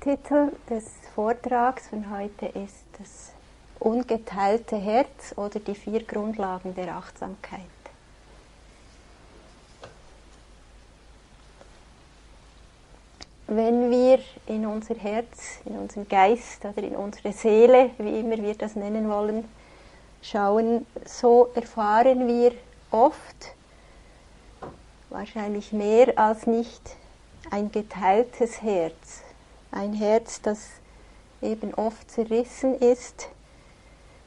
Titel 0.00 0.52
des 0.70 0.84
Vortrags 1.14 1.88
von 1.88 2.10
heute 2.10 2.46
ist 2.46 2.86
das 2.98 3.32
ungeteilte 3.78 4.76
Herz 4.76 5.34
oder 5.36 5.60
die 5.60 5.74
vier 5.74 6.02
Grundlagen 6.04 6.74
der 6.74 6.96
Achtsamkeit. 6.96 7.60
Wenn 13.46 13.90
wir 13.90 14.20
in 14.46 14.64
unser 14.64 14.94
Herz, 14.94 15.58
in 15.66 15.76
unseren 15.76 16.08
Geist 16.08 16.64
oder 16.64 16.82
in 16.82 16.96
unsere 16.96 17.34
Seele, 17.34 17.90
wie 17.98 18.20
immer 18.20 18.38
wir 18.38 18.54
das 18.54 18.76
nennen 18.76 19.06
wollen, 19.10 19.46
schauen, 20.22 20.86
so 21.04 21.50
erfahren 21.54 22.26
wir 22.26 22.52
oft, 22.90 23.54
wahrscheinlich 25.10 25.74
mehr 25.74 26.18
als 26.18 26.46
nicht, 26.46 26.96
ein 27.50 27.70
geteiltes 27.70 28.62
Herz. 28.62 29.24
Ein 29.72 29.92
Herz, 29.92 30.40
das 30.42 30.68
eben 31.42 31.74
oft 31.74 32.10
zerrissen 32.10 32.74
ist, 32.78 33.28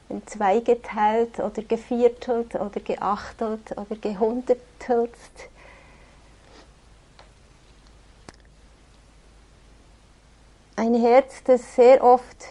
in 0.08 0.26
zwei 0.26 0.60
geteilt 0.60 1.38
oder 1.38 1.62
geviertelt 1.62 2.54
oder 2.54 2.80
geachtelt 2.80 3.72
oder 3.76 3.96
gehundertelt. 3.96 5.10
Ein 10.76 10.94
Herz, 10.94 11.42
das 11.44 11.76
sehr 11.76 12.02
oft 12.02 12.46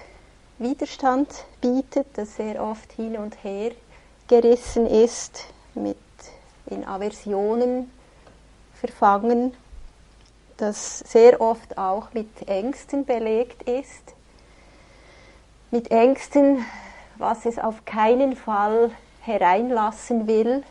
Widerstand 0.57 1.27
bietet, 1.61 2.07
das 2.13 2.37
sehr 2.37 2.63
oft 2.63 2.91
hin 2.93 3.17
und 3.17 3.43
her 3.43 3.71
gerissen 4.27 4.87
ist, 4.87 5.45
mit 5.73 5.97
in 6.67 6.85
Aversionen 6.85 7.91
verfangen, 8.73 9.53
das 10.63 10.99
sehr 10.99 11.41
oft 11.41 11.77
auch 11.77 12.13
mit 12.13 12.47
Ängsten 12.47 13.03
belegt 13.03 13.63
ist, 13.63 14.15
mit 15.71 15.91
Ängsten, 15.91 16.65
was 17.17 17.45
es 17.45 17.59
auf 17.59 17.83
keinen 17.83 18.37
Fall 18.37 18.91
hereinlassen 19.21 20.25
will, 20.25 20.63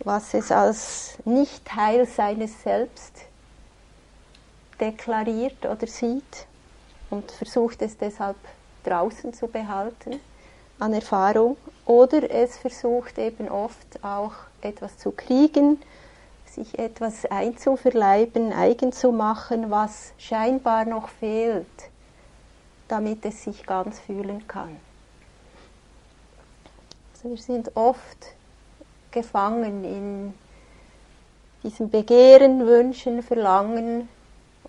was 0.00 0.34
es 0.34 0.52
als 0.52 1.16
nicht 1.24 1.64
Teil 1.64 2.06
seines 2.06 2.62
Selbst 2.62 3.12
deklariert 4.78 5.64
oder 5.64 5.86
sieht 5.86 6.46
und 7.08 7.30
versucht 7.30 7.80
es 7.80 7.96
deshalb 7.96 8.36
draußen 8.84 9.32
zu 9.32 9.46
behalten 9.46 10.20
an 10.78 10.92
Erfahrung. 10.92 11.56
Oder 11.86 12.30
es 12.30 12.58
versucht 12.58 13.16
eben 13.16 13.48
oft 13.48 14.04
auch 14.04 14.34
etwas 14.60 14.98
zu 14.98 15.12
kriegen, 15.12 15.80
sich 16.54 16.78
etwas 16.78 17.24
einzuverleiben, 17.26 18.52
eigen 18.52 18.92
zu 18.92 19.10
machen, 19.10 19.70
was 19.70 20.12
scheinbar 20.18 20.84
noch 20.84 21.08
fehlt, 21.08 21.66
damit 22.88 23.24
es 23.24 23.44
sich 23.44 23.64
ganz 23.64 23.98
fühlen 24.00 24.46
kann. 24.46 24.76
Also 27.14 27.30
wir 27.30 27.38
sind 27.38 27.76
oft 27.76 28.34
gefangen 29.10 29.84
in 29.84 30.34
diesem 31.62 31.88
Begehren, 31.88 32.66
Wünschen, 32.66 33.22
Verlangen 33.22 34.08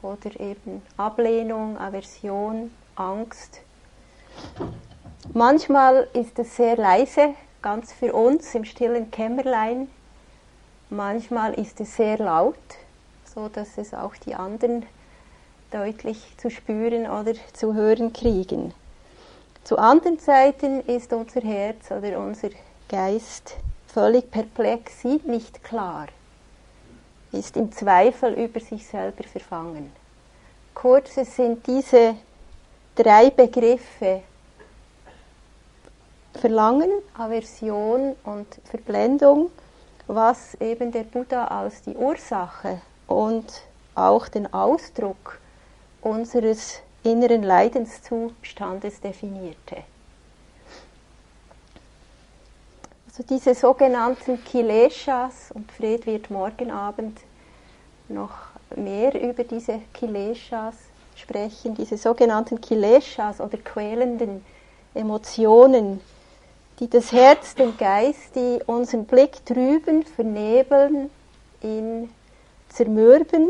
oder 0.01 0.39
eben 0.39 0.81
Ablehnung, 0.95 1.77
Aversion, 1.77 2.71
Angst. 2.95 3.61
Manchmal 5.33 6.07
ist 6.13 6.37
es 6.39 6.55
sehr 6.55 6.77
leise, 6.77 7.33
ganz 7.61 7.91
für 7.91 8.13
uns 8.13 8.53
im 8.55 8.65
stillen 8.65 9.09
Kämmerlein. 9.09 9.89
Manchmal 10.95 11.53
ist 11.55 11.79
es 11.79 11.95
sehr 11.95 12.17
laut, 12.17 12.55
so 13.33 13.49
dass 13.49 13.77
es 13.77 13.93
auch 13.93 14.15
die 14.15 14.35
anderen 14.35 14.85
deutlich 15.71 16.37
zu 16.37 16.49
spüren 16.49 17.07
oder 17.07 17.33
zu 17.53 17.73
hören 17.73 18.13
kriegen. 18.13 18.73
Zu 19.63 19.77
anderen 19.77 20.19
Zeiten 20.19 20.81
ist 20.81 21.11
unser 21.13 21.41
Herz 21.41 21.89
oder 21.89 22.19
unser 22.19 22.49
Geist 22.89 23.55
völlig 23.87 24.29
perplex, 24.29 25.01
sieht 25.01 25.25
nicht 25.25 25.63
klar 25.63 26.07
ist 27.33 27.57
im 27.57 27.71
Zweifel 27.71 28.33
über 28.33 28.59
sich 28.59 28.85
selber 28.85 29.23
verfangen. 29.23 29.91
Kurz, 30.73 31.17
es 31.17 31.35
sind 31.35 31.65
diese 31.67 32.15
drei 32.95 33.29
Begriffe 33.29 34.21
Verlangen, 36.33 36.91
Aversion 37.15 38.15
und 38.23 38.47
Verblendung, 38.65 39.51
was 40.07 40.55
eben 40.55 40.91
der 40.91 41.03
Buddha 41.03 41.45
als 41.45 41.81
die 41.81 41.95
Ursache 41.95 42.81
und 43.07 43.45
auch 43.95 44.27
den 44.27 44.53
Ausdruck 44.53 45.39
unseres 46.01 46.81
inneren 47.03 47.43
Leidenszustandes 47.43 48.99
definierte. 49.01 49.77
Also 53.07 53.23
diese 53.29 53.53
sogenannten 53.53 54.43
Kileshas, 54.43 55.51
und 55.53 55.71
Fred 55.71 56.05
wird 56.07 56.31
morgen 56.31 56.71
Abend 56.71 57.19
noch 58.09 58.31
mehr 58.75 59.21
über 59.21 59.43
diese 59.43 59.81
Kileshas 59.93 60.75
sprechen, 61.15 61.75
diese 61.75 61.97
sogenannten 61.97 62.59
Kileshas 62.59 63.39
oder 63.39 63.57
quälenden 63.57 64.43
Emotionen, 64.95 66.01
die 66.79 66.89
das 66.89 67.11
Herz, 67.11 67.55
den 67.55 67.77
Geist, 67.77 68.35
die 68.35 68.59
unseren 68.65 69.05
Blick 69.05 69.45
trüben, 69.45 70.03
vernebeln, 70.03 71.09
ihn 71.61 72.09
zermürben, 72.69 73.49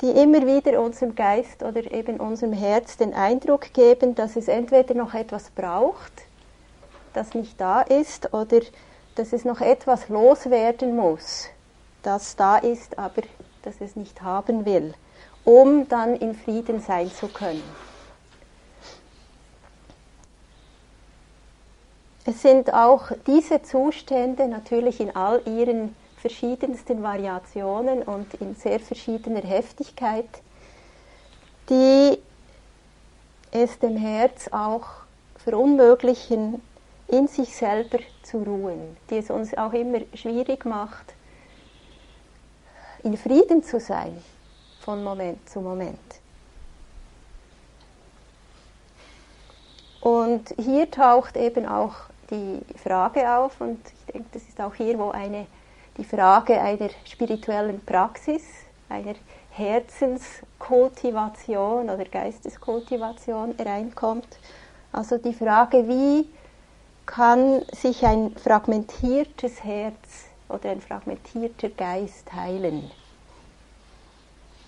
die 0.00 0.10
immer 0.10 0.46
wieder 0.46 0.80
unserem 0.80 1.14
Geist 1.14 1.62
oder 1.62 1.90
eben 1.92 2.18
unserem 2.18 2.52
Herz 2.52 2.96
den 2.96 3.12
Eindruck 3.12 3.72
geben, 3.74 4.14
dass 4.14 4.36
es 4.36 4.48
entweder 4.48 4.94
noch 4.94 5.14
etwas 5.14 5.50
braucht, 5.50 6.12
das 7.12 7.34
nicht 7.34 7.60
da 7.60 7.82
ist 7.82 8.32
oder 8.32 8.60
dass 9.16 9.32
es 9.32 9.44
noch 9.44 9.60
etwas 9.60 10.08
loswerden 10.08 10.96
muss, 10.96 11.48
das 12.02 12.36
da 12.36 12.56
ist, 12.56 12.98
aber 12.98 13.22
das 13.62 13.80
es 13.80 13.96
nicht 13.96 14.22
haben 14.22 14.64
will, 14.64 14.94
um 15.44 15.88
dann 15.88 16.14
in 16.14 16.34
Frieden 16.34 16.80
sein 16.80 17.10
zu 17.10 17.28
können. 17.28 17.89
Es 22.26 22.42
sind 22.42 22.72
auch 22.74 23.12
diese 23.26 23.62
Zustände 23.62 24.46
natürlich 24.46 25.00
in 25.00 25.16
all 25.16 25.42
ihren 25.48 25.96
verschiedensten 26.18 27.02
Variationen 27.02 28.02
und 28.02 28.34
in 28.34 28.54
sehr 28.54 28.78
verschiedener 28.78 29.40
Heftigkeit, 29.40 30.28
die 31.70 32.18
es 33.52 33.78
dem 33.78 33.96
Herz 33.96 34.48
auch 34.52 34.86
verunmöglichen, 35.36 36.60
in 37.08 37.26
sich 37.26 37.56
selber 37.56 37.98
zu 38.22 38.42
ruhen, 38.42 38.96
die 39.08 39.16
es 39.16 39.30
uns 39.30 39.56
auch 39.56 39.72
immer 39.72 40.00
schwierig 40.14 40.64
macht, 40.64 41.14
in 43.02 43.16
Frieden 43.16 43.64
zu 43.64 43.80
sein 43.80 44.22
von 44.80 45.02
Moment 45.02 45.48
zu 45.48 45.60
Moment. 45.60 45.98
Und 50.00 50.54
hier 50.58 50.90
taucht 50.90 51.36
eben 51.36 51.66
auch 51.66 52.09
die 52.30 52.60
Frage 52.76 53.36
auf, 53.36 53.60
und 53.60 53.80
ich 53.86 54.12
denke, 54.12 54.28
das 54.32 54.42
ist 54.42 54.60
auch 54.60 54.74
hier, 54.74 54.98
wo 54.98 55.10
eine, 55.10 55.46
die 55.96 56.04
Frage 56.04 56.60
einer 56.60 56.90
spirituellen 57.04 57.80
Praxis, 57.84 58.42
einer 58.88 59.14
Herzenskultivation 59.50 61.90
oder 61.90 62.04
Geisteskultivation 62.04 63.56
reinkommt. 63.58 64.38
Also 64.92 65.18
die 65.18 65.34
Frage, 65.34 65.88
wie 65.88 66.28
kann 67.06 67.62
sich 67.72 68.04
ein 68.04 68.36
fragmentiertes 68.36 69.64
Herz 69.64 70.26
oder 70.48 70.70
ein 70.70 70.80
fragmentierter 70.80 71.70
Geist 71.70 72.32
heilen? 72.32 72.88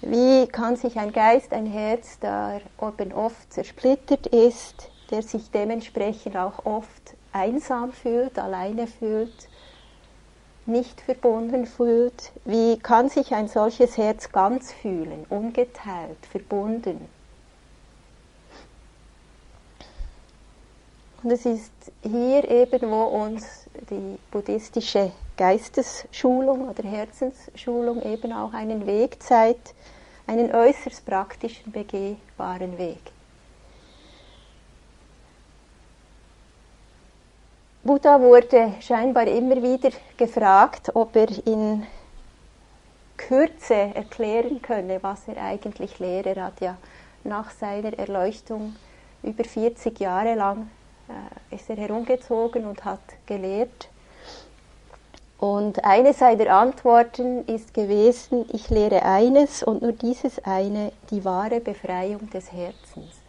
Wie 0.00 0.48
kann 0.48 0.74
sich 0.76 0.98
ein 0.98 1.12
Geist, 1.12 1.52
ein 1.52 1.66
Herz, 1.66 2.18
der 2.18 2.60
oft 2.78 3.52
zersplittert 3.52 4.26
ist, 4.26 4.90
der 5.12 5.22
sich 5.22 5.52
dementsprechend 5.52 6.36
auch 6.36 6.66
oft 6.66 7.14
einsam 7.32 7.92
fühlt, 7.92 8.38
alleine 8.38 8.86
fühlt, 8.86 9.48
nicht 10.66 11.00
verbunden 11.00 11.66
fühlt, 11.66 12.32
wie 12.44 12.78
kann 12.78 13.08
sich 13.08 13.34
ein 13.34 13.48
solches 13.48 13.96
Herz 13.96 14.30
ganz 14.30 14.72
fühlen, 14.72 15.26
ungeteilt, 15.28 16.24
verbunden? 16.30 17.08
Und 21.22 21.30
es 21.30 21.46
ist 21.46 21.72
hier 22.02 22.48
eben, 22.48 22.90
wo 22.90 23.02
uns 23.04 23.68
die 23.90 24.18
buddhistische 24.30 25.12
Geistesschulung 25.36 26.68
oder 26.68 26.82
Herzensschulung 26.82 28.02
eben 28.02 28.32
auch 28.32 28.52
einen 28.52 28.86
Weg 28.86 29.22
zeigt, 29.22 29.74
einen 30.26 30.52
äußerst 30.52 31.04
praktischen, 31.06 31.70
begehbaren 31.70 32.76
Weg. 32.76 33.00
Buddha 37.84 38.20
wurde 38.20 38.74
scheinbar 38.80 39.26
immer 39.26 39.60
wieder 39.60 39.90
gefragt, 40.16 40.94
ob 40.94 41.16
er 41.16 41.28
in 41.44 41.84
Kürze 43.16 43.74
erklären 43.74 44.62
könne, 44.62 45.02
was 45.02 45.26
er 45.26 45.42
eigentlich 45.42 45.98
lehre. 45.98 46.36
Er 46.36 46.44
hat 46.44 46.60
ja 46.60 46.76
nach 47.24 47.50
seiner 47.50 47.98
Erleuchtung 47.98 48.76
über 49.24 49.42
40 49.42 49.98
Jahre 49.98 50.36
lang 50.36 50.70
äh, 51.08 51.54
ist 51.56 51.68
er 51.70 51.76
herumgezogen 51.76 52.66
und 52.66 52.84
hat 52.84 53.00
gelehrt. 53.26 53.88
Und 55.38 55.84
eine 55.84 56.12
seiner 56.12 56.54
Antworten 56.54 57.44
ist 57.48 57.74
gewesen, 57.74 58.44
ich 58.52 58.70
lehre 58.70 59.02
eines 59.02 59.64
und 59.64 59.82
nur 59.82 59.90
dieses 59.90 60.38
eine, 60.44 60.92
die 61.10 61.24
wahre 61.24 61.58
Befreiung 61.58 62.30
des 62.30 62.52
Herzens. 62.52 63.22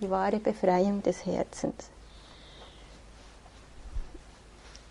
Die 0.00 0.10
wahre 0.10 0.40
Befreiung 0.40 1.00
des 1.04 1.24
Herzens. 1.24 1.91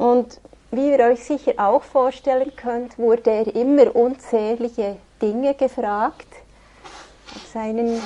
Und 0.02 0.42
wie 0.72 0.90
ihr 0.90 1.00
euch 1.06 1.24
sicher 1.24 1.54
auch 1.58 1.84
vorstellen 1.84 2.52
könnt, 2.56 2.98
wurde 2.98 3.30
er 3.30 3.56
immer 3.56 3.96
unzählige 3.96 4.96
Dinge 5.22 5.54
gefragt. 5.54 6.26
Auf 7.36 7.46
seinen 7.54 7.98
äh, 7.98 8.00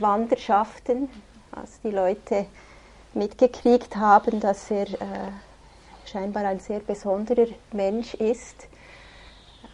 Wanderschaften, 0.00 1.10
als 1.54 1.78
die 1.84 1.90
Leute 1.90 2.46
mitgekriegt 3.12 3.96
haben, 3.96 4.40
dass 4.40 4.70
er 4.70 4.88
äh, 4.88 5.30
scheinbar 6.06 6.46
ein 6.46 6.58
sehr 6.58 6.80
besonderer 6.80 7.48
Mensch 7.72 8.14
ist, 8.14 8.66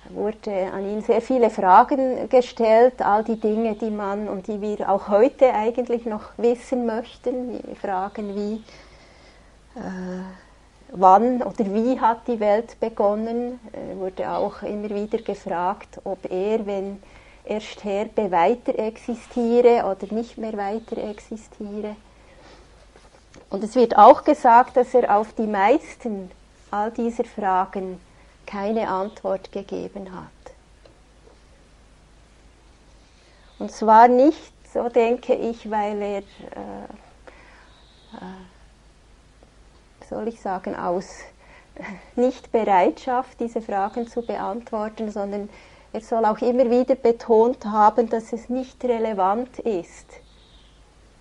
wurde 0.08 0.72
an 0.72 0.84
ihn 0.84 1.02
sehr 1.02 1.22
viele 1.22 1.48
Fragen 1.48 2.28
gestellt, 2.28 3.00
all 3.02 3.22
die 3.22 3.38
Dinge, 3.38 3.76
die 3.76 3.90
man 3.90 4.28
und 4.28 4.48
die 4.48 4.60
wir 4.60 4.90
auch 4.90 5.06
heute 5.06 5.54
eigentlich 5.54 6.06
noch 6.06 6.30
wissen 6.38 6.86
möchten, 6.86 7.60
Fragen 7.80 8.34
wie 8.34 8.64
äh, 9.78 10.47
wann 10.92 11.42
oder 11.42 11.64
wie 11.72 12.00
hat 12.00 12.26
die 12.26 12.40
Welt 12.40 12.78
begonnen, 12.80 13.60
er 13.72 13.96
wurde 13.98 14.30
auch 14.30 14.62
immer 14.62 14.90
wieder 14.90 15.18
gefragt, 15.18 16.00
ob 16.04 16.30
er, 16.30 16.66
wenn 16.66 17.02
er 17.44 17.60
sterbe, 17.60 18.30
weiter 18.30 18.78
existiere 18.78 19.84
oder 19.84 20.12
nicht 20.12 20.38
mehr 20.38 20.56
weiter 20.56 20.98
existiere. 20.98 21.96
Und 23.50 23.64
es 23.64 23.74
wird 23.74 23.96
auch 23.96 24.24
gesagt, 24.24 24.76
dass 24.76 24.92
er 24.94 25.16
auf 25.16 25.32
die 25.32 25.46
meisten 25.46 26.30
all 26.70 26.90
dieser 26.90 27.24
Fragen 27.24 27.98
keine 28.46 28.88
Antwort 28.88 29.50
gegeben 29.52 30.14
hat. 30.14 30.28
Und 33.58 33.72
zwar 33.72 34.08
nicht, 34.08 34.52
so 34.72 34.88
denke 34.88 35.34
ich, 35.34 35.70
weil 35.70 36.00
er, 36.00 36.18
äh, 36.18 36.22
äh, 38.14 38.57
soll 40.08 40.28
ich 40.28 40.40
sagen, 40.40 40.74
aus 40.74 41.06
Nichtbereitschaft, 42.16 43.38
diese 43.40 43.60
Fragen 43.62 44.08
zu 44.08 44.22
beantworten, 44.22 45.10
sondern 45.10 45.48
er 45.92 46.00
soll 46.00 46.24
auch 46.24 46.38
immer 46.38 46.70
wieder 46.70 46.94
betont 46.94 47.64
haben, 47.64 48.08
dass 48.10 48.32
es 48.32 48.48
nicht 48.48 48.82
relevant 48.84 49.58
ist 49.60 50.06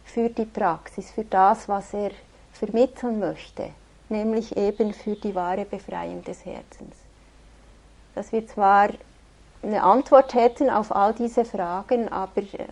für 0.04 0.30
die 0.30 0.46
Praxis, 0.46 1.12
für 1.12 1.24
das, 1.24 1.70
was 1.70 1.94
er 1.94 2.12
vermitteln 2.52 3.20
möchte, 3.20 3.70
nämlich 4.10 4.58
eben 4.58 4.94
für 4.94 5.16
die 5.16 5.36
wahre 5.36 5.66
Befreiung 5.66 6.24
des 6.24 6.44
Herzens. 6.46 6.96
Dass 8.16 8.32
wir 8.32 8.48
zwar 8.48 8.90
eine 9.62 9.84
Antwort 9.84 10.34
hätten 10.34 10.70
auf 10.70 10.96
all 10.96 11.14
diese 11.14 11.46
Fragen, 11.46 12.10
aber 12.10 12.42
äh, 12.42 12.68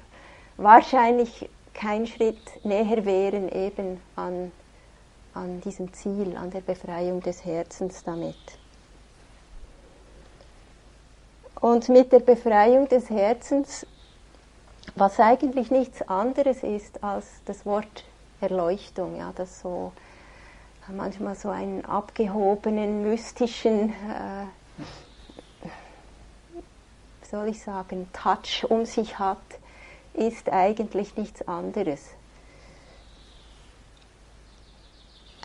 wahrscheinlich 0.57 1.49
kein 1.73 2.07
Schritt 2.07 2.63
näher 2.63 3.05
wären 3.05 3.49
eben 3.49 4.01
an, 4.15 4.51
an 5.35 5.61
diesem 5.61 5.93
Ziel, 5.93 6.35
an 6.35 6.49
der 6.49 6.61
Befreiung 6.61 7.21
des 7.21 7.45
Herzens 7.45 8.03
damit. 8.03 8.35
Und 11.61 11.89
mit 11.89 12.11
der 12.11 12.19
Befreiung 12.19 12.87
des 12.87 13.09
Herzens 13.09 13.85
was 14.93 15.19
eigentlich 15.19 15.71
nichts 15.71 16.01
anderes 16.03 16.63
ist 16.63 17.03
als 17.03 17.25
das 17.45 17.65
Wort 17.65 18.05
Erleuchtung, 18.39 19.17
ja, 19.17 19.33
das 19.35 19.61
so 19.61 19.91
manchmal 20.87 21.35
so 21.35 21.49
einen 21.49 21.83
abgehobenen, 21.83 23.01
mystischen, 23.01 23.89
äh, 23.89 24.45
soll 27.23 27.47
ich 27.47 27.63
sagen, 27.63 28.07
Touch 28.13 28.69
um 28.69 28.85
sich 28.85 29.17
hat, 29.17 29.39
ist 30.13 30.49
eigentlich 30.49 31.17
nichts 31.17 31.47
anderes. 31.47 32.01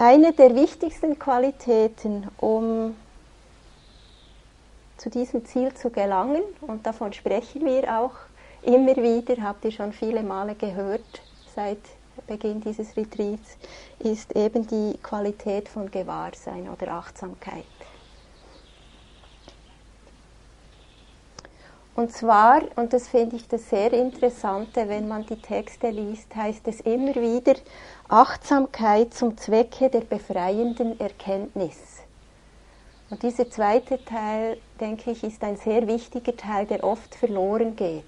Eine 0.02 0.32
der 0.32 0.54
wichtigsten 0.54 1.18
Qualitäten, 1.18 2.26
um 2.38 2.96
zu 4.96 5.10
diesem 5.10 5.44
Ziel 5.44 5.74
zu 5.74 5.90
gelangen, 5.90 6.42
und 6.62 6.86
davon 6.86 7.12
sprechen 7.12 7.66
wir 7.66 8.00
auch 8.00 8.14
immer 8.62 8.96
wieder, 8.96 9.42
habt 9.42 9.62
ihr 9.66 9.72
schon 9.72 9.92
viele 9.92 10.22
Male 10.22 10.54
gehört 10.54 11.04
seit 11.54 11.80
Beginn 12.26 12.62
dieses 12.62 12.96
Retreats, 12.96 13.58
ist 13.98 14.34
eben 14.34 14.66
die 14.66 14.96
Qualität 15.02 15.68
von 15.68 15.90
Gewahrsein 15.90 16.70
oder 16.70 16.92
Achtsamkeit. 16.92 17.66
Und 21.94 22.10
zwar, 22.12 22.62
und 22.76 22.94
das 22.94 23.08
finde 23.08 23.36
ich 23.36 23.46
das 23.48 23.68
sehr 23.68 23.92
Interessante, 23.92 24.88
wenn 24.88 25.06
man 25.06 25.26
die 25.26 25.36
Texte 25.36 25.90
liest, 25.90 26.34
heißt 26.34 26.66
es 26.68 26.80
immer 26.80 27.14
wieder 27.16 27.54
Achtsamkeit 28.12 29.14
zum 29.14 29.38
Zwecke 29.38 29.88
der 29.88 30.00
befreienden 30.00 30.98
Erkenntnis. 30.98 31.76
Und 33.08 33.22
dieser 33.22 33.48
zweite 33.48 34.04
Teil, 34.04 34.56
denke 34.80 35.12
ich, 35.12 35.22
ist 35.22 35.44
ein 35.44 35.56
sehr 35.56 35.86
wichtiger 35.86 36.36
Teil, 36.36 36.66
der 36.66 36.82
oft 36.82 37.14
verloren 37.14 37.76
geht. 37.76 38.02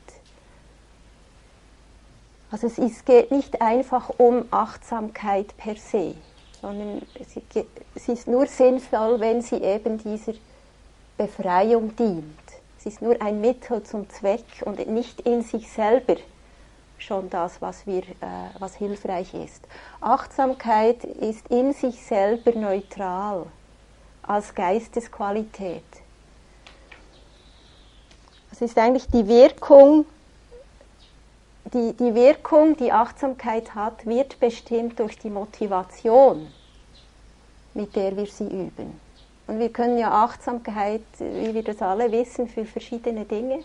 Also 2.51 2.67
es 2.67 2.79
ist, 2.79 3.07
geht 3.07 3.31
nicht 3.31 3.63
einfach 3.63 4.11
um 4.19 4.45
Achtsamkeit 4.51 5.57
per 5.57 5.77
se, 5.77 6.17
sondern 6.61 7.03
sie 7.95 8.13
ist 8.13 8.27
nur 8.27 8.49
sinnvoll, 8.49 9.21
wenn 9.21 9.41
sie 9.41 9.63
eben 9.63 9.99
dieser 9.99 10.35
Befreiung 11.17 11.95
dient. 11.95 12.25
Sie 12.79 12.89
ist 12.89 13.03
nur 13.03 13.23
ein 13.23 13.41
Mittel 13.41 13.85
zum 13.85 14.11
Zweck 14.11 14.65
und 14.65 14.85
nicht 14.89 15.21
in 15.21 15.43
sich 15.43 15.71
selber 15.71 16.17
schon 17.03 17.29
das, 17.31 17.61
was, 17.61 17.87
wir, 17.87 18.03
äh, 18.03 18.51
was 18.59 18.75
hilfreich 18.75 19.35
ist. 19.35 19.63
Achtsamkeit 20.01 21.05
ist 21.05 21.49
in 21.49 21.73
sich 21.73 22.03
selber 22.03 22.53
neutral 22.53 23.47
als 24.23 24.55
Geistesqualität. 24.55 25.83
Es 28.51 28.61
ist 28.61 28.79
eigentlich 28.79 29.09
die 29.09 29.27
Wirkung 29.27 30.07
die, 31.73 31.95
die 31.95 32.15
Wirkung, 32.15 32.77
die 32.77 32.93
Achtsamkeit 32.93 33.75
hat, 33.75 34.05
wird 34.05 34.39
bestimmt 34.41 34.99
durch 34.99 35.19
die 35.19 35.31
Motivation, 35.31 36.49
mit 37.75 37.97
der 37.97 38.17
wir 38.17 38.27
sie 38.27 38.45
üben. 38.45 39.01
Und 39.47 39.59
wir 39.59 39.71
können 39.71 39.99
ja 39.99 40.11
Achtsamkeit, 40.11 41.03
wie 41.19 41.55
wir 41.55 41.63
das 41.63 41.81
alle 41.83 42.11
wissen, 42.13 42.49
für 42.49 42.65
verschiedene 42.65 43.25
Dinge 43.25 43.61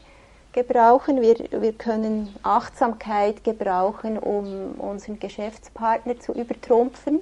gebrauchen. 0.58 1.22
Wir, 1.22 1.36
wir 1.52 1.74
können 1.74 2.34
Achtsamkeit 2.42 3.44
gebrauchen, 3.44 4.18
um 4.18 4.72
unseren 4.80 5.20
Geschäftspartner 5.20 6.20
zu 6.20 6.32
übertrumpfen. 6.32 7.20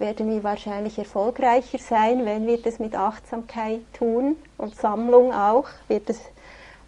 Werden 0.00 0.28
wir 0.28 0.42
wahrscheinlich 0.42 0.98
erfolgreicher 0.98 1.78
sein, 1.78 2.24
wenn 2.24 2.48
wir 2.48 2.60
das 2.60 2.80
mit 2.80 2.96
Achtsamkeit 2.96 3.82
tun 3.96 4.34
und 4.58 4.74
Sammlung 4.74 5.32
auch, 5.32 5.68
wird 5.86 6.10
es 6.10 6.18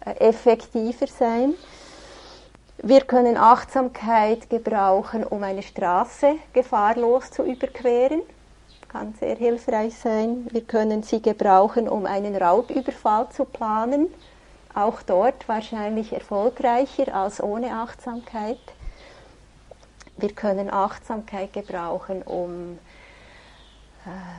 äh, 0.05 0.11
effektiver 0.19 1.07
sein. 1.07 1.53
Wir 2.83 3.01
können 3.01 3.37
Achtsamkeit 3.37 4.49
gebrauchen, 4.49 5.23
um 5.23 5.41
eine 5.41 5.63
Straße 5.63 6.35
gefahrlos 6.51 7.31
zu 7.31 7.43
überqueren. 7.43 8.23
Kann 8.89 9.15
sehr 9.17 9.37
hilfreich 9.37 9.97
sein. 9.97 10.47
Wir 10.51 10.61
können 10.61 11.01
sie 11.01 11.21
gebrauchen, 11.21 11.87
um 11.87 12.05
einen 12.05 12.35
Raubüberfall 12.35 13.29
zu 13.29 13.45
planen. 13.45 14.07
Auch 14.77 15.01
dort 15.01 15.47
wahrscheinlich 15.49 16.13
erfolgreicher 16.13 17.15
als 17.15 17.41
ohne 17.41 17.73
Achtsamkeit. 17.73 18.59
Wir 20.17 20.31
können 20.33 20.71
Achtsamkeit 20.71 21.51
gebrauchen, 21.51 22.21
um 22.21 22.77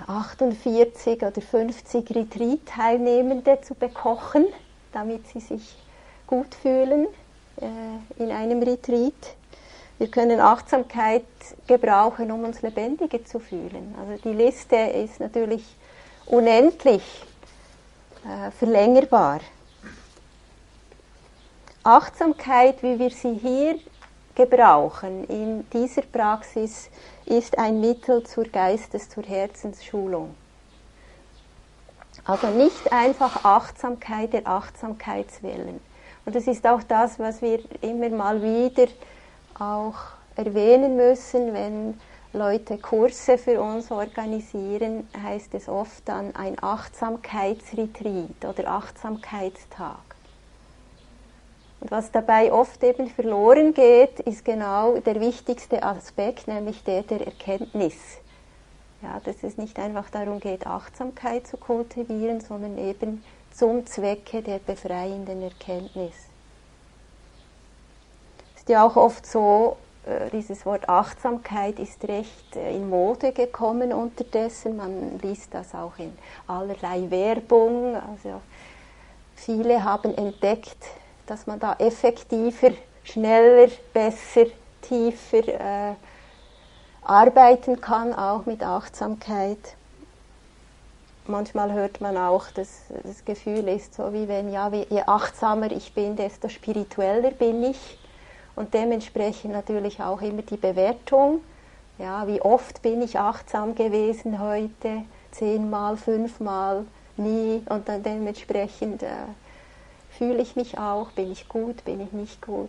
48 0.07 1.23
äh, 1.23 1.27
oder 1.27 1.41
50 1.41 2.15
Retreat-Teilnehmende 2.15 3.63
zu 3.63 3.75
bekochen, 3.75 4.47
damit 4.93 5.27
sie 5.27 5.41
sich 5.41 5.77
gut 6.29 6.55
fühlen 6.55 7.09
äh, 7.61 8.23
in 8.23 8.31
einem 8.31 8.63
Retreat. 8.63 9.35
Wir 9.99 10.09
können 10.09 10.39
Achtsamkeit 10.39 11.25
gebrauchen, 11.67 12.31
um 12.31 12.45
uns 12.45 12.63
lebendiger 12.63 13.25
zu 13.25 13.41
fühlen. 13.41 13.93
Also 13.99 14.23
die 14.23 14.37
Liste 14.37 14.77
ist 14.77 15.19
natürlich 15.19 15.65
unendlich 16.27 17.25
äh, 18.25 18.53
verlängerbar. 18.53 19.41
Achtsamkeit, 21.85 22.83
wie 22.83 22.99
wir 22.99 23.11
sie 23.11 23.35
hier 23.35 23.79
gebrauchen 24.35 25.25
in 25.25 25.69
dieser 25.71 26.03
Praxis, 26.03 26.91
ist 27.25 27.59
ein 27.59 27.81
Mittel 27.81 28.25
zur 28.25 28.45
Geistes-, 28.45 29.09
zur 29.09 29.25
Herzensschulung. 29.25 30.35
Also 32.25 32.49
nicht 32.49 32.93
einfach 32.93 33.45
Achtsamkeit 33.45 34.33
der 34.33 34.47
Achtsamkeitswillen. 34.47 35.81
Und 36.27 36.35
das 36.35 36.47
ist 36.47 36.67
auch 36.67 36.83
das, 36.83 37.19
was 37.19 37.41
wir 37.41 37.61
immer 37.81 38.11
mal 38.11 38.43
wieder 38.43 38.89
auch 39.59 39.95
erwähnen 40.37 40.97
müssen, 40.97 41.55
wenn 41.55 41.99
Leute 42.35 42.77
Kurse 42.77 43.39
für 43.39 43.61
uns 43.61 43.91
organisieren, 43.91 45.09
heißt 45.23 45.55
es 45.55 45.69
oft 45.69 46.07
dann 46.07 46.37
ein 46.37 46.63
Achtsamkeitsretreat 46.63 48.45
oder 48.47 48.69
Achtsamkeitstag. 48.71 50.08
Und 51.81 51.91
was 51.91 52.11
dabei 52.11 52.53
oft 52.53 52.83
eben 52.83 53.09
verloren 53.09 53.73
geht, 53.73 54.21
ist 54.21 54.45
genau 54.45 54.99
der 54.99 55.21
wichtigste 55.21 55.83
Aspekt, 55.83 56.49
nämlich 56.49 56.83
der 56.83 57.03
der 57.03 57.25
Erkenntnis. 57.25 57.95
Ja, 59.01 59.21
dass 59.25 59.45
es 59.45 59.57
nicht 59.59 59.79
einfach 59.79 60.11
darum 60.11 60.41
geht, 60.41 60.67
Achtsamkeit 60.67 61.47
zu 61.47 61.57
kultivieren, 61.57 62.41
sondern 62.41 62.77
eben 62.79 63.23
zum 63.53 63.87
Zwecke 63.87 64.43
der 64.43 64.59
befreienden 64.59 65.43
Erkenntnis. 65.43 66.15
Es 68.55 68.63
ist 68.63 68.69
ja 68.69 68.85
auch 68.85 68.97
oft 68.97 69.25
so, 69.25 69.77
äh, 70.05 70.31
dieses 70.31 70.65
Wort 70.67 70.89
Achtsamkeit 70.89 71.79
ist 71.79 72.03
recht 72.09 72.57
äh, 72.57 72.75
in 72.75 72.89
Mode 72.89 73.33
gekommen 73.33 73.93
unterdessen. 73.93 74.77
Man 74.77 75.19
liest 75.21 75.55
das 75.55 75.75
auch 75.75 75.99
in 75.99 76.17
allerlei 76.47 77.11
Werbung. 77.11 77.95
Also 77.95 78.41
viele 79.35 79.85
haben 79.85 80.17
entdeckt, 80.17 80.79
dass 81.29 81.47
man 81.47 81.61
da 81.61 81.77
effektiver, 81.79 82.71
schneller, 83.05 83.69
besser, 83.93 84.47
tiefer 84.83 85.49
äh, 85.49 85.95
arbeiten 87.03 87.81
kann, 87.81 88.15
auch 88.15 88.47
mit 88.47 88.63
Achtsamkeit. 88.63 89.59
Manchmal 91.27 91.73
hört 91.73 92.01
man 92.01 92.17
auch, 92.17 92.51
dass 92.51 92.85
das 93.05 93.25
Gefühl 93.25 93.69
ist, 93.69 93.95
so 93.95 94.13
wie 94.13 94.29
wenn, 94.29 94.51
ja, 94.51 94.71
je 94.73 95.03
achtsamer 95.03 95.71
ich 95.73 95.93
bin, 95.93 96.17
desto 96.17 96.49
spiritueller 96.49 97.31
bin 97.33 97.63
ich. 97.65 97.99
Und 98.57 98.75
dementsprechend 98.75 99.53
natürlich 99.53 100.01
auch 100.03 100.23
immer 100.23 100.43
die 100.43 100.57
Bewertung. 100.57 101.43
Ja, 101.99 102.27
wie 102.27 102.41
oft 102.41 102.81
bin 102.83 103.03
ich 103.03 103.19
achtsam 103.19 103.75
gewesen 103.75 104.41
heute? 104.41 105.03
Zehnmal, 105.31 105.97
fünfmal, 105.97 106.87
nie. 107.17 107.63
Und 107.69 107.89
dann 107.89 108.03
dementsprechend 108.03 109.03
äh, 109.03 109.09
fühle 110.19 110.43
ich 110.43 110.57
mich 110.57 110.77
auch, 110.77 111.13
bin 111.13 111.31
ich 111.31 111.49
gut, 111.49 111.85
bin 111.85 112.01
ich 112.01 112.13
nicht 112.13 112.43
gut. 112.43 112.69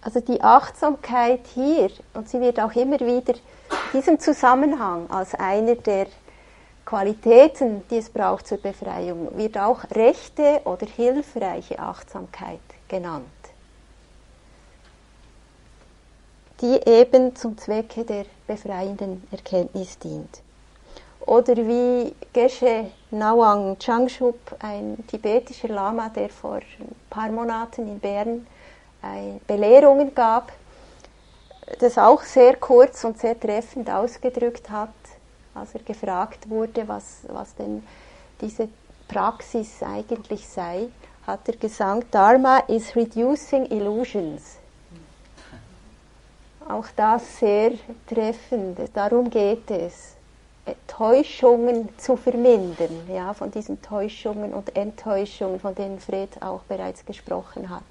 Also 0.00 0.20
die 0.20 0.42
Achtsamkeit 0.42 1.46
hier, 1.54 1.90
und 2.14 2.28
sie 2.28 2.40
wird 2.40 2.58
auch 2.58 2.74
immer 2.74 2.98
wieder 2.98 3.34
in 3.34 4.00
diesem 4.00 4.18
Zusammenhang 4.18 5.08
als 5.10 5.34
einer 5.34 5.76
der 5.76 6.06
Qualitäten, 6.84 7.86
die 7.88 7.98
es 7.98 8.10
braucht 8.10 8.48
zur 8.48 8.58
Befreiung, 8.58 9.36
wird 9.36 9.56
auch 9.56 9.84
rechte 9.92 10.60
oder 10.64 10.86
hilfreiche 10.86 11.78
Achtsamkeit 11.78 12.58
genannt, 12.88 13.26
die 16.60 16.80
eben 16.84 17.36
zum 17.36 17.56
Zwecke 17.56 18.04
der 18.04 18.24
befreienden 18.48 19.22
Erkenntnis 19.30 19.98
dient. 19.98 20.42
Oder 21.26 21.56
wie 21.56 22.14
Geshe 22.32 22.90
Nawang 23.10 23.78
Changshub, 23.78 24.38
ein 24.58 25.04
tibetischer 25.06 25.68
Lama, 25.68 26.08
der 26.08 26.28
vor 26.28 26.56
ein 26.56 26.94
paar 27.08 27.30
Monaten 27.30 27.86
in 27.86 27.98
Bern 28.00 28.46
Belehrungen 29.46 30.14
gab, 30.14 30.52
das 31.78 31.98
auch 31.98 32.22
sehr 32.22 32.56
kurz 32.56 33.04
und 33.04 33.18
sehr 33.18 33.38
treffend 33.38 33.88
ausgedrückt 33.90 34.70
hat, 34.70 34.90
als 35.54 35.74
er 35.74 35.82
gefragt 35.82 36.48
wurde, 36.48 36.86
was, 36.86 37.20
was 37.28 37.54
denn 37.54 37.82
diese 38.40 38.68
Praxis 39.08 39.82
eigentlich 39.82 40.48
sei, 40.48 40.88
hat 41.26 41.48
er 41.48 41.56
gesagt, 41.56 42.14
Dharma 42.14 42.58
is 42.68 42.94
reducing 42.96 43.66
illusions. 43.66 44.56
Auch 46.68 46.86
das 46.96 47.38
sehr 47.38 47.72
treffend. 48.06 48.78
Darum 48.94 49.28
geht 49.28 49.70
es, 49.70 50.14
Täuschungen 50.86 51.88
zu 51.98 52.16
vermindern, 52.16 53.08
ja, 53.12 53.34
von 53.34 53.50
diesen 53.50 53.82
Täuschungen 53.82 54.54
und 54.54 54.76
Enttäuschungen, 54.76 55.58
von 55.58 55.74
denen 55.74 55.98
Fred 55.98 56.30
auch 56.40 56.62
bereits 56.62 57.04
gesprochen 57.04 57.70
hat. 57.70 57.82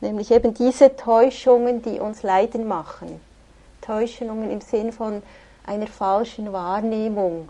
Nämlich 0.00 0.30
eben 0.30 0.54
diese 0.54 0.94
Täuschungen, 0.94 1.82
die 1.82 1.98
uns 1.98 2.22
leiden 2.22 2.68
machen. 2.68 3.20
Täuschungen 3.80 4.50
im 4.50 4.60
Sinn 4.60 4.92
von 4.92 5.22
einer 5.64 5.86
falschen 5.86 6.52
Wahrnehmung 6.52 7.48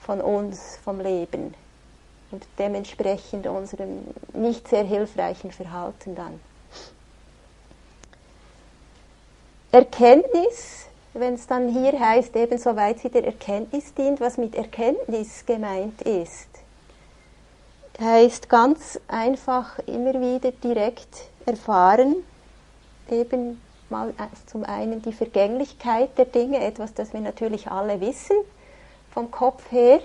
von 0.00 0.20
uns, 0.20 0.78
vom 0.84 1.00
Leben 1.00 1.54
und 2.30 2.46
dementsprechend 2.58 3.46
unserem 3.46 4.06
nicht 4.32 4.68
sehr 4.68 4.84
hilfreichen 4.84 5.52
Verhalten 5.52 6.14
dann. 6.14 6.40
Erkenntnis, 9.72 10.85
wenn 11.18 11.34
es 11.34 11.46
dann 11.46 11.68
hier 11.68 11.98
heißt, 11.98 12.36
eben 12.36 12.58
soweit 12.58 13.00
sie 13.00 13.10
der 13.10 13.24
Erkenntnis 13.24 13.94
dient, 13.94 14.20
was 14.20 14.38
mit 14.38 14.54
Erkenntnis 14.54 15.44
gemeint 15.46 16.02
ist, 16.02 16.48
heißt 18.00 18.48
ganz 18.48 19.00
einfach 19.08 19.78
immer 19.86 20.14
wieder 20.14 20.52
direkt 20.52 21.28
erfahren, 21.46 22.16
eben 23.10 23.60
mal 23.88 24.12
zum 24.46 24.64
einen 24.64 25.00
die 25.02 25.12
Vergänglichkeit 25.12 26.16
der 26.18 26.26
Dinge, 26.26 26.60
etwas, 26.60 26.92
das 26.94 27.12
wir 27.12 27.20
natürlich 27.20 27.68
alle 27.70 28.00
wissen 28.00 28.36
vom 29.10 29.30
Kopf 29.30 29.70
her. 29.70 30.00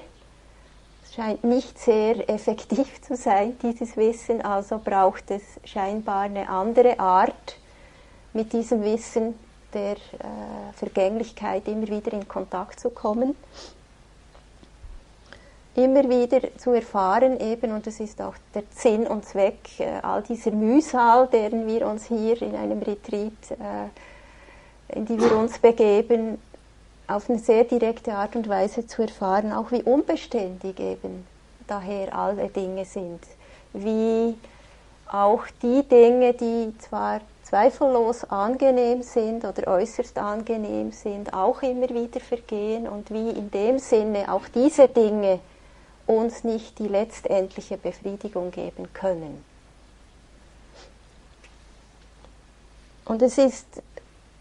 Es 1.03 1.15
scheint 1.15 1.43
nicht 1.43 1.77
sehr 1.79 2.29
effektiv 2.29 3.01
zu 3.01 3.15
sein, 3.15 3.57
dieses 3.61 3.97
Wissen, 3.97 4.41
also 4.41 4.79
braucht 4.81 5.31
es 5.31 5.41
scheinbar 5.65 6.21
eine 6.21 6.47
andere 6.47 6.99
Art, 6.99 7.57
mit 8.33 8.53
diesem 8.53 8.83
Wissen 8.83 9.35
der 9.73 9.93
äh, 9.93 10.73
Vergänglichkeit 10.75 11.67
immer 11.67 11.87
wieder 11.87 12.13
in 12.13 12.27
Kontakt 12.27 12.79
zu 12.79 12.89
kommen. 12.89 13.35
Immer 15.75 16.09
wieder 16.09 16.41
zu 16.57 16.71
erfahren 16.71 17.39
eben, 17.39 17.71
und 17.71 17.87
das 17.87 18.01
ist 18.01 18.21
auch 18.21 18.35
der 18.53 18.63
Sinn 18.75 19.07
und 19.07 19.23
Zweck 19.25 19.79
äh, 19.79 19.99
all 20.01 20.21
dieser 20.21 20.51
Mühsal, 20.51 21.27
deren 21.27 21.65
wir 21.65 21.87
uns 21.87 22.05
hier 22.05 22.41
in 22.41 22.55
einem 22.55 22.79
Retreat, 22.79 23.31
äh, 23.51 24.95
in 24.97 25.05
die 25.05 25.17
wir 25.17 25.35
uns 25.37 25.59
begeben, 25.59 26.37
auf 27.07 27.29
eine 27.29 27.39
sehr 27.39 27.63
direkte 27.63 28.13
Art 28.13 28.35
und 28.35 28.49
Weise 28.49 28.85
zu 28.85 29.01
erfahren, 29.01 29.53
auch 29.53 29.71
wie 29.71 29.83
unbeständig 29.83 30.79
eben 30.79 31.25
daher 31.67 32.13
alle 32.13 32.49
Dinge 32.49 32.85
sind, 32.85 33.21
wie 33.73 34.35
auch 35.11 35.43
die 35.61 35.83
Dinge, 35.83 36.33
die 36.33 36.73
zwar 36.79 37.21
zweifellos 37.43 38.23
angenehm 38.25 39.03
sind 39.03 39.43
oder 39.43 39.67
äußerst 39.67 40.17
angenehm 40.17 40.91
sind, 40.91 41.33
auch 41.33 41.61
immer 41.61 41.89
wieder 41.89 42.21
vergehen 42.21 42.87
und 42.87 43.11
wie 43.11 43.29
in 43.29 43.51
dem 43.51 43.77
Sinne 43.77 44.31
auch 44.31 44.47
diese 44.53 44.87
Dinge 44.87 45.39
uns 46.07 46.43
nicht 46.43 46.79
die 46.79 46.87
letztendliche 46.87 47.77
Befriedigung 47.77 48.51
geben 48.51 48.91
können. 48.93 49.43
Und 53.03 53.21
es 53.21 53.37
ist 53.37 53.67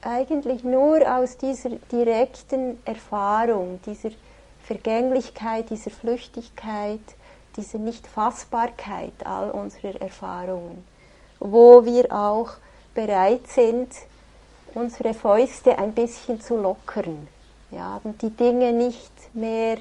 eigentlich 0.02 0.62
nur 0.62 1.00
aus 1.12 1.36
dieser 1.36 1.70
direkten 1.90 2.78
Erfahrung, 2.84 3.80
dieser 3.84 4.10
Vergänglichkeit, 4.62 5.70
dieser 5.70 5.90
Flüchtigkeit, 5.90 7.00
dieser 7.56 7.78
Nichtfassbarkeit 7.78 9.12
all 9.24 9.50
unserer 9.50 10.00
Erfahrungen, 10.00 10.84
wo 11.38 11.84
wir 11.84 12.12
auch 12.12 12.52
bereit 12.94 13.46
sind, 13.48 13.88
unsere 14.74 15.14
Fäuste 15.14 15.78
ein 15.78 15.92
bisschen 15.92 16.40
zu 16.40 16.56
lockern 16.56 17.28
ja, 17.70 18.00
und 18.04 18.20
die 18.22 18.30
Dinge 18.30 18.72
nicht 18.72 19.12
mehr 19.34 19.78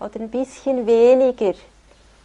oder 0.00 0.20
ein 0.20 0.30
bisschen 0.30 0.86
weniger 0.86 1.54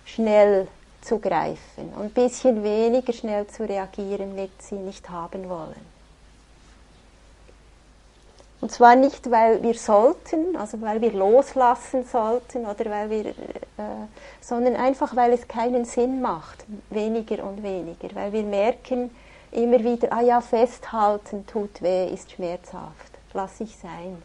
schnell 0.05 0.67
zu 1.01 1.19
greifen 1.19 1.93
und 1.95 2.03
ein 2.03 2.09
bisschen 2.12 2.63
weniger 2.63 3.13
schnell 3.13 3.47
zu 3.47 3.63
reagieren, 3.67 4.36
wenn 4.36 4.50
sie 4.59 4.75
nicht 4.75 5.09
haben 5.09 5.47
wollen. 5.50 5.96
Und 8.59 8.71
zwar 8.71 8.95
nicht, 8.95 9.29
weil 9.29 9.61
wir 9.61 9.75
sollten, 9.75 10.55
also 10.55 10.81
weil 10.81 10.99
wir 10.99 11.11
loslassen 11.13 12.05
sollten 12.05 12.65
oder 12.65 12.85
weil 12.89 13.09
wir, 13.09 13.25
äh, 13.27 14.07
sondern 14.41 14.75
einfach, 14.75 15.15
weil 15.15 15.31
es 15.33 15.47
keinen 15.47 15.85
Sinn 15.85 16.21
macht, 16.21 16.65
weniger 16.89 17.43
und 17.43 17.61
weniger, 17.61 18.15
weil 18.15 18.33
wir 18.33 18.43
merken 18.43 19.11
immer 19.51 19.79
wieder, 19.79 20.11
ah 20.11 20.21
ja, 20.21 20.41
festhalten 20.41 21.45
tut 21.45 21.81
weh, 21.81 22.07
ist 22.07 22.31
schmerzhaft, 22.31 23.11
lass 23.33 23.61
ich 23.61 23.77
sein 23.77 24.21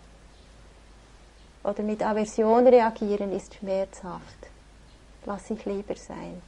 oder 1.65 1.83
mit 1.83 2.03
Aversion 2.03 2.67
reagieren 2.67 3.33
ist 3.33 3.55
schmerzhaft. 3.55 4.23
Lass 5.25 5.51
ich 5.51 5.65
lieber 5.65 5.95
sein. 5.95 6.43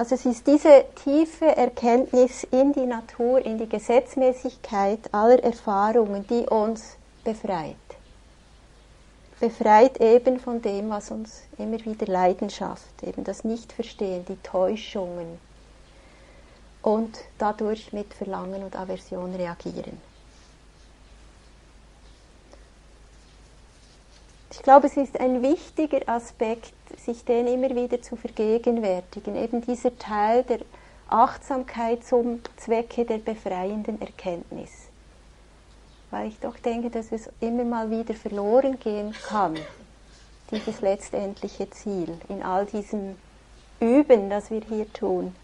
Also 0.00 0.14
es 0.14 0.24
ist 0.24 0.46
diese 0.46 0.86
tiefe 1.04 1.44
Erkenntnis 1.44 2.44
in 2.44 2.72
die 2.72 2.86
Natur, 2.86 3.44
in 3.44 3.58
die 3.58 3.68
Gesetzmäßigkeit 3.68 5.12
aller 5.12 5.44
Erfahrungen, 5.44 6.26
die 6.26 6.46
uns 6.48 6.96
befreit. 7.22 7.76
Befreit 9.40 10.00
eben 10.00 10.40
von 10.40 10.62
dem, 10.62 10.88
was 10.88 11.10
uns 11.10 11.42
immer 11.58 11.84
wieder 11.84 12.06
Leidenschaft, 12.06 13.02
eben 13.02 13.24
das 13.24 13.44
Nichtverstehen, 13.44 14.24
die 14.24 14.36
Täuschungen 14.36 15.38
und 16.80 17.18
dadurch 17.36 17.92
mit 17.92 18.14
Verlangen 18.14 18.62
und 18.62 18.76
Aversion 18.76 19.34
reagieren. 19.34 20.00
Ich 24.52 24.62
glaube, 24.62 24.88
es 24.88 24.96
ist 24.96 25.20
ein 25.20 25.42
wichtiger 25.42 26.08
Aspekt, 26.08 26.74
sich 26.98 27.24
den 27.24 27.46
immer 27.46 27.70
wieder 27.70 28.02
zu 28.02 28.16
vergegenwärtigen, 28.16 29.36
eben 29.36 29.60
dieser 29.60 29.96
Teil 29.96 30.42
der 30.42 30.60
Achtsamkeit 31.08 32.04
zum 32.04 32.40
Zwecke 32.56 33.04
der 33.04 33.18
befreienden 33.18 34.00
Erkenntnis. 34.00 34.70
Weil 36.10 36.28
ich 36.28 36.40
doch 36.40 36.58
denke, 36.58 36.90
dass 36.90 37.12
es 37.12 37.30
immer 37.38 37.64
mal 37.64 37.90
wieder 37.90 38.14
verloren 38.14 38.80
gehen 38.80 39.14
kann, 39.28 39.56
dieses 40.50 40.80
letztendliche 40.80 41.70
Ziel 41.70 42.18
in 42.28 42.42
all 42.42 42.66
diesem 42.66 43.16
Üben, 43.78 44.30
das 44.30 44.50
wir 44.50 44.62
hier 44.62 44.92
tun. 44.92 45.34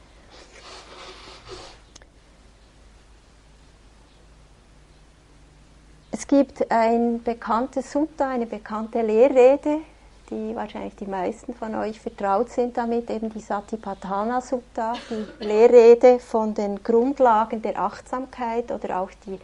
Es 6.18 6.26
gibt 6.26 6.70
ein 6.70 7.23
bekanntes 7.23 7.92
Sutta, 7.92 8.30
eine 8.30 8.46
bekannte 8.46 9.02
Lehrrede, 9.02 9.80
die 10.30 10.56
wahrscheinlich 10.56 10.96
die 10.96 11.04
meisten 11.04 11.52
von 11.52 11.75
euch 11.75 12.00
vertraut 12.00 12.49
sind 12.49 12.75
damit, 12.75 13.11
eben 13.11 13.28
die 13.28 13.40
Satipatthana 13.40 14.40
Sutta, 14.40 14.94
die 15.11 15.44
Lehrrede 15.44 16.18
von 16.18 16.54
den 16.54 16.82
Grundlagen 16.82 17.61
der 17.61 17.78
Achtsamkeit 17.78 18.73
oder 18.73 19.00
auch 19.00 19.11
die 19.26 19.38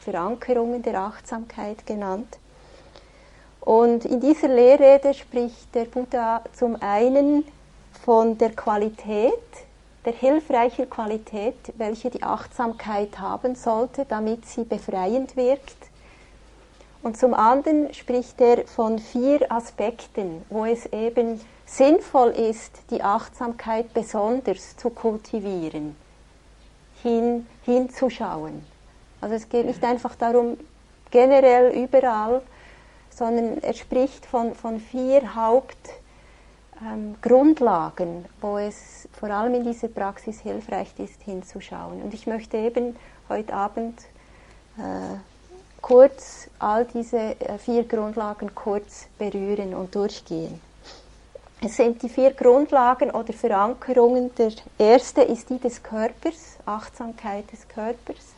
Verankerungen 0.00 0.82
der 0.82 0.98
Achtsamkeit 1.00 1.86
genannt. 1.86 2.38
Und 3.60 4.04
in 4.04 4.18
dieser 4.18 4.48
Lehrrede 4.48 5.14
spricht 5.14 5.72
der 5.76 5.84
Buddha 5.84 6.42
zum 6.54 6.76
einen 6.82 7.44
von 8.04 8.36
der 8.36 8.50
Qualität, 8.50 9.32
der 10.04 10.12
hilfreichen 10.12 10.90
Qualität, 10.90 11.72
welche 11.76 12.10
die 12.10 12.24
Achtsamkeit 12.24 13.16
haben 13.20 13.54
sollte, 13.54 14.04
damit 14.06 14.44
sie 14.44 14.64
befreiend 14.64 15.36
wirkt 15.36 15.85
und 17.06 17.16
zum 17.16 17.32
anderen 17.34 17.94
spricht 17.94 18.40
er 18.40 18.66
von 18.66 18.98
vier 18.98 19.52
Aspekten, 19.52 20.44
wo 20.50 20.64
es 20.64 20.86
eben 20.86 21.40
sinnvoll 21.64 22.30
ist, 22.30 22.80
die 22.90 23.00
Achtsamkeit 23.00 23.94
besonders 23.94 24.76
zu 24.76 24.90
kultivieren, 24.90 25.94
hin, 27.04 27.46
hinzuschauen. 27.64 28.66
Also 29.20 29.36
es 29.36 29.48
geht 29.48 29.66
nicht 29.66 29.84
einfach 29.84 30.16
darum, 30.16 30.56
generell 31.12 31.80
überall, 31.80 32.42
sondern 33.10 33.62
er 33.62 33.74
spricht 33.74 34.26
von, 34.26 34.56
von 34.56 34.80
vier 34.80 35.36
Hauptgrundlagen, 35.36 38.08
ähm, 38.08 38.24
wo 38.40 38.58
es 38.58 39.08
vor 39.12 39.30
allem 39.30 39.54
in 39.54 39.62
dieser 39.62 39.86
Praxis 39.86 40.40
hilfreich 40.40 40.92
ist, 40.98 41.22
hinzuschauen. 41.22 42.02
Und 42.02 42.14
ich 42.14 42.26
möchte 42.26 42.56
eben 42.56 42.96
heute 43.28 43.54
Abend 43.54 44.00
äh, 44.76 45.18
kurz 45.86 46.50
all 46.58 46.84
diese 46.84 47.16
äh, 47.16 47.58
vier 47.58 47.84
Grundlagen 47.84 48.52
kurz 48.56 49.06
berühren 49.18 49.72
und 49.72 49.94
durchgehen. 49.94 50.60
Es 51.62 51.76
sind 51.76 52.02
die 52.02 52.08
vier 52.08 52.32
Grundlagen 52.32 53.12
oder 53.12 53.32
Verankerungen. 53.32 54.34
Der 54.34 54.50
erste 54.78 55.22
ist 55.22 55.48
die 55.48 55.60
des 55.60 55.80
Körpers, 55.80 56.58
Achtsamkeit 56.66 57.52
des 57.52 57.68
Körpers. 57.68 58.34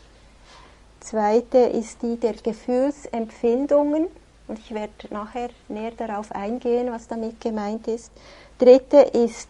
Zweite 1.01 1.57
ist 1.57 2.03
die 2.03 2.17
der 2.21 2.35
Gefühlsempfindungen 2.35 4.09
und 4.47 4.59
ich 4.59 4.75
werde 4.75 4.93
nachher 5.09 5.49
näher 5.69 5.93
darauf 5.97 6.31
eingehen, 6.33 6.93
was 6.93 7.09
damit 7.09 7.41
gemeint 7.41 7.89
ist. 7.89 8.13
Dritte 8.59 8.99
ist 8.99 9.49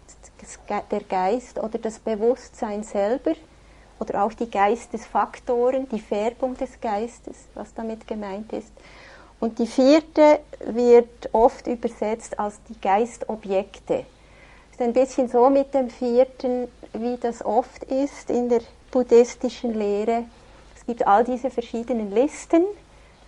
der 0.93 1.01
Geist 1.01 1.59
oder 1.59 1.79
das 1.79 1.99
Bewusstsein 1.99 2.85
selber, 2.85 3.35
oder 3.99 4.25
auch 4.25 4.33
die 4.33 4.51
Geistesfaktoren, 4.51 5.89
die 5.89 6.01
Färbung 6.01 6.57
des 6.57 6.81
Geistes, 6.81 7.37
was 7.55 7.75
damit 7.75 8.07
gemeint 8.07 8.53
ist. 8.53 8.73
Und 9.41 9.59
die 9.59 9.67
vierte 9.67 10.41
wird 10.65 11.29
oft 11.33 11.67
übersetzt 11.67 12.39
als 12.39 12.61
die 12.69 12.81
Geistobjekte. 12.81 14.05
Ist 14.73 14.81
ein 14.81 14.93
bisschen 14.93 15.29
so 15.29 15.49
mit 15.49 15.75
dem 15.75 15.91
vierten, 15.91 16.69
wie 16.93 17.17
das 17.17 17.45
oft 17.45 17.85
ist 17.85 18.31
in 18.31 18.49
der 18.49 18.63
buddhistischen 18.91 19.75
Lehre. 19.75 20.25
Es 20.77 20.85
gibt 20.87 21.07
all 21.07 21.25
diese 21.25 21.51
verschiedenen 21.51 22.11
Listen, 22.13 22.65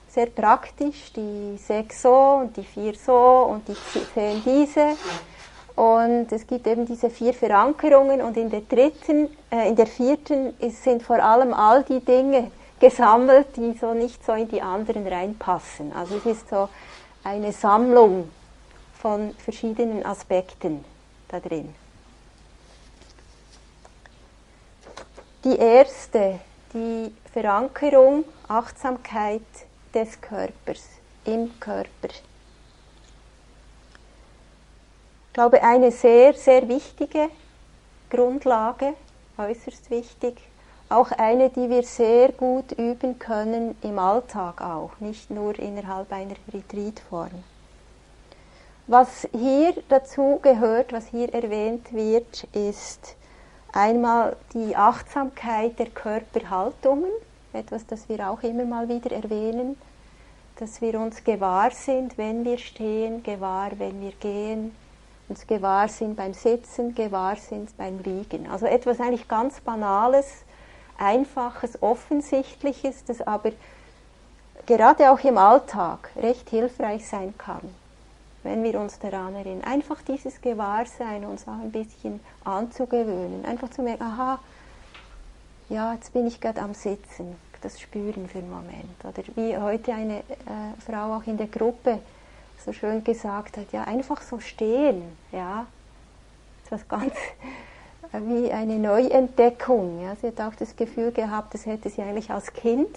sehr 0.09 0.26
praktisch, 0.26 1.12
die 1.12 1.56
sechs 1.59 2.02
so 2.02 2.40
und 2.40 2.56
die 2.56 2.64
vier 2.64 2.94
so 2.94 3.46
und 3.48 3.68
die 3.68 3.76
zehn 4.14 4.42
diese. 4.44 4.96
Und 5.80 6.30
es 6.30 6.46
gibt 6.46 6.66
eben 6.66 6.84
diese 6.84 7.08
vier 7.08 7.32
Verankerungen 7.32 8.20
und 8.20 8.36
in 8.36 8.50
der 8.50 8.60
dritten, 8.60 9.34
äh, 9.50 9.66
in 9.66 9.76
der 9.76 9.86
vierten 9.86 10.52
ist, 10.58 10.84
sind 10.84 11.02
vor 11.02 11.22
allem 11.24 11.54
all 11.54 11.84
die 11.84 12.00
Dinge 12.00 12.50
gesammelt, 12.78 13.56
die 13.56 13.72
so 13.80 13.94
nicht 13.94 14.22
so 14.22 14.32
in 14.32 14.46
die 14.46 14.60
anderen 14.60 15.06
reinpassen. 15.06 15.90
Also 15.94 16.16
es 16.16 16.26
ist 16.26 16.50
so 16.50 16.68
eine 17.24 17.50
Sammlung 17.52 18.28
von 19.00 19.34
verschiedenen 19.42 20.04
Aspekten 20.04 20.84
da 21.28 21.40
drin. 21.40 21.74
Die 25.44 25.56
erste, 25.56 26.40
die 26.74 27.10
Verankerung, 27.32 28.26
Achtsamkeit 28.48 29.40
des 29.94 30.20
Körpers, 30.20 30.82
im 31.24 31.58
Körper. 31.58 32.10
Ich 35.30 35.34
glaube, 35.34 35.62
eine 35.62 35.92
sehr, 35.92 36.34
sehr 36.34 36.68
wichtige 36.68 37.28
Grundlage, 38.10 38.94
äußerst 39.38 39.88
wichtig, 39.88 40.36
auch 40.88 41.12
eine, 41.12 41.50
die 41.50 41.70
wir 41.70 41.84
sehr 41.84 42.32
gut 42.32 42.72
üben 42.72 43.16
können 43.20 43.76
im 43.82 44.00
Alltag 44.00 44.60
auch, 44.60 44.90
nicht 44.98 45.30
nur 45.30 45.56
innerhalb 45.56 46.12
einer 46.12 46.34
Retreatform. 46.52 47.44
Was 48.88 49.28
hier 49.30 49.74
dazu 49.88 50.40
gehört, 50.42 50.92
was 50.92 51.06
hier 51.06 51.32
erwähnt 51.32 51.92
wird, 51.92 52.48
ist 52.52 53.14
einmal 53.72 54.36
die 54.52 54.74
Achtsamkeit 54.74 55.78
der 55.78 55.90
Körperhaltungen, 55.90 57.12
etwas, 57.52 57.86
das 57.86 58.08
wir 58.08 58.28
auch 58.28 58.42
immer 58.42 58.64
mal 58.64 58.88
wieder 58.88 59.12
erwähnen, 59.12 59.76
dass 60.56 60.80
wir 60.80 60.98
uns 60.98 61.22
gewahr 61.22 61.70
sind, 61.70 62.18
wenn 62.18 62.44
wir 62.44 62.58
stehen, 62.58 63.22
gewahr, 63.22 63.70
wenn 63.78 64.00
wir 64.00 64.12
gehen, 64.18 64.74
uns 65.30 65.46
gewahr 65.46 65.88
sind 65.88 66.16
beim 66.16 66.34
Sitzen, 66.34 66.94
gewahr 66.94 67.36
sind 67.36 67.74
beim 67.76 68.00
Liegen. 68.00 68.48
Also 68.48 68.66
etwas 68.66 69.00
eigentlich 69.00 69.28
ganz 69.28 69.60
Banales, 69.60 70.26
Einfaches, 70.98 71.82
Offensichtliches, 71.82 73.04
das 73.04 73.22
aber 73.22 73.52
gerade 74.66 75.10
auch 75.10 75.20
im 75.20 75.38
Alltag 75.38 76.10
recht 76.16 76.50
hilfreich 76.50 77.06
sein 77.08 77.32
kann, 77.38 77.62
wenn 78.42 78.62
wir 78.62 78.78
uns 78.78 78.98
daran 78.98 79.34
erinnern. 79.34 79.64
Einfach 79.64 80.02
dieses 80.02 80.40
Gewahrsein 80.40 81.24
uns 81.24 81.48
auch 81.48 81.62
ein 81.62 81.72
bisschen 81.72 82.20
anzugewöhnen. 82.44 83.44
Einfach 83.46 83.70
zu 83.70 83.82
merken, 83.82 84.02
aha, 84.02 84.38
ja, 85.70 85.94
jetzt 85.94 86.12
bin 86.12 86.26
ich 86.26 86.40
gerade 86.40 86.60
am 86.60 86.74
Sitzen, 86.74 87.36
das 87.62 87.80
spüren 87.80 88.28
für 88.28 88.38
einen 88.38 88.50
Moment. 88.50 89.04
Oder 89.04 89.22
wie 89.36 89.56
heute 89.56 89.94
eine 89.94 90.18
äh, 90.18 90.22
Frau 90.84 91.16
auch 91.16 91.26
in 91.26 91.38
der 91.38 91.46
Gruppe 91.46 92.00
so 92.64 92.73
schön 92.73 93.05
gesagt 93.05 93.57
hat, 93.57 93.73
ja, 93.73 93.85
einfach 93.85 94.23
so 94.23 94.40
stehen, 94.40 95.03
ja, 95.33 95.66
das 96.70 96.87
ganz 96.88 97.14
wie 98.12 98.51
eine 98.53 98.79
Neuentdeckung. 98.79 100.03
Ja. 100.03 100.16
Sie 100.16 100.29
hat 100.29 100.40
auch 100.40 100.55
das 100.55 100.77
Gefühl 100.77 101.12
gehabt, 101.12 101.55
das 101.55 101.66
hätte 101.66 101.90
sie 101.90 102.03
eigentlich 102.03 102.31
als 102.31 102.53
Kind 102.53 102.88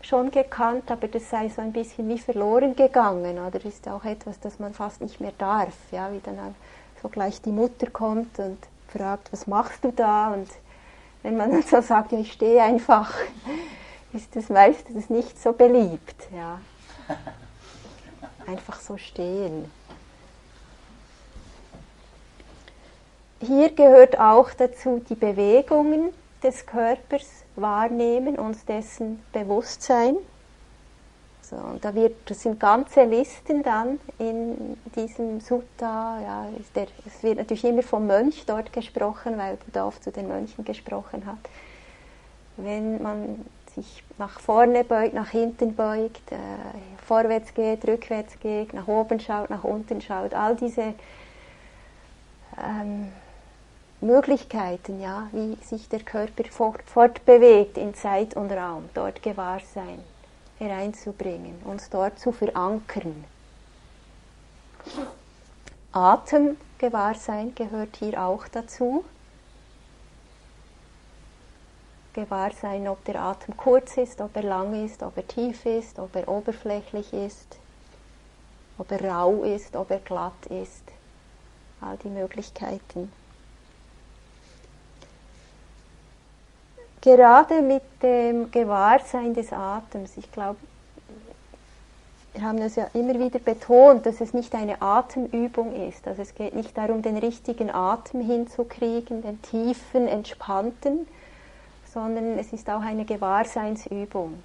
schon 0.00 0.30
gekannt, 0.30 0.90
aber 0.90 1.08
das 1.08 1.28
sei 1.28 1.48
so 1.48 1.60
ein 1.60 1.72
bisschen 1.72 2.08
wie 2.08 2.18
verloren 2.18 2.76
gegangen. 2.76 3.38
Oder 3.38 3.64
ist 3.64 3.88
auch 3.88 4.04
etwas, 4.04 4.38
das 4.40 4.58
man 4.58 4.72
fast 4.72 5.00
nicht 5.00 5.20
mehr 5.20 5.32
darf. 5.36 5.74
Ja, 5.90 6.12
wie 6.12 6.20
dann 6.20 6.54
so 7.02 7.08
gleich 7.08 7.42
die 7.42 7.50
Mutter 7.50 7.90
kommt 7.90 8.38
und 8.38 8.58
fragt, 8.88 9.32
was 9.32 9.46
machst 9.46 9.84
du 9.84 9.92
da? 9.92 10.32
Und 10.32 10.48
wenn 11.22 11.36
man 11.36 11.50
dann 11.50 11.62
so 11.62 11.80
sagt, 11.80 12.12
ja, 12.12 12.18
ich 12.18 12.32
stehe 12.32 12.62
einfach, 12.62 13.12
ist 14.12 14.34
das 14.34 14.48
meistens 14.48 15.10
nicht 15.10 15.40
so 15.40 15.52
beliebt. 15.52 16.28
Ja. 16.34 16.60
einfach 18.48 18.80
so 18.80 18.96
stehen. 18.96 19.70
Hier 23.40 23.70
gehört 23.70 24.18
auch 24.18 24.50
dazu 24.50 25.00
die 25.08 25.14
Bewegungen 25.14 26.12
des 26.42 26.66
Körpers 26.66 27.44
wahrnehmen, 27.54 28.36
uns 28.36 28.64
dessen 28.64 29.22
bewusst 29.32 29.82
sein. 29.82 30.16
Also, 31.42 31.64
und 31.64 31.84
da 31.84 31.94
wird, 31.94 32.14
das 32.26 32.42
sind 32.42 32.58
ganze 32.58 33.04
Listen 33.04 33.62
dann 33.62 34.00
in 34.18 34.76
diesem 34.96 35.40
Sutta. 35.40 36.20
Ja, 36.20 36.48
der, 36.74 36.88
es 37.06 37.22
wird 37.22 37.38
natürlich 37.38 37.64
immer 37.64 37.82
vom 37.82 38.06
Mönch 38.06 38.44
dort 38.46 38.72
gesprochen, 38.72 39.38
weil 39.38 39.56
Buddha 39.56 39.86
oft 39.86 40.02
zu 40.02 40.10
den 40.10 40.28
Mönchen 40.28 40.64
gesprochen 40.64 41.24
hat. 41.24 41.38
Wenn 42.56 43.00
man 43.02 43.46
sich 43.70 44.02
nach 44.18 44.40
vorne 44.40 44.84
beugt, 44.84 45.14
nach 45.14 45.30
hinten 45.30 45.74
beugt, 45.74 46.32
äh, 46.32 46.36
vorwärts 47.04 47.54
geht, 47.54 47.86
rückwärts 47.86 48.38
geht, 48.40 48.74
nach 48.74 48.88
oben 48.88 49.20
schaut, 49.20 49.50
nach 49.50 49.64
unten 49.64 50.00
schaut, 50.00 50.34
all 50.34 50.56
diese 50.56 50.94
ähm, 52.62 53.12
Möglichkeiten, 54.00 55.00
ja, 55.00 55.28
wie 55.32 55.56
sich 55.64 55.88
der 55.88 56.00
Körper 56.00 56.44
fort, 56.50 56.82
fortbewegt 56.86 57.76
in 57.78 57.94
Zeit 57.94 58.36
und 58.36 58.52
Raum, 58.52 58.88
dort 58.94 59.22
Gewahrsein 59.22 60.00
hereinzubringen, 60.58 61.60
uns 61.64 61.88
dort 61.90 62.18
zu 62.18 62.32
verankern. 62.32 63.24
Atemgewahrsein 65.92 67.54
gehört 67.54 67.96
hier 67.96 68.22
auch 68.22 68.46
dazu. 68.48 69.04
Gewahrsein, 72.18 72.88
ob 72.88 73.04
der 73.04 73.20
Atem 73.20 73.56
kurz 73.56 73.96
ist, 73.96 74.20
ob 74.20 74.34
er 74.34 74.42
lang 74.42 74.84
ist, 74.84 75.02
ob 75.04 75.16
er 75.16 75.26
tief 75.26 75.64
ist, 75.66 76.00
ob 76.00 76.16
er 76.16 76.28
oberflächlich 76.28 77.12
ist, 77.12 77.58
ob 78.76 78.90
er 78.90 79.04
rau 79.04 79.44
ist, 79.44 79.76
ob 79.76 79.90
er 79.90 80.00
glatt 80.00 80.46
ist. 80.46 80.82
All 81.80 81.96
die 81.98 82.08
Möglichkeiten. 82.08 83.12
Gerade 87.00 87.62
mit 87.62 87.84
dem 88.02 88.50
Gewahrsein 88.50 89.32
des 89.32 89.52
Atems, 89.52 90.16
ich 90.16 90.32
glaube, 90.32 90.58
wir 92.32 92.42
haben 92.42 92.58
es 92.58 92.74
ja 92.74 92.88
immer 92.94 93.18
wieder 93.18 93.38
betont, 93.38 94.06
dass 94.06 94.20
es 94.20 94.34
nicht 94.34 94.54
eine 94.56 94.82
Atemübung 94.82 95.72
ist. 95.88 96.06
Also 96.08 96.22
es 96.22 96.34
geht 96.34 96.54
nicht 96.54 96.76
darum, 96.76 97.02
den 97.02 97.16
richtigen 97.16 97.70
Atem 97.70 98.20
hinzukriegen, 98.20 99.22
den 99.22 99.40
tiefen, 99.42 100.08
entspannten, 100.08 101.06
sondern 101.98 102.38
es 102.38 102.52
ist 102.52 102.70
auch 102.70 102.80
eine 102.80 103.04
Gewahrseinsübung. 103.04 104.40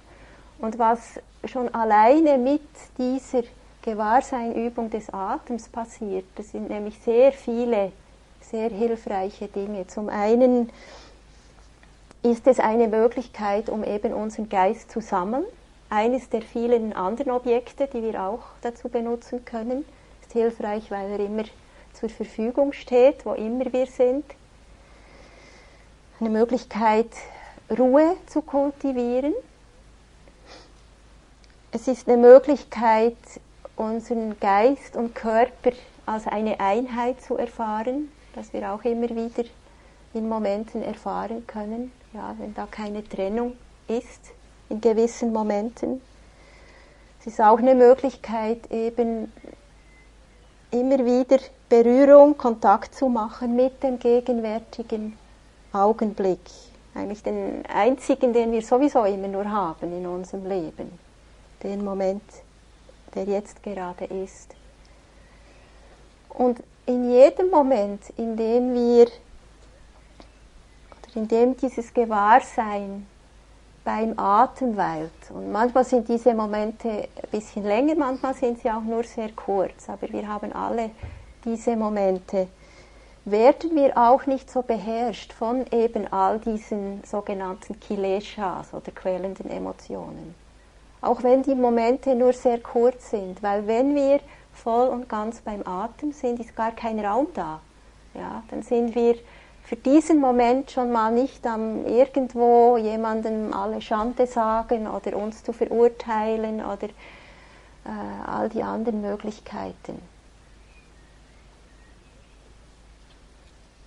Und 0.58 0.76
was 0.76 1.20
schon 1.44 1.72
alleine 1.72 2.36
mit 2.36 2.68
dieser 2.98 3.44
Gewahrseinübung 3.82 4.90
des 4.90 5.08
Atems 5.10 5.68
passiert, 5.68 6.24
das 6.34 6.50
sind 6.50 6.68
nämlich 6.68 6.98
sehr 6.98 7.30
viele, 7.30 7.92
sehr 8.40 8.70
hilfreiche 8.70 9.46
Dinge. 9.46 9.86
Zum 9.86 10.08
einen 10.08 10.70
ist 12.24 12.44
es 12.48 12.58
eine 12.58 12.88
Möglichkeit, 12.88 13.68
um 13.68 13.84
eben 13.84 14.12
unseren 14.14 14.48
Geist 14.48 14.90
zu 14.90 15.00
sammeln. 15.00 15.44
Eines 15.90 16.28
der 16.30 16.42
vielen 16.42 16.92
anderen 16.92 17.30
Objekte, 17.30 17.86
die 17.86 18.02
wir 18.02 18.20
auch 18.20 18.42
dazu 18.62 18.88
benutzen 18.88 19.44
können, 19.44 19.84
ist 20.22 20.32
hilfreich, 20.32 20.90
weil 20.90 21.08
er 21.12 21.20
immer 21.20 21.44
zur 21.92 22.08
Verfügung 22.08 22.72
steht, 22.72 23.24
wo 23.24 23.34
immer 23.34 23.72
wir 23.72 23.86
sind. 23.86 24.24
Eine 26.18 26.30
Möglichkeit, 26.30 27.10
Ruhe 27.70 28.16
zu 28.26 28.42
kultivieren. 28.42 29.32
Es 31.72 31.88
ist 31.88 32.06
eine 32.06 32.18
Möglichkeit, 32.18 33.16
unseren 33.74 34.38
Geist 34.38 34.96
und 34.96 35.14
Körper 35.14 35.72
als 36.04 36.26
eine 36.26 36.60
Einheit 36.60 37.22
zu 37.22 37.36
erfahren, 37.38 38.12
dass 38.34 38.52
wir 38.52 38.70
auch 38.70 38.84
immer 38.84 39.08
wieder 39.08 39.48
in 40.12 40.28
Momenten 40.28 40.82
erfahren 40.82 41.46
können, 41.46 41.90
ja, 42.12 42.34
wenn 42.38 42.54
da 42.54 42.68
keine 42.70 43.02
Trennung 43.08 43.56
ist 43.88 44.32
in 44.68 44.82
gewissen 44.82 45.32
Momenten. 45.32 46.02
Es 47.20 47.28
ist 47.28 47.40
auch 47.40 47.58
eine 47.58 47.74
Möglichkeit, 47.74 48.70
eben 48.70 49.32
immer 50.70 50.98
wieder 50.98 51.38
Berührung, 51.70 52.36
Kontakt 52.36 52.94
zu 52.94 53.08
machen 53.08 53.56
mit 53.56 53.82
dem 53.82 53.98
gegenwärtigen 53.98 55.16
Augenblick 55.72 56.40
eigentlich 56.94 57.22
den 57.22 57.64
einzigen, 57.66 58.32
den 58.32 58.52
wir 58.52 58.62
sowieso 58.62 59.04
immer 59.04 59.28
nur 59.28 59.50
haben 59.50 59.96
in 59.96 60.06
unserem 60.06 60.46
Leben, 60.46 60.98
den 61.62 61.84
Moment, 61.84 62.22
der 63.14 63.24
jetzt 63.24 63.62
gerade 63.62 64.04
ist. 64.04 64.54
Und 66.28 66.62
in 66.86 67.10
jedem 67.10 67.50
Moment, 67.50 68.02
in 68.16 68.36
dem 68.36 68.74
wir, 68.74 69.06
oder 69.06 71.16
in 71.16 71.28
dem 71.28 71.56
dieses 71.56 71.92
Gewahrsein 71.92 73.06
beim 73.84 74.18
Atem 74.18 74.76
weilt, 74.76 75.10
und 75.30 75.52
manchmal 75.52 75.84
sind 75.84 76.08
diese 76.08 76.34
Momente 76.34 76.88
ein 76.88 77.30
bisschen 77.30 77.64
länger, 77.64 77.94
manchmal 77.94 78.34
sind 78.34 78.60
sie 78.60 78.70
auch 78.70 78.82
nur 78.82 79.04
sehr 79.04 79.30
kurz, 79.32 79.88
aber 79.88 80.10
wir 80.10 80.26
haben 80.26 80.52
alle 80.52 80.90
diese 81.44 81.76
Momente, 81.76 82.48
werden 83.24 83.74
wir 83.74 83.96
auch 83.96 84.26
nicht 84.26 84.50
so 84.50 84.62
beherrscht 84.62 85.32
von 85.32 85.64
eben 85.72 86.12
all 86.12 86.38
diesen 86.38 87.02
sogenannten 87.04 87.80
Kileshas 87.80 88.74
oder 88.74 88.92
quälenden 88.92 89.48
Emotionen. 89.48 90.34
Auch 91.00 91.22
wenn 91.22 91.42
die 91.42 91.54
Momente 91.54 92.14
nur 92.14 92.32
sehr 92.32 92.60
kurz 92.60 93.10
sind, 93.10 93.42
weil 93.42 93.66
wenn 93.66 93.94
wir 93.94 94.20
voll 94.52 94.88
und 94.88 95.08
ganz 95.08 95.40
beim 95.40 95.66
Atem 95.66 96.12
sind, 96.12 96.40
ist 96.40 96.54
gar 96.54 96.72
kein 96.72 97.00
Raum 97.00 97.28
da. 97.34 97.60
Ja, 98.14 98.42
dann 98.50 98.62
sind 98.62 98.94
wir 98.94 99.16
für 99.64 99.76
diesen 99.76 100.20
Moment 100.20 100.70
schon 100.70 100.92
mal 100.92 101.10
nicht 101.10 101.46
am 101.46 101.86
irgendwo 101.86 102.76
jemandem 102.76 103.52
alle 103.54 103.80
Schande 103.80 104.26
sagen 104.26 104.86
oder 104.86 105.16
uns 105.16 105.42
zu 105.42 105.52
verurteilen 105.52 106.56
oder 106.64 106.88
äh, 106.88 108.26
all 108.26 108.50
die 108.50 108.62
anderen 108.62 109.00
Möglichkeiten. 109.00 110.13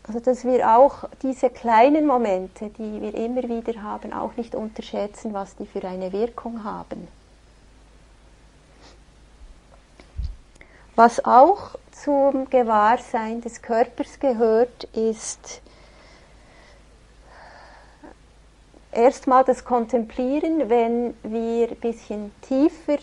Also 0.07 0.21
dass 0.21 0.45
wir 0.45 0.77
auch 0.77 1.03
diese 1.21 1.49
kleinen 1.49 2.07
Momente, 2.07 2.69
die 2.69 3.01
wir 3.01 3.13
immer 3.13 3.43
wieder 3.43 3.83
haben, 3.83 4.13
auch 4.13 4.37
nicht 4.37 4.55
unterschätzen, 4.55 5.33
was 5.33 5.55
die 5.57 5.65
für 5.65 5.85
eine 5.85 6.13
Wirkung 6.13 6.63
haben. 6.63 7.09
Was 10.95 11.23
auch 11.25 11.75
zum 11.91 12.49
Gewahrsein 12.49 13.41
des 13.41 13.61
Körpers 13.61 14.19
gehört, 14.19 14.85
ist 14.93 15.61
erstmal 18.91 19.43
das 19.43 19.63
Kontemplieren, 19.65 20.69
wenn 20.69 21.15
wir 21.21 21.69
ein 21.69 21.75
bisschen 21.75 22.31
tiefer 22.41 22.97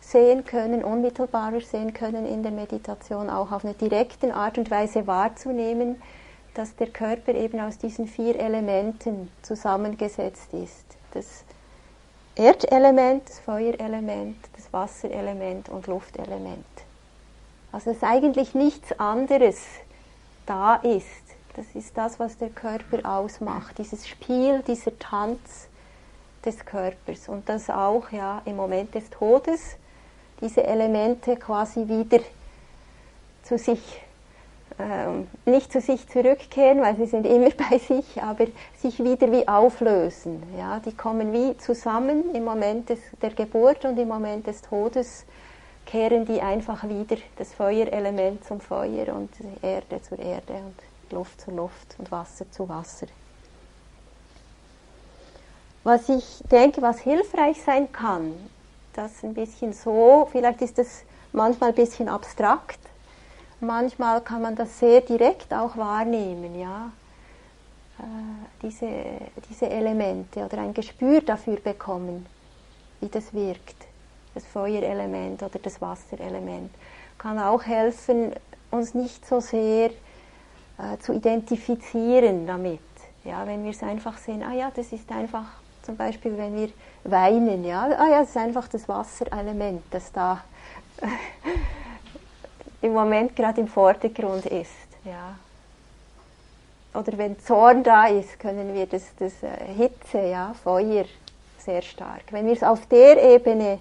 sehen 0.00 0.44
können, 0.44 0.84
unmittelbarer 0.84 1.60
sehen 1.60 1.92
können 1.92 2.24
in 2.24 2.42
der 2.42 2.52
Meditation, 2.52 3.28
auch 3.28 3.50
auf 3.50 3.64
eine 3.64 3.74
direkte 3.74 4.32
Art 4.32 4.56
und 4.56 4.70
Weise 4.70 5.06
wahrzunehmen, 5.08 6.00
dass 6.56 6.74
der 6.76 6.88
Körper 6.88 7.34
eben 7.34 7.60
aus 7.60 7.76
diesen 7.76 8.08
vier 8.08 8.38
Elementen 8.40 9.30
zusammengesetzt 9.42 10.54
ist. 10.54 10.84
Das 11.12 11.44
Erdelement, 12.34 13.28
das 13.28 13.40
Feuerelement, 13.40 14.36
das 14.54 14.72
Wasserelement 14.72 15.68
und 15.68 15.86
Luftelement. 15.86 16.64
Also 17.72 17.92
dass 17.92 18.02
eigentlich 18.02 18.54
nichts 18.54 18.98
anderes 18.98 19.66
da 20.46 20.76
ist. 20.76 21.04
Das 21.56 21.66
ist 21.74 21.96
das, 21.96 22.18
was 22.18 22.38
der 22.38 22.50
Körper 22.50 23.06
ausmacht, 23.06 23.76
dieses 23.76 24.08
Spiel, 24.08 24.62
dieser 24.66 24.98
Tanz 24.98 25.68
des 26.42 26.64
Körpers 26.64 27.28
und 27.28 27.48
das 27.48 27.68
auch 27.68 28.10
ja 28.12 28.40
im 28.46 28.56
Moment 28.56 28.94
des 28.94 29.10
Todes 29.10 29.76
diese 30.40 30.64
Elemente 30.64 31.36
quasi 31.36 31.88
wieder 31.88 32.20
zu 33.42 33.58
sich 33.58 34.05
nicht 35.46 35.72
zu 35.72 35.80
sich 35.80 36.06
zurückkehren, 36.08 36.82
weil 36.82 36.96
sie 36.96 37.06
sind 37.06 37.26
immer 37.26 37.50
bei 37.70 37.78
sich, 37.78 38.22
aber 38.22 38.46
sich 38.78 39.02
wieder 39.02 39.30
wie 39.32 39.48
auflösen. 39.48 40.42
Ja, 40.58 40.80
die 40.80 40.94
kommen 40.94 41.32
wie 41.32 41.56
zusammen 41.56 42.34
im 42.34 42.44
Moment 42.44 42.90
des, 42.90 42.98
der 43.22 43.30
Geburt 43.30 43.84
und 43.84 43.98
im 43.98 44.08
Moment 44.08 44.46
des 44.46 44.62
Todes 44.62 45.24
kehren 45.86 46.26
die 46.26 46.42
einfach 46.42 46.82
wieder 46.88 47.16
das 47.36 47.54
Feuerelement 47.54 48.44
zum 48.44 48.60
Feuer 48.60 49.14
und 49.14 49.30
die 49.38 49.66
Erde 49.66 50.02
zur 50.02 50.18
Erde 50.18 50.54
und 50.54 51.12
Luft 51.12 51.40
zur 51.40 51.54
Luft 51.54 51.94
und 51.98 52.10
Wasser 52.10 52.50
zu 52.50 52.68
Wasser. 52.68 53.06
Was 55.84 56.08
ich 56.08 56.42
denke, 56.50 56.82
was 56.82 56.98
hilfreich 56.98 57.62
sein 57.62 57.90
kann, 57.92 58.34
das 58.92 59.22
ein 59.22 59.34
bisschen 59.34 59.72
so, 59.72 60.28
vielleicht 60.32 60.60
ist 60.60 60.78
das 60.78 61.04
manchmal 61.32 61.68
ein 61.68 61.76
bisschen 61.76 62.08
abstrakt, 62.08 62.80
manchmal 63.60 64.20
kann 64.20 64.42
man 64.42 64.54
das 64.56 64.78
sehr 64.78 65.00
direkt 65.00 65.52
auch 65.52 65.76
wahrnehmen, 65.76 66.58
ja. 66.58 66.90
Äh, 67.98 68.02
diese, 68.62 68.88
diese 69.48 69.68
Elemente 69.70 70.44
oder 70.44 70.58
ein 70.58 70.74
Gespür 70.74 71.20
dafür 71.20 71.56
bekommen, 71.56 72.26
wie 73.00 73.08
das 73.08 73.32
wirkt. 73.32 73.86
Das 74.34 74.44
Feuerelement 74.44 75.42
oder 75.42 75.58
das 75.58 75.80
Wasserelement 75.80 76.70
kann 77.16 77.38
auch 77.38 77.64
helfen, 77.64 78.32
uns 78.70 78.94
nicht 78.94 79.26
so 79.26 79.40
sehr 79.40 79.90
äh, 80.78 80.98
zu 81.00 81.14
identifizieren 81.14 82.46
damit. 82.46 82.80
Ja, 83.24 83.46
wenn 83.46 83.64
wir 83.64 83.70
es 83.70 83.82
einfach 83.82 84.18
sehen, 84.18 84.42
ah 84.42 84.52
ja, 84.52 84.70
das 84.74 84.92
ist 84.92 85.10
einfach 85.10 85.46
Zum 85.86 85.96
Beispiel, 85.96 86.36
wenn 86.36 86.56
wir 86.56 86.70
weinen, 87.04 87.64
ja, 87.64 87.84
ah 87.84 88.08
ja, 88.08 88.22
es 88.22 88.30
ist 88.30 88.36
einfach 88.36 88.66
das 88.66 88.88
Wasserelement, 88.88 89.82
das 89.92 90.10
da 90.10 90.42
im 92.86 92.94
Moment 92.94 93.36
gerade 93.36 93.60
im 93.60 93.68
Vordergrund 93.68 94.46
ist, 94.46 94.88
ja. 95.04 95.36
Oder 96.94 97.18
wenn 97.18 97.38
Zorn 97.38 97.82
da 97.82 98.06
ist, 98.06 98.38
können 98.38 98.72
wir 98.72 98.86
das, 98.86 99.14
das 99.18 99.42
äh, 99.42 99.66
Hitze, 99.76 100.18
ja, 100.18 100.54
Feuer 100.64 101.04
sehr 101.58 101.82
stark. 101.82 102.22
Wenn 102.30 102.46
wir 102.46 102.54
es 102.54 102.62
auf 102.62 102.86
der 102.86 103.22
Ebene 103.22 103.80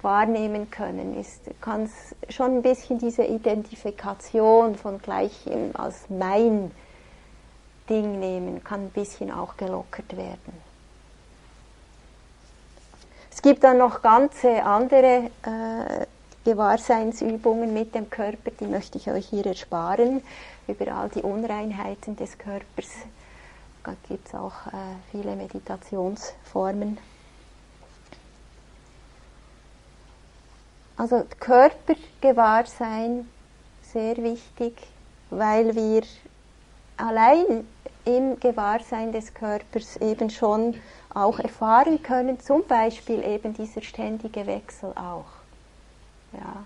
wahrnehmen 0.00 0.70
können, 0.70 1.18
ist, 1.18 1.42
kann 1.60 1.84
es 1.84 2.34
schon 2.34 2.56
ein 2.58 2.62
bisschen 2.62 2.98
diese 2.98 3.24
Identifikation 3.24 4.76
von 4.76 4.98
gleichem 4.98 5.70
als 5.74 6.08
mein 6.08 6.70
Ding 7.90 8.20
nehmen, 8.20 8.62
kann 8.64 8.84
ein 8.84 8.90
bisschen 8.90 9.30
auch 9.30 9.56
gelockert 9.56 10.16
werden. 10.16 10.62
Es 13.30 13.42
gibt 13.42 13.64
dann 13.64 13.78
noch 13.78 14.00
ganze 14.00 14.62
andere 14.62 15.30
äh, 15.42 16.06
Gewahrseinsübungen 16.44 17.72
mit 17.72 17.94
dem 17.94 18.10
Körper, 18.10 18.50
die 18.60 18.66
möchte 18.66 18.98
ich 18.98 19.10
euch 19.10 19.26
hier 19.26 19.46
ersparen, 19.46 20.22
über 20.68 20.94
all 20.94 21.08
die 21.08 21.22
Unreinheiten 21.22 22.16
des 22.16 22.36
Körpers. 22.36 22.90
Da 23.82 23.94
gibt 24.08 24.28
es 24.28 24.34
auch 24.34 24.66
äh, 24.68 24.96
viele 25.10 25.36
Meditationsformen. 25.36 26.98
Also 30.96 31.24
Körpergewahrsein, 31.40 33.28
sehr 33.82 34.16
wichtig, 34.18 34.76
weil 35.30 35.74
wir 35.74 36.02
allein 36.96 37.66
im 38.04 38.38
Gewahrsein 38.38 39.12
des 39.12 39.34
Körpers 39.34 39.96
eben 39.96 40.30
schon 40.30 40.80
auch 41.12 41.38
erfahren 41.38 42.02
können, 42.02 42.38
zum 42.38 42.64
Beispiel 42.66 43.24
eben 43.24 43.54
dieser 43.54 43.82
ständige 43.82 44.46
Wechsel 44.46 44.92
auch. 44.94 45.33
Ja. 46.38 46.64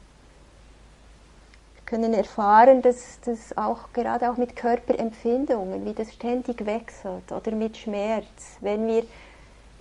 Wir 1.75 1.83
können 1.87 2.13
erfahren, 2.13 2.83
dass 2.83 3.19
das 3.25 3.57
auch 3.57 3.93
gerade 3.93 4.31
auch 4.31 4.37
mit 4.37 4.57
Körperempfindungen, 4.57 5.85
wie 5.87 5.95
das 5.95 6.13
ständig 6.13 6.67
wechselt 6.67 7.33
oder 7.33 7.53
mit 7.53 7.77
Schmerz, 7.77 8.59
wenn 8.61 8.87
wir 8.87 9.05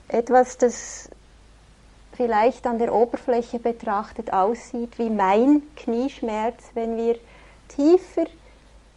etwas, 0.08 0.58
das 0.58 1.10
vielleicht 2.14 2.66
an 2.66 2.80
der 2.80 2.94
Oberfläche 2.94 3.60
betrachtet 3.60 4.34
aussieht 4.34 4.98
wie 4.98 5.10
mein 5.10 5.62
Knieschmerz, 5.76 6.72
wenn 6.74 6.98
wir 6.98 7.18
tiefer 7.68 8.26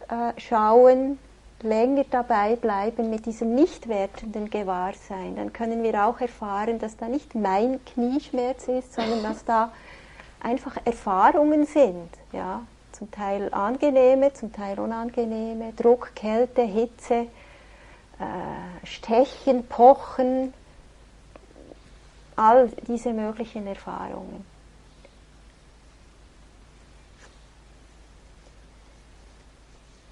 äh, 0.09 0.33
schauen, 0.37 1.19
länger 1.63 2.05
dabei 2.09 2.55
bleiben 2.55 3.09
mit 3.09 3.25
diesem 3.25 3.53
nicht 3.53 3.87
wertenden 3.87 4.49
Gewahrsein, 4.49 5.35
dann 5.35 5.53
können 5.53 5.83
wir 5.83 6.05
auch 6.05 6.19
erfahren, 6.19 6.79
dass 6.79 6.97
da 6.97 7.07
nicht 7.07 7.35
mein 7.35 7.83
Knieschmerz 7.85 8.67
ist, 8.67 8.93
sondern 8.93 9.21
dass 9.21 9.45
da 9.45 9.71
einfach 10.41 10.77
Erfahrungen 10.85 11.65
sind, 11.65 12.09
ja, 12.31 12.61
zum 12.91 13.11
Teil 13.11 13.53
angenehme, 13.53 14.33
zum 14.33 14.51
Teil 14.51 14.79
unangenehme, 14.79 15.73
Druck, 15.73 16.13
Kälte, 16.15 16.61
Hitze, 16.61 17.27
äh, 18.19 18.85
Stechen, 18.85 19.65
Pochen, 19.67 20.53
all 22.35 22.69
diese 22.87 23.13
möglichen 23.13 23.67
Erfahrungen. 23.67 24.45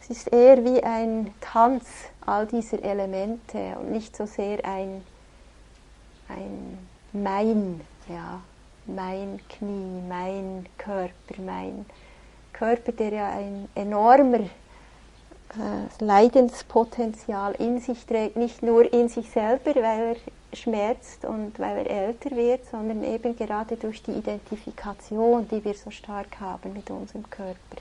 Es 0.02 0.10
ist 0.10 0.34
eher 0.34 0.63
wie 0.63 0.82
ein 0.84 1.34
Tanz 1.39 1.86
all 2.26 2.48
dieser 2.48 2.82
Elemente 2.82 3.78
und 3.80 3.92
nicht 3.92 4.15
so 4.15 4.26
sehr 4.26 4.63
ein, 4.65 5.04
ein 6.28 6.80
Mein, 7.13 7.82
ja, 8.08 8.42
mein 8.95 9.39
Knie, 9.49 10.02
mein 10.08 10.65
Körper, 10.78 11.41
mein 11.43 11.86
Körper, 12.54 12.91
der 12.91 13.13
ja 13.13 13.30
ein 13.30 13.69
enormer 13.75 14.39
äh, 14.39 16.04
Leidenspotenzial 16.04 17.54
in 17.56 17.80
sich 17.80 18.06
trägt, 18.06 18.36
nicht 18.36 18.62
nur 18.62 18.91
in 18.91 19.10
sich 19.10 19.30
selber, 19.30 19.75
weil 19.75 20.15
er 20.15 20.58
schmerzt 20.58 21.25
und 21.25 21.58
weil 21.60 21.86
er 21.86 22.08
älter 22.08 22.32
wird, 22.32 22.65
sondern 22.65 23.04
eben 23.04 23.36
gerade 23.36 23.78
durch 23.78 24.04
die 24.04 24.12
Identifikation, 24.12 25.47
die 25.47 25.63
wir 25.63 25.73
so 25.73 25.91
stark 25.91 26.39
haben 26.39 26.73
mit 26.73 26.89
unserem 26.89 27.30
Körper. 27.30 27.78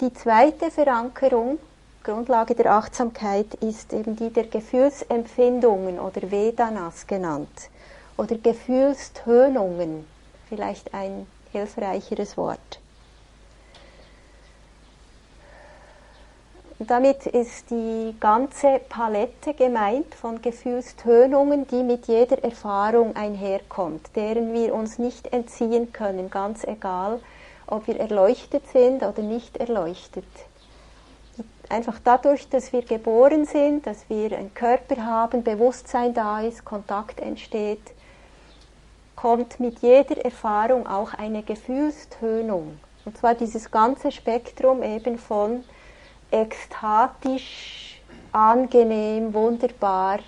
Die 0.00 0.12
zweite 0.12 0.70
Verankerung, 0.70 1.58
Grundlage 2.06 2.54
der 2.54 2.72
Achtsamkeit, 2.72 3.54
ist 3.54 3.92
eben 3.92 4.14
die 4.14 4.30
der 4.30 4.44
Gefühlsempfindungen 4.44 5.98
oder 5.98 6.30
Vedanas 6.30 7.08
genannt 7.08 7.68
oder 8.16 8.36
Gefühlstönungen, 8.36 10.06
vielleicht 10.48 10.94
ein 10.94 11.26
hilfreicheres 11.50 12.36
Wort. 12.36 12.78
Damit 16.78 17.26
ist 17.26 17.70
die 17.70 18.14
ganze 18.20 18.80
Palette 18.88 19.54
gemeint 19.54 20.14
von 20.14 20.40
Gefühlstönungen, 20.40 21.66
die 21.66 21.82
mit 21.82 22.06
jeder 22.06 22.44
Erfahrung 22.44 23.16
einherkommt, 23.16 24.14
deren 24.14 24.52
wir 24.52 24.72
uns 24.76 25.00
nicht 25.00 25.32
entziehen 25.32 25.92
können, 25.92 26.30
ganz 26.30 26.62
egal, 26.62 27.18
ob 27.66 27.88
wir 27.88 27.98
erleuchtet 27.98 28.62
sind 28.68 29.02
oder 29.02 29.22
nicht 29.22 29.56
erleuchtet. 29.56 30.24
Einfach 31.68 31.98
dadurch, 32.02 32.48
dass 32.48 32.72
wir 32.72 32.82
geboren 32.82 33.44
sind, 33.44 33.86
dass 33.86 34.08
wir 34.08 34.36
einen 34.36 34.54
Körper 34.54 35.04
haben, 35.04 35.42
Bewusstsein 35.42 36.14
da 36.14 36.40
ist, 36.40 36.64
Kontakt 36.64 37.20
entsteht, 37.20 37.92
kommt 39.16 39.58
mit 39.58 39.80
jeder 39.80 40.24
Erfahrung 40.24 40.86
auch 40.86 41.12
eine 41.14 41.42
Gefühlstönung. 41.42 42.78
Und 43.04 43.18
zwar 43.18 43.34
dieses 43.34 43.70
ganze 43.70 44.12
Spektrum 44.12 44.82
eben 44.82 45.18
von 45.18 45.64
ekstatisch, 46.30 48.00
angenehm, 48.32 49.32
wunderbar 49.32 50.18
äh, 50.18 50.20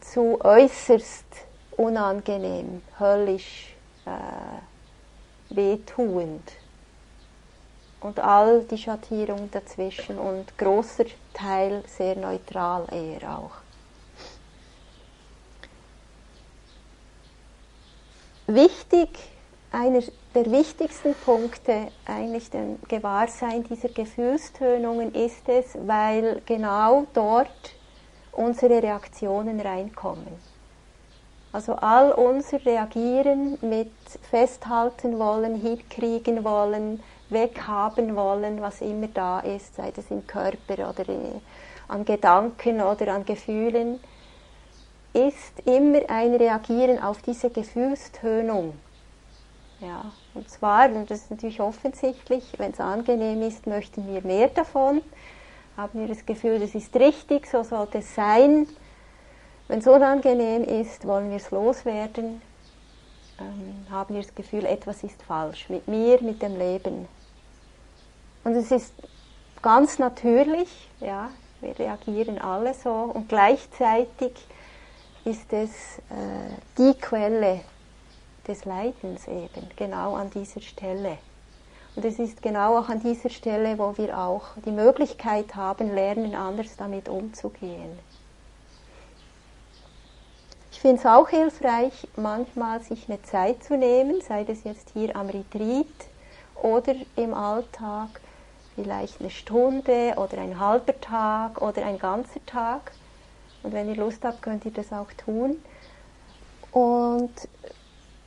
zu 0.00 0.38
äußerst 0.44 1.24
unangenehm, 1.76 2.82
höllisch, 2.98 3.74
äh, 4.04 5.54
wehtuend. 5.54 6.52
Und 8.02 8.18
all 8.18 8.64
die 8.64 8.78
Schattierungen 8.78 9.50
dazwischen 9.50 10.18
und 10.18 10.58
großer 10.58 11.04
Teil 11.32 11.84
sehr 11.86 12.16
neutral 12.16 12.86
eher 12.90 13.38
auch. 13.38 13.52
Wichtig 18.48 19.08
einer 19.70 20.02
der 20.34 20.50
wichtigsten 20.50 21.14
Punkte 21.14 21.88
eigentlich 22.04 22.50
dem 22.50 22.78
Gewahrsein 22.88 23.64
dieser 23.64 23.88
Gefühlstönungen 23.88 25.14
ist 25.14 25.48
es, 25.48 25.76
weil 25.86 26.42
genau 26.44 27.06
dort 27.14 27.74
unsere 28.32 28.82
Reaktionen 28.82 29.60
reinkommen. 29.60 30.40
Also 31.52 31.74
all 31.74 32.12
unser 32.12 32.64
Reagieren 32.64 33.58
mit 33.60 33.92
festhalten 34.30 35.18
wollen, 35.18 35.54
hinkriegen 35.54 36.44
wollen, 36.44 37.02
weghaben 37.32 38.16
wollen, 38.16 38.60
was 38.60 38.80
immer 38.80 39.08
da 39.08 39.40
ist, 39.40 39.74
sei 39.76 39.90
das 39.90 40.10
im 40.10 40.26
Körper 40.26 40.90
oder 40.90 41.04
an 41.88 42.04
Gedanken 42.04 42.80
oder 42.80 43.12
an 43.14 43.24
Gefühlen, 43.24 44.00
ist 45.12 45.60
immer 45.66 46.00
ein 46.08 46.34
Reagieren 46.34 47.02
auf 47.02 47.22
diese 47.22 47.50
Gefühlstönung. 47.50 48.74
Ja, 49.80 50.12
und 50.34 50.48
zwar, 50.48 50.86
und 50.90 51.10
das 51.10 51.22
ist 51.22 51.30
natürlich 51.30 51.60
offensichtlich, 51.60 52.54
wenn 52.58 52.70
es 52.70 52.80
angenehm 52.80 53.42
ist, 53.42 53.66
möchten 53.66 54.06
wir 54.06 54.22
mehr 54.22 54.48
davon. 54.48 55.02
Haben 55.76 56.00
wir 56.00 56.08
das 56.08 56.24
Gefühl, 56.24 56.60
das 56.60 56.74
ist 56.74 56.94
richtig, 56.94 57.46
so 57.46 57.62
sollte 57.62 57.98
es 57.98 58.14
sein. 58.14 58.68
Wenn 59.68 59.80
es 59.80 59.86
unangenehm 59.86 60.62
ist, 60.64 61.06
wollen 61.06 61.30
wir 61.30 61.38
es 61.38 61.50
loswerden. 61.50 62.40
Ähm, 63.40 63.86
haben 63.90 64.14
wir 64.14 64.22
das 64.22 64.34
Gefühl, 64.34 64.66
etwas 64.66 65.02
ist 65.02 65.22
falsch 65.22 65.68
mit 65.68 65.88
mir, 65.88 66.22
mit 66.22 66.42
dem 66.42 66.56
Leben. 66.56 67.08
Und 68.44 68.54
es 68.54 68.70
ist 68.70 68.92
ganz 69.60 69.98
natürlich, 69.98 70.88
ja, 71.00 71.30
wir 71.60 71.78
reagieren 71.78 72.38
alle 72.38 72.74
so 72.74 72.90
und 72.90 73.28
gleichzeitig 73.28 74.32
ist 75.24 75.52
es 75.52 75.98
äh, 76.10 76.56
die 76.76 76.94
Quelle 76.98 77.60
des 78.46 78.64
Leidens 78.64 79.28
eben, 79.28 79.68
genau 79.76 80.16
an 80.16 80.30
dieser 80.30 80.60
Stelle. 80.60 81.18
Und 81.94 82.04
es 82.04 82.18
ist 82.18 82.42
genau 82.42 82.78
auch 82.78 82.88
an 82.88 83.00
dieser 83.00 83.28
Stelle, 83.28 83.78
wo 83.78 83.96
wir 83.96 84.18
auch 84.18 84.46
die 84.64 84.70
Möglichkeit 84.70 85.54
haben, 85.54 85.94
lernen, 85.94 86.34
anders 86.34 86.74
damit 86.76 87.08
umzugehen. 87.08 87.98
Ich 90.72 90.80
finde 90.80 90.96
es 90.96 91.06
auch 91.06 91.28
hilfreich, 91.28 92.08
manchmal 92.16 92.82
sich 92.82 93.08
eine 93.08 93.22
Zeit 93.22 93.62
zu 93.62 93.76
nehmen, 93.76 94.20
sei 94.22 94.42
das 94.42 94.64
jetzt 94.64 94.90
hier 94.94 95.14
am 95.14 95.28
Retreat 95.28 95.86
oder 96.60 96.94
im 97.14 97.34
Alltag, 97.34 98.08
vielleicht 98.74 99.20
eine 99.20 99.30
Stunde 99.30 100.14
oder 100.16 100.38
ein 100.38 100.58
halber 100.58 100.98
Tag 101.00 101.60
oder 101.60 101.84
ein 101.84 101.98
ganzer 101.98 102.44
Tag. 102.46 102.92
Und 103.62 103.72
wenn 103.72 103.88
ihr 103.88 103.96
Lust 103.96 104.24
habt, 104.24 104.42
könnt 104.42 104.64
ihr 104.64 104.72
das 104.72 104.92
auch 104.92 105.12
tun. 105.24 105.56
Und 106.72 107.32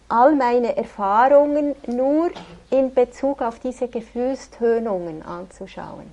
all 0.07 0.35
meine 0.35 0.77
Erfahrungen 0.77 1.75
nur 1.87 2.31
in 2.69 2.93
Bezug 2.93 3.41
auf 3.41 3.59
diese 3.59 3.87
Gefühlstönungen 3.87 5.23
anzuschauen. 5.23 6.05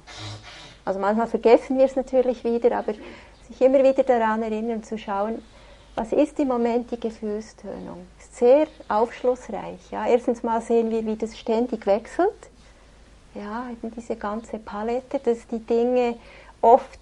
Also 0.85 0.99
manchmal 0.99 1.27
vergessen 1.27 1.79
wir 1.79 1.85
es 1.85 1.95
natürlich 1.95 2.43
wieder, 2.43 2.77
aber 2.77 2.95
sich 3.49 3.61
immer 3.61 3.83
wieder 3.85 4.03
daran 4.03 4.43
erinnern 4.43 4.83
zu 4.83 4.99
schauen, 4.99 5.43
was 5.95 6.13
ist 6.13 6.39
im 6.41 6.49
Moment 6.49 6.91
die 6.91 6.99
Gefühlstönung? 6.99 8.07
Ist 8.19 8.37
sehr 8.37 8.67
aufschlussreich. 8.89 9.91
Ja. 9.91 10.07
Erstens 10.07 10.43
mal 10.43 10.63
sehen 10.63 10.91
wir, 10.91 11.05
wie 11.05 11.17
das 11.17 11.39
ständig 11.39 11.87
wechselt. 11.87 12.33
Ja, 13.35 13.69
eben 13.71 13.91
diese 13.95 14.17
ganze 14.17 14.59
Palette, 14.59 15.19
dass 15.19 15.47
die 15.47 15.61
Dinge 15.61 16.17
oft 16.61 16.99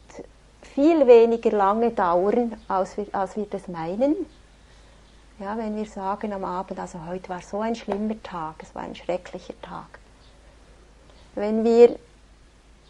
viel 0.62 1.06
weniger 1.06 1.50
lange 1.50 1.90
dauern, 1.90 2.56
als 2.68 2.96
wir, 2.96 3.06
als 3.12 3.36
wir 3.36 3.46
das 3.46 3.66
meinen. 3.66 4.14
Ja, 5.40 5.56
wenn 5.56 5.74
wir 5.74 5.86
sagen 5.86 6.32
am 6.32 6.44
Abend, 6.44 6.78
also 6.78 6.98
heute 7.06 7.28
war 7.30 7.40
so 7.40 7.60
ein 7.60 7.74
schlimmer 7.74 8.22
Tag, 8.22 8.56
es 8.62 8.74
war 8.74 8.82
ein 8.82 8.94
schrecklicher 8.94 9.54
Tag. 9.62 9.98
Wenn 11.34 11.64
wir 11.64 11.96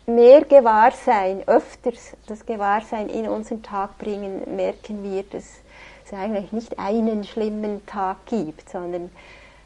mehr 0.06 0.42
Gewahrsein, 0.44 1.42
öfters 1.46 2.16
das 2.26 2.44
Gewahrsein 2.44 3.08
in 3.08 3.28
unseren 3.28 3.62
Tag 3.62 3.96
bringen, 3.98 4.56
merken 4.56 5.02
wir, 5.04 5.22
dass 5.22 5.44
es 6.04 6.12
eigentlich 6.12 6.52
nicht 6.52 6.78
einen 6.78 7.24
schlimmen 7.24 7.86
Tag 7.86 8.26
gibt, 8.26 8.68
sondern 8.68 9.10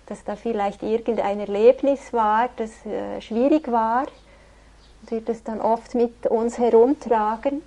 dass 0.06 0.24
da 0.24 0.36
vielleicht 0.36 0.82
irgendein 0.82 1.40
Erlebnis 1.40 2.12
war, 2.12 2.48
das 2.56 2.70
äh, 2.86 3.20
schwierig 3.20 3.70
war 3.70 4.06
und 5.02 5.10
wir 5.10 5.20
das 5.20 5.42
dann 5.42 5.60
oft 5.60 5.94
mit 5.94 6.26
uns 6.26 6.58
herumtragen 6.58 7.62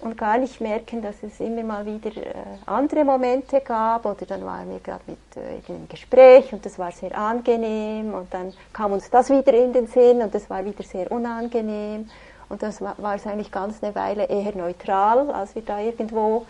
und 0.00 0.16
gar 0.16 0.38
nicht 0.38 0.60
merken, 0.60 1.02
dass 1.02 1.22
es 1.22 1.40
immer 1.40 1.62
mal 1.62 1.84
wieder 1.84 2.16
äh, 2.16 2.34
andere 2.66 3.04
Momente 3.04 3.60
gab 3.60 4.06
oder 4.06 4.24
dann 4.26 4.44
waren 4.44 4.70
wir 4.70 4.78
gerade 4.80 5.02
mit 5.06 5.18
äh, 5.36 5.56
irgendeinem 5.56 5.88
Gespräch 5.88 6.52
und 6.52 6.64
das 6.64 6.78
war 6.78 6.90
sehr 6.92 7.16
angenehm 7.16 8.14
und 8.14 8.32
dann 8.32 8.52
kam 8.72 8.92
uns 8.92 9.10
das 9.10 9.28
wieder 9.28 9.52
in 9.52 9.72
den 9.72 9.86
Sinn 9.86 10.22
und 10.22 10.34
das 10.34 10.48
war 10.48 10.64
wieder 10.64 10.82
sehr 10.82 11.10
unangenehm 11.12 12.08
und 12.48 12.62
das 12.62 12.80
war, 12.80 12.94
war 12.98 13.14
es 13.16 13.26
eigentlich 13.26 13.52
ganz 13.52 13.82
eine 13.82 13.94
Weile 13.94 14.24
eher 14.24 14.56
neutral, 14.56 15.30
als 15.30 15.54
wir 15.54 15.62
da 15.62 15.78
irgendwo 15.78 16.46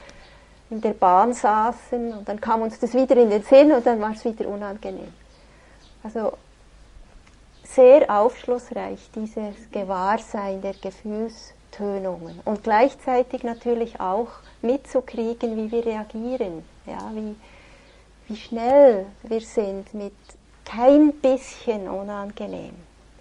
in 0.70 0.80
der 0.80 0.92
Bahn 0.92 1.32
saßen 1.32 2.12
und 2.12 2.28
dann 2.28 2.40
kam 2.40 2.62
uns 2.62 2.78
das 2.78 2.94
wieder 2.94 3.16
in 3.16 3.30
den 3.30 3.42
Sinn 3.42 3.72
und 3.72 3.84
dann 3.84 4.00
war 4.00 4.12
es 4.12 4.24
wieder 4.24 4.48
unangenehm. 4.48 5.12
Also 6.02 6.32
sehr 7.64 8.08
aufschlussreich 8.10 9.10
dieses 9.14 9.70
Gewahrsein 9.70 10.60
der 10.62 10.74
Gefühls 10.74 11.54
Tönungen 11.70 12.40
und 12.44 12.64
gleichzeitig 12.64 13.42
natürlich 13.42 14.00
auch 14.00 14.28
mitzukriegen, 14.60 15.56
wie 15.56 15.70
wir 15.70 15.86
reagieren, 15.86 16.64
ja, 16.86 17.10
wie, 17.14 17.36
wie 18.28 18.36
schnell 18.36 19.06
wir 19.22 19.40
sind 19.40 19.94
mit 19.94 20.12
kein 20.64 21.12
bisschen 21.14 21.88
unangenehm 21.88 22.74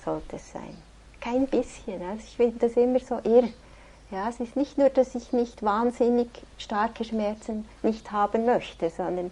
sollte 0.04 0.36
es 0.36 0.52
sein. 0.52 0.78
Kein 1.20 1.48
bisschen. 1.48 2.02
Also 2.02 2.24
ich 2.26 2.36
finde 2.38 2.60
das 2.60 2.74
immer 2.74 3.00
so 3.00 3.20
irr. 3.24 3.50
Ja, 4.12 4.28
es 4.28 4.40
ist 4.40 4.56
nicht 4.56 4.78
nur, 4.78 4.90
dass 4.90 5.14
ich 5.14 5.34
nicht 5.34 5.62
wahnsinnig 5.62 6.30
starke 6.58 7.04
Schmerzen 7.04 7.68
nicht 7.84 8.12
haben 8.12 8.46
möchte, 8.46 8.90
sondern 8.90 9.32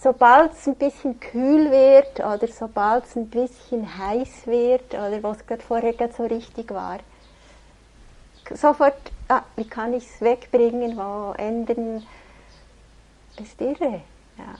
sobald 0.00 0.52
es 0.52 0.66
ein 0.66 0.76
bisschen 0.76 1.20
kühl 1.20 1.70
wird 1.70 2.20
oder 2.20 2.48
sobald 2.48 3.04
es 3.04 3.16
ein 3.16 3.28
bisschen 3.28 3.98
heiß 3.98 4.46
wird 4.46 4.94
oder 4.94 5.22
was 5.22 5.46
gerade 5.46 5.62
vorher 5.62 5.92
gerade 5.92 6.14
so 6.14 6.24
richtig 6.24 6.70
war, 6.70 7.00
sofort, 8.54 8.96
ah, 9.28 9.42
wie 9.56 9.68
kann 9.68 9.92
ich 9.92 10.04
es 10.04 10.22
wegbringen, 10.22 10.96
wo 10.96 11.34
ändern, 11.36 12.06
ist 13.38 13.60
irre. 13.60 14.00
Ja. 14.38 14.54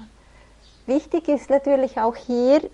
Wichtig 0.86 1.28
ist 1.28 1.48
natürlich 1.48 1.98
auch 1.98 2.16
hier, 2.16 2.68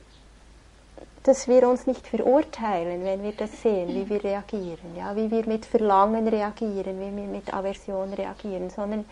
dass 1.22 1.46
wir 1.46 1.68
uns 1.68 1.86
nicht 1.86 2.06
verurteilen, 2.06 3.04
wenn 3.04 3.22
wir 3.22 3.32
das 3.32 3.62
sehen, 3.62 3.88
wie 3.88 4.08
wir 4.08 4.22
reagieren, 4.22 4.96
ja, 4.96 5.14
wie 5.14 5.30
wir 5.30 5.46
mit 5.46 5.64
Verlangen 5.64 6.26
reagieren, 6.26 7.00
wie 7.00 7.16
wir 7.16 7.28
mit 7.28 7.52
Aversion 7.54 8.12
reagieren, 8.12 8.70
sondern 8.70 9.04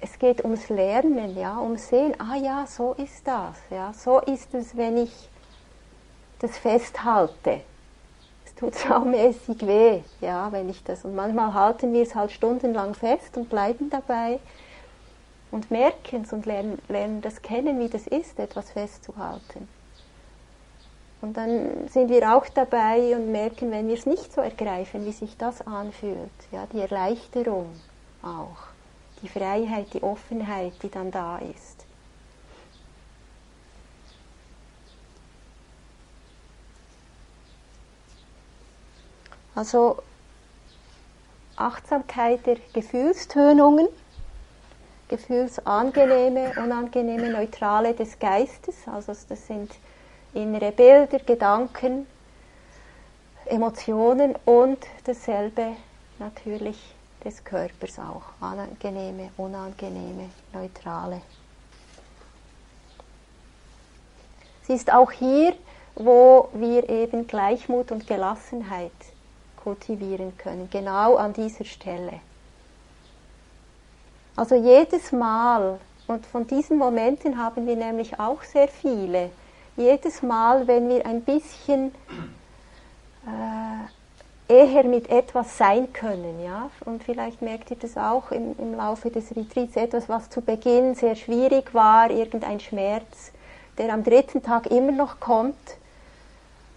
es 0.00 0.18
geht 0.18 0.44
ums 0.44 0.68
Lernen, 0.68 1.36
ja, 1.36 1.60
ums 1.60 1.88
Sehen, 1.88 2.14
ah 2.18 2.36
ja, 2.36 2.66
so 2.66 2.94
ist 2.94 3.26
das, 3.26 3.56
ja, 3.70 3.92
so 3.92 4.20
ist 4.20 4.54
es, 4.54 4.76
wenn 4.76 4.96
ich 4.96 5.28
das 6.40 6.58
festhalte 6.58 7.60
tut 8.62 8.74
saumäßig 8.88 9.66
weh, 9.66 10.00
ja, 10.20 10.52
wenn 10.52 10.68
ich 10.68 10.82
das. 10.84 11.04
Und 11.04 11.14
manchmal 11.14 11.52
halten 11.52 11.92
wir 11.92 12.02
es 12.02 12.14
halt 12.14 12.30
stundenlang 12.30 12.94
fest 12.94 13.36
und 13.36 13.48
bleiben 13.50 13.90
dabei 13.90 14.38
und 15.50 15.70
merken 15.70 16.22
es 16.22 16.32
und 16.32 16.46
lernen, 16.46 16.78
lernen 16.88 17.20
das 17.20 17.42
kennen, 17.42 17.80
wie 17.80 17.88
das 17.88 18.06
ist, 18.06 18.38
etwas 18.38 18.70
festzuhalten. 18.70 19.68
Und 21.22 21.36
dann 21.36 21.86
sind 21.88 22.10
wir 22.10 22.34
auch 22.36 22.46
dabei 22.48 23.14
und 23.14 23.30
merken, 23.30 23.70
wenn 23.70 23.86
wir 23.86 23.94
es 23.94 24.06
nicht 24.06 24.32
so 24.32 24.40
ergreifen, 24.40 25.06
wie 25.06 25.12
sich 25.12 25.36
das 25.36 25.64
anfühlt. 25.64 26.30
Ja, 26.50 26.66
die 26.66 26.80
Erleichterung 26.80 27.80
auch, 28.22 28.58
die 29.22 29.28
Freiheit, 29.28 29.94
die 29.94 30.02
Offenheit, 30.02 30.72
die 30.82 30.90
dann 30.90 31.12
da 31.12 31.38
ist. 31.38 31.86
Also 39.54 39.98
Achtsamkeit 41.54 42.44
der 42.46 42.56
Gefühlstönungen, 42.72 43.86
gefühlsangenehme, 45.06 46.54
unangenehme, 46.56 47.30
neutrale 47.30 47.94
des 47.94 48.18
Geistes, 48.18 48.74
also 48.86 49.12
das 49.28 49.46
sind 49.46 49.70
innere 50.34 50.72
Bilder, 50.72 51.18
Gedanken, 51.18 52.06
Emotionen 53.46 54.34
und 54.44 54.78
dasselbe 55.04 55.76
natürlich 56.18 56.94
des 57.24 57.44
Körpers 57.44 57.98
auch, 57.98 58.22
angenehme, 58.40 59.30
unangenehme, 59.36 60.30
neutrale. 60.52 61.22
Es 64.62 64.68
ist 64.68 64.92
auch 64.92 65.10
hier, 65.10 65.54
wo 65.94 66.48
wir 66.52 66.88
eben 66.88 67.26
Gleichmut 67.26 67.92
und 67.92 68.06
Gelassenheit 68.06 68.92
kultivieren 69.62 70.36
können, 70.38 70.68
genau 70.70 71.16
an 71.16 71.32
dieser 71.32 71.64
Stelle. 71.64 72.20
Also 74.34 74.54
jedes 74.54 75.12
Mal, 75.12 75.78
und 76.06 76.26
von 76.26 76.46
diesen 76.46 76.78
Momenten 76.78 77.38
haben 77.38 77.66
wir 77.66 77.76
nämlich 77.76 78.18
auch 78.18 78.42
sehr 78.42 78.68
viele, 78.68 79.30
jedes 79.82 80.22
Mal, 80.22 80.66
wenn 80.66 80.88
wir 80.88 81.04
ein 81.06 81.22
bisschen 81.22 81.94
äh, 83.26 84.52
eher 84.52 84.84
mit 84.84 85.10
etwas 85.10 85.56
sein 85.58 85.92
können, 85.92 86.42
ja, 86.44 86.70
und 86.84 87.02
vielleicht 87.02 87.42
merkt 87.42 87.70
ihr 87.70 87.76
das 87.76 87.96
auch 87.96 88.30
im, 88.30 88.54
im 88.58 88.74
Laufe 88.74 89.10
des 89.10 89.34
Retreats, 89.34 89.76
etwas, 89.76 90.08
was 90.08 90.30
zu 90.30 90.40
Beginn 90.40 90.94
sehr 90.94 91.16
schwierig 91.16 91.74
war, 91.74 92.10
irgendein 92.10 92.60
Schmerz, 92.60 93.32
der 93.78 93.92
am 93.92 94.04
dritten 94.04 94.42
Tag 94.42 94.66
immer 94.66 94.92
noch 94.92 95.20
kommt, 95.20 95.76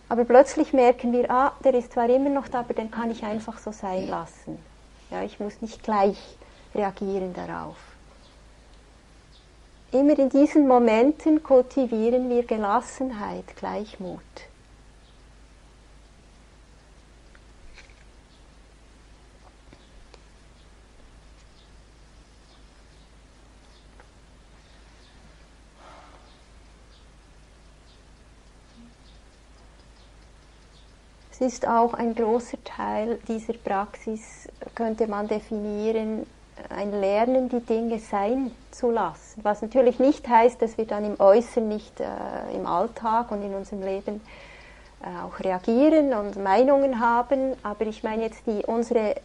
aber 0.07 0.23
plötzlich 0.23 0.73
merken 0.73 1.11
wir, 1.13 1.29
ah, 1.31 1.53
der 1.63 1.73
ist 1.73 1.93
zwar 1.93 2.09
immer 2.09 2.29
noch 2.29 2.47
da, 2.47 2.59
aber 2.59 2.73
den 2.73 2.91
kann 2.91 3.11
ich 3.11 3.23
einfach 3.23 3.57
so 3.57 3.71
sein 3.71 4.07
lassen. 4.07 4.59
Ja, 5.09 5.23
ich 5.23 5.39
muss 5.39 5.61
nicht 5.61 5.83
gleich 5.83 6.17
reagieren 6.73 7.33
darauf. 7.33 7.75
Immer 9.95 10.19
in 10.19 10.27
diesen 10.27 10.67
Momenten 10.67 11.41
kultivieren 11.41 12.29
wir 12.29 12.43
Gelassenheit, 12.43 13.55
Gleichmut. 13.55 14.19
Es 31.31 31.39
ist 31.39 31.65
auch 31.65 31.93
ein 31.93 32.13
großer 32.15 32.61
Teil 32.65 33.17
dieser 33.29 33.53
Praxis, 33.53 34.49
könnte 34.75 35.07
man 35.07 35.29
definieren, 35.29 36.27
ein 36.69 36.91
Lernen, 36.91 37.49
die 37.49 37.59
Dinge 37.59 37.99
sein 37.99 38.51
zu 38.71 38.91
lassen. 38.91 39.41
Was 39.43 39.61
natürlich 39.61 39.99
nicht 39.99 40.27
heißt, 40.27 40.61
dass 40.61 40.77
wir 40.77 40.85
dann 40.85 41.05
im 41.05 41.19
Äußeren 41.19 41.67
nicht 41.67 41.99
äh, 41.99 42.05
im 42.53 42.65
Alltag 42.65 43.31
und 43.31 43.41
in 43.43 43.53
unserem 43.53 43.81
Leben 43.83 44.21
äh, 45.01 45.25
auch 45.25 45.39
reagieren 45.39 46.13
und 46.13 46.41
Meinungen 46.41 46.99
haben, 46.99 47.53
aber 47.63 47.85
ich 47.85 48.03
meine 48.03 48.23
jetzt 48.23 48.45
die, 48.47 48.63
unsere 48.65 49.15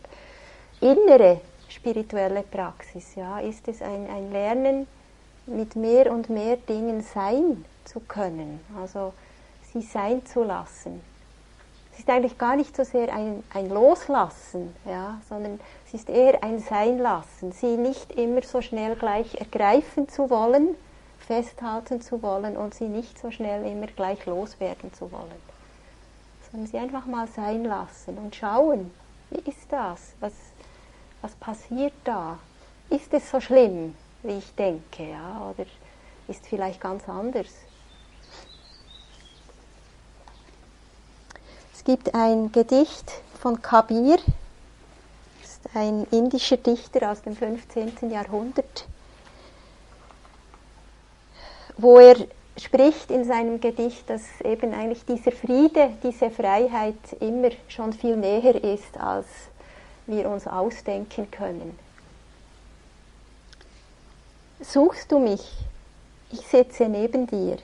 innere 0.81 1.41
spirituelle 1.69 2.43
Praxis, 2.43 3.15
ja, 3.15 3.39
ist 3.39 3.69
es 3.69 3.81
ein, 3.81 4.09
ein 4.11 4.33
Lernen, 4.33 4.87
mit 5.47 5.77
mehr 5.77 6.13
und 6.13 6.31
mehr 6.31 6.57
Dingen 6.57 7.03
sein 7.03 7.65
zu 7.85 8.01
können, 8.01 8.61
also 8.81 9.13
sie 9.73 9.83
sein 9.83 10.25
zu 10.27 10.43
lassen 10.43 11.01
ist 12.01 12.09
eigentlich 12.09 12.39
gar 12.39 12.57
nicht 12.57 12.75
so 12.75 12.83
sehr 12.83 13.13
ein, 13.13 13.45
ein 13.53 13.69
Loslassen, 13.69 14.75
ja, 14.87 15.21
sondern 15.29 15.61
es 15.87 15.95
ist 15.95 16.09
eher 16.09 16.43
ein 16.43 16.59
Seinlassen, 16.59 17.53
sie 17.53 17.77
nicht 17.77 18.13
immer 18.13 18.43
so 18.43 18.63
schnell 18.63 18.97
gleich 18.97 19.35
ergreifen 19.35 20.09
zu 20.09 20.31
wollen, 20.31 20.75
festhalten 21.19 22.01
zu 22.01 22.23
wollen 22.23 22.57
und 22.57 22.75
sie 22.75 22.89
nicht 22.89 23.19
so 23.19 23.31
schnell 23.31 23.67
immer 23.71 23.87
gleich 23.87 24.25
loswerden 24.25 24.93
zu 24.95 25.13
wollen, 25.13 25.43
sondern 26.51 26.69
sie 26.69 26.79
einfach 26.79 27.07
mal 27.07 27.29
sein 27.29 27.65
lassen 27.65 28.17
und 28.19 28.35
schauen, 28.35 28.91
wie 29.31 29.51
ist 29.51 29.71
das, 29.71 30.15
was, 30.21 30.33
was 31.21 31.35
passiert 31.37 31.93
da, 32.05 32.39
ist 32.89 33.13
es 33.13 33.31
so 33.31 33.41
schlimm, 33.41 33.95
wie 34.23 34.39
ich 34.39 34.55
denke, 34.55 35.11
ja, 35.11 35.51
oder 35.51 35.67
ist 36.29 36.47
vielleicht 36.47 36.81
ganz 36.81 37.09
anders. 37.09 37.49
Es 41.81 41.85
gibt 41.85 42.15
ein 42.15 42.53
Gedicht 42.53 43.11
von 43.41 43.63
Kabir, 43.63 44.19
ist 45.43 45.63
ein 45.73 46.07
indischer 46.11 46.59
Dichter 46.59 47.11
aus 47.11 47.23
dem 47.23 47.35
15. 47.35 48.11
Jahrhundert, 48.11 48.87
wo 51.79 51.97
er 51.97 52.17
spricht 52.59 53.11
in 53.11 53.25
seinem 53.25 53.63
Gedicht, 53.63 54.11
dass 54.11 54.21
eben 54.45 54.75
eigentlich 54.75 55.07
dieser 55.07 55.33
Friede, 55.33 55.95
diese 56.03 56.31
Freiheit 56.31 56.99
immer 57.19 57.49
schon 57.69 57.95
viel 57.95 58.15
näher 58.15 58.63
ist, 58.63 58.99
als 58.99 59.27
wir 60.07 60.29
uns 60.29 60.47
ausdenken 60.47 61.31
können. 61.31 61.79
Suchst 64.61 65.11
du 65.11 65.19
mich? 65.19 65.51
Ich 66.31 66.47
sitze 66.47 66.91
neben 66.91 67.27
dir. 67.27 67.57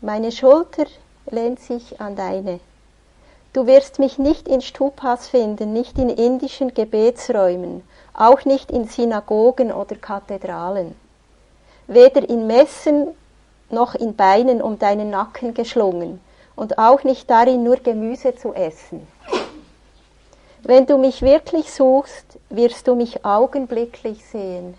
Meine 0.00 0.30
Schulter 0.30 0.86
lehnt 1.28 1.58
sich 1.58 2.00
an 2.00 2.14
deine. 2.14 2.60
Du 3.52 3.66
wirst 3.66 3.98
mich 3.98 4.18
nicht 4.18 4.48
in 4.48 4.62
Stupas 4.62 5.28
finden, 5.28 5.74
nicht 5.74 5.98
in 5.98 6.08
indischen 6.08 6.72
Gebetsräumen, 6.72 7.82
auch 8.14 8.46
nicht 8.46 8.70
in 8.70 8.88
Synagogen 8.88 9.70
oder 9.70 9.94
Kathedralen. 9.96 10.94
Weder 11.86 12.26
in 12.26 12.46
Messen 12.46 13.08
noch 13.68 13.94
in 13.94 14.16
Beinen 14.16 14.62
um 14.62 14.78
deinen 14.78 15.10
Nacken 15.10 15.52
geschlungen 15.52 16.20
und 16.56 16.78
auch 16.78 17.04
nicht 17.04 17.28
darin, 17.28 17.62
nur 17.62 17.76
Gemüse 17.76 18.34
zu 18.34 18.54
essen. 18.54 19.06
Wenn 20.62 20.86
du 20.86 20.96
mich 20.96 21.20
wirklich 21.20 21.70
suchst, 21.72 22.38
wirst 22.48 22.88
du 22.88 22.94
mich 22.94 23.22
augenblicklich 23.22 24.24
sehen. 24.24 24.74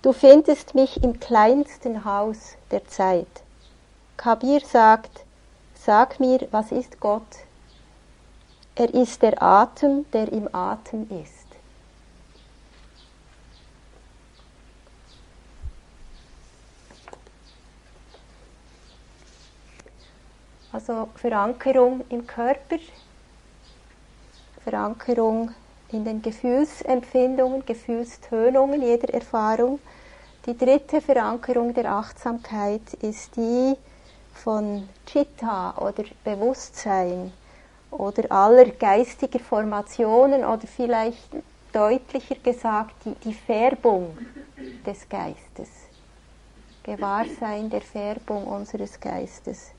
Du 0.00 0.12
findest 0.12 0.74
mich 0.74 1.00
im 1.04 1.20
kleinsten 1.20 2.04
Haus 2.04 2.56
der 2.72 2.88
Zeit. 2.88 3.28
Kabir 4.16 4.62
sagt, 4.66 5.24
sag 5.74 6.18
mir, 6.18 6.48
was 6.50 6.72
ist 6.72 6.98
Gott? 6.98 7.22
Er 8.74 8.92
ist 8.94 9.20
der 9.20 9.42
Atem, 9.42 10.06
der 10.12 10.32
im 10.32 10.48
Atem 10.54 11.06
ist. 11.10 11.42
Also 20.72 21.10
Verankerung 21.16 22.02
im 22.08 22.26
Körper, 22.26 22.78
Verankerung 24.64 25.50
in 25.90 26.06
den 26.06 26.22
Gefühlsempfindungen, 26.22 27.66
Gefühlstönungen 27.66 28.80
jeder 28.80 29.12
Erfahrung. 29.12 29.80
Die 30.46 30.56
dritte 30.56 31.02
Verankerung 31.02 31.74
der 31.74 31.92
Achtsamkeit 31.92 32.94
ist 33.02 33.36
die 33.36 33.76
von 34.32 34.88
Chitta 35.04 35.76
oder 35.76 36.04
Bewusstsein 36.24 37.34
oder 37.92 38.30
aller 38.32 38.66
geistiger 38.70 39.38
Formationen 39.38 40.44
oder 40.44 40.66
vielleicht 40.66 41.28
deutlicher 41.72 42.36
gesagt 42.36 42.94
die, 43.04 43.14
die 43.24 43.34
Färbung 43.34 44.16
des 44.84 45.08
Geistes. 45.08 45.68
Gewahrsein 46.82 47.70
der 47.70 47.82
Färbung 47.82 48.44
unseres 48.44 48.98
Geistes. 48.98 49.70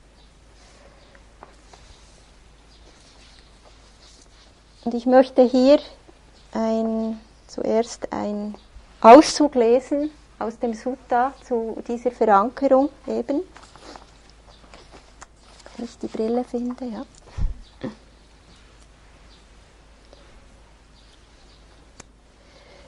Und 4.84 4.94
ich 4.94 5.06
möchte 5.06 5.42
hier 5.42 5.78
ein, 6.52 7.20
zuerst 7.46 8.12
einen 8.12 8.54
Auszug 9.00 9.54
lesen 9.54 10.10
aus 10.38 10.58
dem 10.58 10.74
Sutta 10.74 11.32
zu 11.42 11.82
dieser 11.86 12.10
Verankerung 12.10 12.90
eben. 13.06 13.42
Wenn 15.76 15.84
ich 15.84 15.98
die 15.98 16.06
Brille 16.06 16.44
finde, 16.44 16.84
ja. 16.84 17.04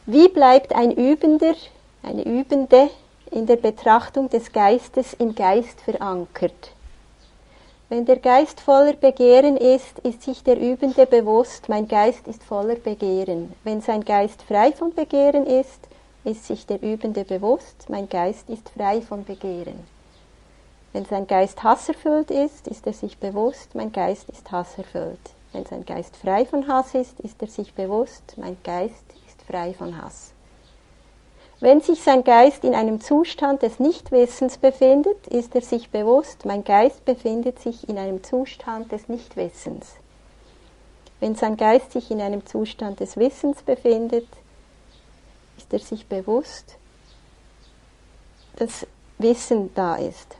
Wie 0.08 0.28
bleibt 0.28 0.72
ein 0.72 0.92
Übender, 0.92 1.56
eine 2.04 2.22
Übende 2.24 2.90
in 3.32 3.44
der 3.46 3.56
Betrachtung 3.56 4.30
des 4.30 4.52
Geistes 4.52 5.14
im 5.14 5.34
Geist 5.34 5.80
verankert? 5.80 6.70
Wenn 7.88 8.06
der 8.06 8.18
Geist 8.18 8.60
voller 8.60 8.92
Begehren 8.92 9.56
ist, 9.56 9.98
ist 10.04 10.22
sich 10.22 10.44
der 10.44 10.60
Übende 10.60 11.06
bewusst, 11.06 11.68
mein 11.68 11.88
Geist 11.88 12.28
ist 12.28 12.44
voller 12.44 12.76
Begehren. 12.76 13.52
Wenn 13.64 13.80
sein 13.80 14.04
Geist 14.04 14.42
frei 14.42 14.70
von 14.70 14.94
Begehren 14.94 15.44
ist, 15.44 15.88
ist 16.22 16.46
sich 16.46 16.66
der 16.66 16.80
Übende 16.80 17.24
bewusst, 17.24 17.86
mein 17.88 18.08
Geist 18.08 18.48
ist 18.48 18.68
frei 18.68 19.00
von 19.00 19.24
Begehren. 19.24 19.88
Wenn 20.92 21.04
sein 21.06 21.26
Geist 21.26 21.64
hasserfüllt 21.64 22.30
ist, 22.30 22.68
ist 22.68 22.86
er 22.86 22.92
sich 22.92 23.18
bewusst, 23.18 23.74
mein 23.74 23.90
Geist 23.90 24.28
ist 24.30 24.52
hasserfüllt. 24.52 25.18
Wenn 25.52 25.66
sein 25.66 25.84
Geist 25.84 26.16
frei 26.16 26.46
von 26.46 26.68
Hass 26.68 26.94
ist, 26.94 27.18
ist 27.18 27.42
er 27.42 27.48
sich 27.48 27.74
bewusst, 27.74 28.34
mein 28.36 28.56
Geist 28.62 29.02
frei 29.46 29.74
von 29.74 30.00
Hass. 30.00 30.32
Wenn 31.58 31.80
sich 31.80 32.02
sein 32.02 32.22
Geist 32.22 32.64
in 32.64 32.74
einem 32.74 33.00
Zustand 33.00 33.62
des 33.62 33.80
Nichtwissens 33.80 34.58
befindet, 34.58 35.26
ist 35.28 35.54
er 35.54 35.62
sich 35.62 35.90
bewusst, 35.90 36.44
mein 36.44 36.64
Geist 36.64 37.04
befindet 37.06 37.58
sich 37.60 37.88
in 37.88 37.98
einem 37.98 38.22
Zustand 38.22 38.92
des 38.92 39.08
Nichtwissens. 39.08 39.94
Wenn 41.18 41.34
sein 41.34 41.56
Geist 41.56 41.92
sich 41.92 42.10
in 42.10 42.20
einem 42.20 42.44
Zustand 42.44 43.00
des 43.00 43.16
Wissens 43.16 43.62
befindet, 43.62 44.28
ist 45.56 45.72
er 45.72 45.78
sich 45.78 46.06
bewusst, 46.06 46.76
dass 48.56 48.86
Wissen 49.18 49.74
da 49.74 49.96
ist. 49.96 50.36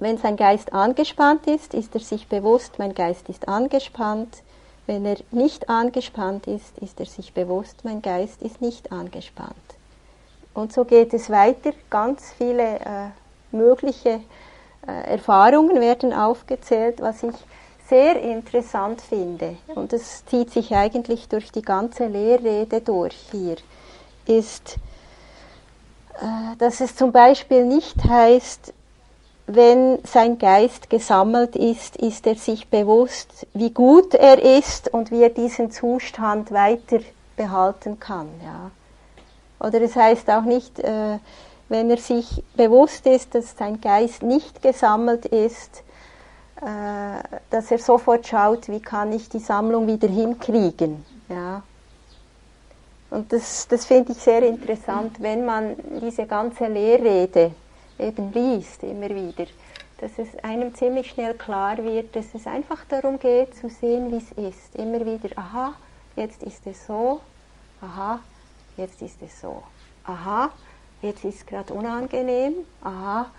Wenn 0.00 0.18
sein 0.18 0.36
Geist 0.36 0.72
angespannt 0.72 1.46
ist, 1.46 1.74
ist 1.74 1.94
er 1.94 2.00
sich 2.00 2.28
bewusst, 2.28 2.78
mein 2.78 2.94
Geist 2.94 3.28
ist 3.28 3.48
angespannt. 3.48 4.42
Wenn 4.88 5.04
er 5.04 5.18
nicht 5.32 5.68
angespannt 5.68 6.46
ist, 6.46 6.78
ist 6.78 6.98
er 6.98 7.04
sich 7.04 7.34
bewusst, 7.34 7.84
mein 7.84 8.00
Geist 8.00 8.40
ist 8.40 8.62
nicht 8.62 8.90
angespannt. 8.90 9.52
Und 10.54 10.72
so 10.72 10.86
geht 10.86 11.12
es 11.12 11.28
weiter. 11.28 11.72
Ganz 11.90 12.32
viele 12.38 12.80
äh, 12.80 13.10
mögliche 13.52 14.22
äh, 14.86 15.10
Erfahrungen 15.10 15.78
werden 15.78 16.14
aufgezählt, 16.14 17.02
was 17.02 17.22
ich 17.22 17.34
sehr 17.86 18.18
interessant 18.18 19.02
finde. 19.02 19.58
Und 19.74 19.92
es 19.92 20.24
zieht 20.24 20.52
sich 20.52 20.74
eigentlich 20.74 21.28
durch 21.28 21.52
die 21.52 21.60
ganze 21.60 22.06
Lehrrede 22.06 22.80
durch 22.80 23.14
hier. 23.30 23.56
Ist, 24.24 24.78
äh, 26.14 26.56
dass 26.56 26.80
es 26.80 26.96
zum 26.96 27.12
Beispiel 27.12 27.66
nicht 27.66 28.04
heißt, 28.04 28.72
wenn 29.48 29.98
sein 30.04 30.38
Geist 30.38 30.90
gesammelt 30.90 31.56
ist, 31.56 31.96
ist 31.96 32.26
er 32.26 32.34
sich 32.34 32.68
bewusst, 32.68 33.46
wie 33.54 33.70
gut 33.70 34.12
er 34.12 34.42
ist 34.42 34.92
und 34.92 35.10
wie 35.10 35.22
er 35.22 35.30
diesen 35.30 35.70
Zustand 35.70 36.52
weiter 36.52 36.98
behalten 37.34 37.98
kann. 37.98 38.28
Ja. 38.44 38.70
Oder 39.66 39.80
es 39.80 39.96
heißt 39.96 40.28
auch 40.30 40.42
nicht, 40.42 40.78
äh, 40.80 41.18
wenn 41.70 41.90
er 41.90 41.96
sich 41.96 42.44
bewusst 42.56 43.06
ist, 43.06 43.34
dass 43.34 43.56
sein 43.56 43.80
Geist 43.80 44.22
nicht 44.22 44.60
gesammelt 44.60 45.24
ist, 45.24 45.82
äh, 46.60 47.22
dass 47.48 47.70
er 47.70 47.78
sofort 47.78 48.26
schaut, 48.26 48.68
wie 48.68 48.80
kann 48.80 49.12
ich 49.12 49.30
die 49.30 49.38
Sammlung 49.38 49.86
wieder 49.86 50.08
hinkriegen. 50.08 51.06
Ja. 51.30 51.62
Und 53.08 53.32
das, 53.32 53.66
das 53.66 53.86
finde 53.86 54.12
ich 54.12 54.18
sehr 54.18 54.42
interessant, 54.42 55.16
wenn 55.20 55.46
man 55.46 55.74
diese 56.02 56.26
ganze 56.26 56.66
Lehrrede 56.66 57.52
eben 57.98 58.32
liest, 58.32 58.82
immer 58.82 59.08
wieder, 59.08 59.46
dass 59.98 60.18
es 60.18 60.28
einem 60.42 60.74
ziemlich 60.74 61.10
schnell 61.10 61.34
klar 61.34 61.78
wird, 61.78 62.14
dass 62.14 62.34
es 62.34 62.46
einfach 62.46 62.84
darum 62.88 63.18
geht, 63.18 63.54
zu 63.54 63.68
sehen, 63.68 64.12
wie 64.12 64.16
es 64.16 64.32
ist. 64.32 64.76
Immer 64.76 65.04
wieder, 65.04 65.36
aha, 65.36 65.74
jetzt 66.16 66.42
ist 66.42 66.66
es 66.66 66.86
so, 66.86 67.20
aha, 67.80 68.20
jetzt 68.76 69.02
ist 69.02 69.20
es 69.22 69.40
so, 69.40 69.62
aha, 70.04 70.50
jetzt 71.02 71.24
ist 71.24 71.38
es 71.38 71.46
gerade 71.46 71.74
unangenehm, 71.74 72.54
aha, 72.82 73.30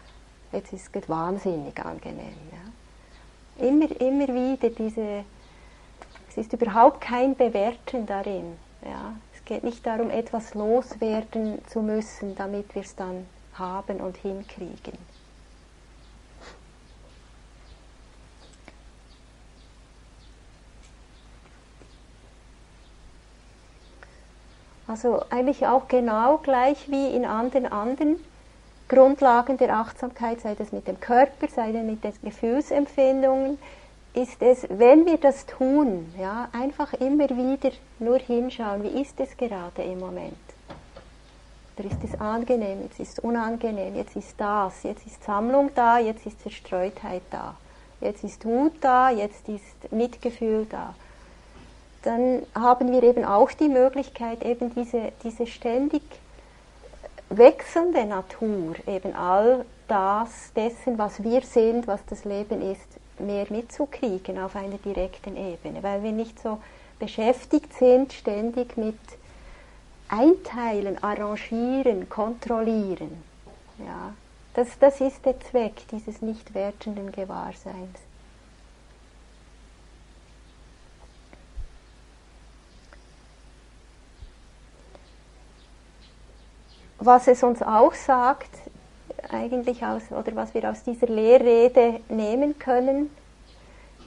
jetzt 0.52 0.74
ist 0.74 0.94
es 0.94 1.10
wahnsinnig 1.10 1.80
angenehm. 1.84 2.36
Ja. 2.52 3.66
Immer, 3.68 3.90
immer 4.02 4.28
wieder 4.28 4.70
diese, 4.70 5.24
es 6.30 6.38
ist 6.38 6.54
überhaupt 6.54 7.02
kein 7.02 7.36
Bewerten 7.36 8.06
darin. 8.06 8.58
Ja. 8.84 9.14
Es 9.34 9.44
geht 9.46 9.64
nicht 9.64 9.86
darum, 9.86 10.10
etwas 10.10 10.54
loswerden 10.54 11.60
zu 11.68 11.82
müssen, 11.82 12.36
damit 12.36 12.76
wir 12.76 12.84
es 12.84 12.96
dann 12.96 13.26
haben 13.60 13.98
und 13.98 14.18
hinkriegen. 14.18 14.98
Also 24.88 25.24
eigentlich 25.30 25.68
auch 25.68 25.88
genau 25.88 26.40
gleich 26.40 26.90
wie 26.90 27.14
in 27.16 27.24
anderen 27.24 27.68
anderen 27.68 28.20
Grundlagen 28.88 29.56
der 29.58 29.76
Achtsamkeit, 29.76 30.42
sei 30.42 30.56
das 30.56 30.72
mit 30.72 30.88
dem 30.88 31.00
Körper, 31.00 31.48
sei 31.48 31.72
das 31.72 31.84
mit 31.84 32.04
den 32.04 32.14
Gefühlsempfindungen, 32.24 33.60
ist 34.16 34.42
es, 34.42 34.66
wenn 34.68 35.06
wir 35.06 35.18
das 35.18 35.46
tun, 35.46 36.12
ja, 36.20 36.50
einfach 36.54 36.94
immer 36.94 37.30
wieder 37.30 37.70
nur 38.00 38.18
hinschauen, 38.18 38.82
wie 38.82 39.00
ist 39.00 39.20
es 39.20 39.38
gerade 39.38 39.84
im 39.84 40.00
Moment. 40.00 40.49
Oder 41.80 41.92
ist 41.92 42.04
es 42.04 42.20
angenehm, 42.20 42.82
jetzt 42.84 43.00
ist 43.00 43.14
es 43.14 43.20
unangenehm, 43.20 43.96
jetzt 43.96 44.16
ist 44.18 44.36
das, 44.38 44.84
jetzt 44.84 45.06
ist 45.06 45.24
Sammlung 45.24 45.72
da, 45.76 45.98
jetzt 45.98 46.26
ist 46.26 46.42
Zerstreutheit 46.42 47.22
da, 47.32 47.56
jetzt 48.02 48.24
ist 48.26 48.44
Wut 48.44 48.74
da, 48.82 49.10
jetzt 49.10 49.48
ist 49.48 49.92
Mitgefühl 49.92 50.68
da. 50.70 50.94
Dann 52.02 52.44
haben 52.54 52.92
wir 52.92 53.04
eben 53.04 53.24
auch 53.24 53.52
die 53.54 53.70
Möglichkeit, 53.70 54.44
eben 54.44 54.74
diese, 54.76 55.14
diese 55.24 55.48
ständig 55.48 56.02
wechselnde 57.30 58.06
Natur, 58.06 58.76
eben 58.86 59.16
all 59.16 59.66
das, 59.88 60.52
dessen, 60.58 60.98
was 60.98 61.24
wir 61.24 61.42
sind, 61.42 61.88
was 61.88 62.06
das 62.08 62.26
Leben 62.26 62.62
ist, 62.62 62.88
mehr 63.20 63.46
mitzukriegen 63.50 64.38
auf 64.38 64.56
einer 64.58 64.78
direkten 64.78 65.38
Ebene, 65.38 65.82
weil 65.82 66.04
wir 66.04 66.12
nicht 66.12 66.42
so 66.42 66.60
beschäftigt 67.00 67.74
sind 67.74 68.12
ständig 68.12 68.76
mit 68.76 68.98
Einteilen, 70.10 71.02
Arrangieren, 71.04 72.10
Kontrollieren. 72.10 73.24
Ja, 73.78 74.14
das, 74.54 74.78
das 74.80 75.00
ist 75.00 75.26
der 75.26 75.40
Zweck 75.40 75.88
dieses 75.92 76.22
nicht 76.22 76.54
wertenden 76.54 77.12
Gewahrseins. 77.12 78.00
Was 86.98 87.28
es 87.28 87.44
uns 87.44 87.62
auch 87.62 87.94
sagt, 87.94 88.50
eigentlich 89.30 89.86
aus, 89.86 90.12
oder 90.12 90.36
was 90.36 90.54
wir 90.54 90.70
aus 90.70 90.84
dieser 90.84 91.08
Lehrrede 91.08 92.02
nehmen 92.10 92.60
können, 92.60 93.10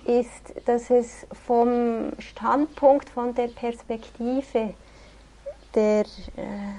ist, 0.05 0.53
dass 0.67 0.91
es 0.91 1.27
vom 1.47 2.13
Standpunkt, 2.19 3.09
von 3.09 3.35
der 3.35 3.49
Perspektive 3.49 4.75
der, 5.75 6.05
äh, 6.37 6.75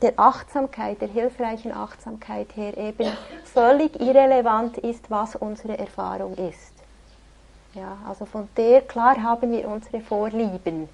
der 0.00 0.12
Achtsamkeit, 0.16 1.00
der 1.00 1.08
hilfreichen 1.08 1.72
Achtsamkeit 1.72 2.56
her 2.56 2.76
eben 2.76 3.10
völlig 3.44 4.00
irrelevant 4.00 4.78
ist, 4.78 5.10
was 5.10 5.36
unsere 5.36 5.78
Erfahrung 5.78 6.34
ist. 6.34 6.72
Ja, 7.74 7.96
also 8.06 8.26
von 8.26 8.48
der, 8.56 8.82
klar 8.82 9.22
haben 9.22 9.50
wir 9.52 9.66
unsere 9.68 10.00
Vorlieben, 10.00 10.88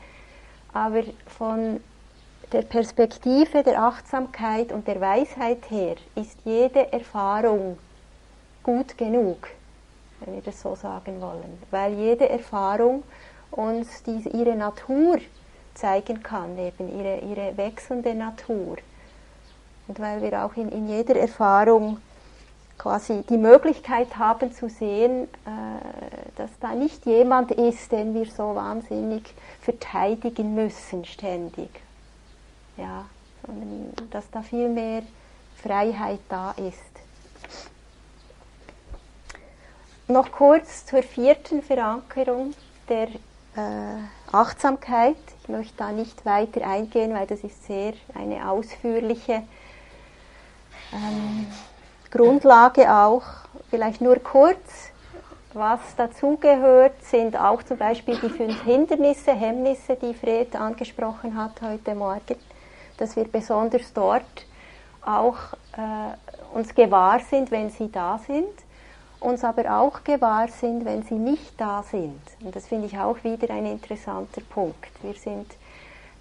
aber 0.73 1.03
von 1.27 1.81
der 2.53 2.63
Perspektive 2.63 3.63
der 3.63 3.83
Achtsamkeit 3.83 4.73
und 4.73 4.87
der 4.87 5.01
Weisheit 5.01 5.71
her 5.71 5.97
ist 6.15 6.39
jede 6.45 6.93
Erfahrung 6.93 7.79
gut 8.63 8.97
genug, 8.97 9.49
wenn 10.21 10.35
wir 10.35 10.43
das 10.43 10.61
so 10.61 10.75
sagen 10.75 11.21
wollen, 11.21 11.61
weil 11.71 11.95
jede 11.95 12.29
Erfahrung 12.29 13.03
uns 13.51 14.03
diese, 14.05 14.29
ihre 14.29 14.55
Natur 14.55 15.19
zeigen 15.79 16.23
kann, 16.23 16.59
eben 16.59 16.89
ihre, 16.99 17.19
ihre 17.19 17.57
wechselnde 17.57 18.15
Natur. 18.15 18.77
Und 19.87 20.01
weil 20.01 20.21
wir 20.23 20.45
auch 20.45 20.57
in, 20.57 20.69
in 20.71 20.89
jeder 20.89 21.17
Erfahrung 21.17 21.99
quasi 22.77 23.23
die 23.29 23.39
Möglichkeit 23.39 24.17
haben 24.19 24.53
zu 24.53 24.69
sehen, 24.69 25.25
äh, 25.25 26.37
dass 26.37 26.51
da 26.61 26.75
nicht 26.75 27.07
jemand 27.07 27.51
ist, 27.51 27.91
den 27.93 28.15
wir 28.15 28.27
so 28.27 28.55
wahnsinnig 28.55 29.35
verteidigen 29.61 30.55
müssen 30.55 31.05
ständig 31.05 31.71
ja, 32.79 33.05
sondern 33.45 33.93
dass 34.11 34.31
da 34.31 34.43
viel 34.43 34.69
mehr 34.69 35.03
Freiheit 35.63 36.21
da 36.29 36.53
ist. 36.53 36.79
Noch 40.07 40.33
kurz 40.33 40.87
zur 40.87 41.03
vierten 41.03 41.63
Verankerung 41.63 42.55
der 42.89 43.09
äh, 43.09 43.99
Achtsamkeit. 44.33 45.17
Ich 45.43 45.49
möchte 45.49 45.75
da 45.77 45.93
nicht 45.93 46.25
weiter 46.25 46.67
eingehen, 46.67 47.15
weil 47.15 47.27
das 47.27 47.41
ist 47.41 47.67
sehr 47.67 47.95
eine 48.15 48.51
ausführliche 48.51 49.43
ähm, 50.93 51.47
Grundlage 52.11 52.93
auch. 52.93 53.23
Vielleicht 53.71 54.01
nur 54.01 54.17
kurz. 54.17 54.91
Was 55.55 55.81
dazugehört, 55.97 57.03
sind 57.03 57.37
auch 57.37 57.63
zum 57.63 57.79
Beispiel 57.79 58.17
die 58.17 58.29
fünf 58.29 58.63
Hindernisse, 58.65 59.33
Hemmnisse, 59.33 59.97
die 59.97 60.13
Fred 60.13 60.55
angesprochen 60.55 61.37
hat 61.37 61.63
heute 61.63 61.95
Morgen 61.95 62.37
dass 62.99 63.17
wir 63.17 63.25
besonders 63.25 63.93
dort 63.95 64.47
auch 65.01 65.37
äh, 65.77 66.57
uns 66.57 66.75
gewahr 66.75 67.21
sind, 67.21 67.51
wenn 67.51 67.71
sie 67.71 67.91
da 67.91 68.19
sind, 68.19 68.53
uns 69.21 69.45
aber 69.45 69.81
auch 69.81 70.05
gewahr 70.05 70.49
sind, 70.49 70.85
wenn 70.85 71.03
sie 71.03 71.15
nicht 71.15 71.61
da 71.61 71.83
sind. 71.83 72.21
Und 72.43 72.55
das 72.55 72.67
finde 72.67 72.87
ich 72.87 72.99
auch 72.99 73.23
wieder 73.25 73.53
ein 73.53 73.67
interessanter 73.67 74.43
Punkt. 74.43 74.91
Wir 75.03 75.15
sind 75.15 75.47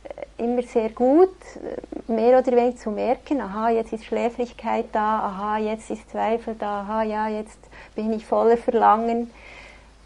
äh, 0.03 0.43
immer 0.43 0.63
sehr 0.63 0.89
gut, 0.89 1.35
äh, 1.55 2.11
mehr 2.11 2.39
oder 2.39 2.51
weniger 2.53 2.77
zu 2.77 2.91
merken, 2.91 3.41
aha, 3.41 3.69
jetzt 3.69 3.93
ist 3.93 4.05
Schläfrigkeit 4.05 4.87
da, 4.91 5.19
aha, 5.19 5.57
jetzt 5.57 5.89
ist 5.89 6.09
Zweifel 6.09 6.55
da, 6.55 6.81
aha, 6.81 7.03
ja, 7.03 7.27
jetzt 7.27 7.59
bin 7.95 8.11
ich 8.13 8.25
voller 8.25 8.57
Verlangen. 8.57 9.31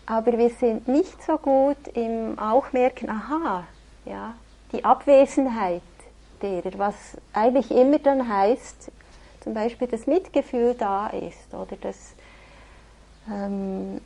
Aber 0.06 0.38
wir 0.38 0.50
sind 0.50 0.88
nicht 0.88 1.24
so 1.24 1.38
gut 1.38 1.88
im 1.94 2.38
auch 2.38 2.74
merken, 2.74 3.10
aha, 3.10 3.64
ja, 4.06 4.34
die 4.74 4.84
Abwesenheit 4.84 5.82
derer, 6.42 6.72
was 6.78 6.96
eigentlich 7.34 7.72
immer 7.72 8.00
dann 8.00 8.28
heißt, 8.28 8.92
zum 9.42 9.54
Beispiel 9.54 9.88
das 9.88 10.08
Mitgefühl 10.08 10.76
da 10.78 11.08
ist 11.08 11.54
oder 11.54 11.76
dass, 11.82 12.14
ähm, 13.30 14.02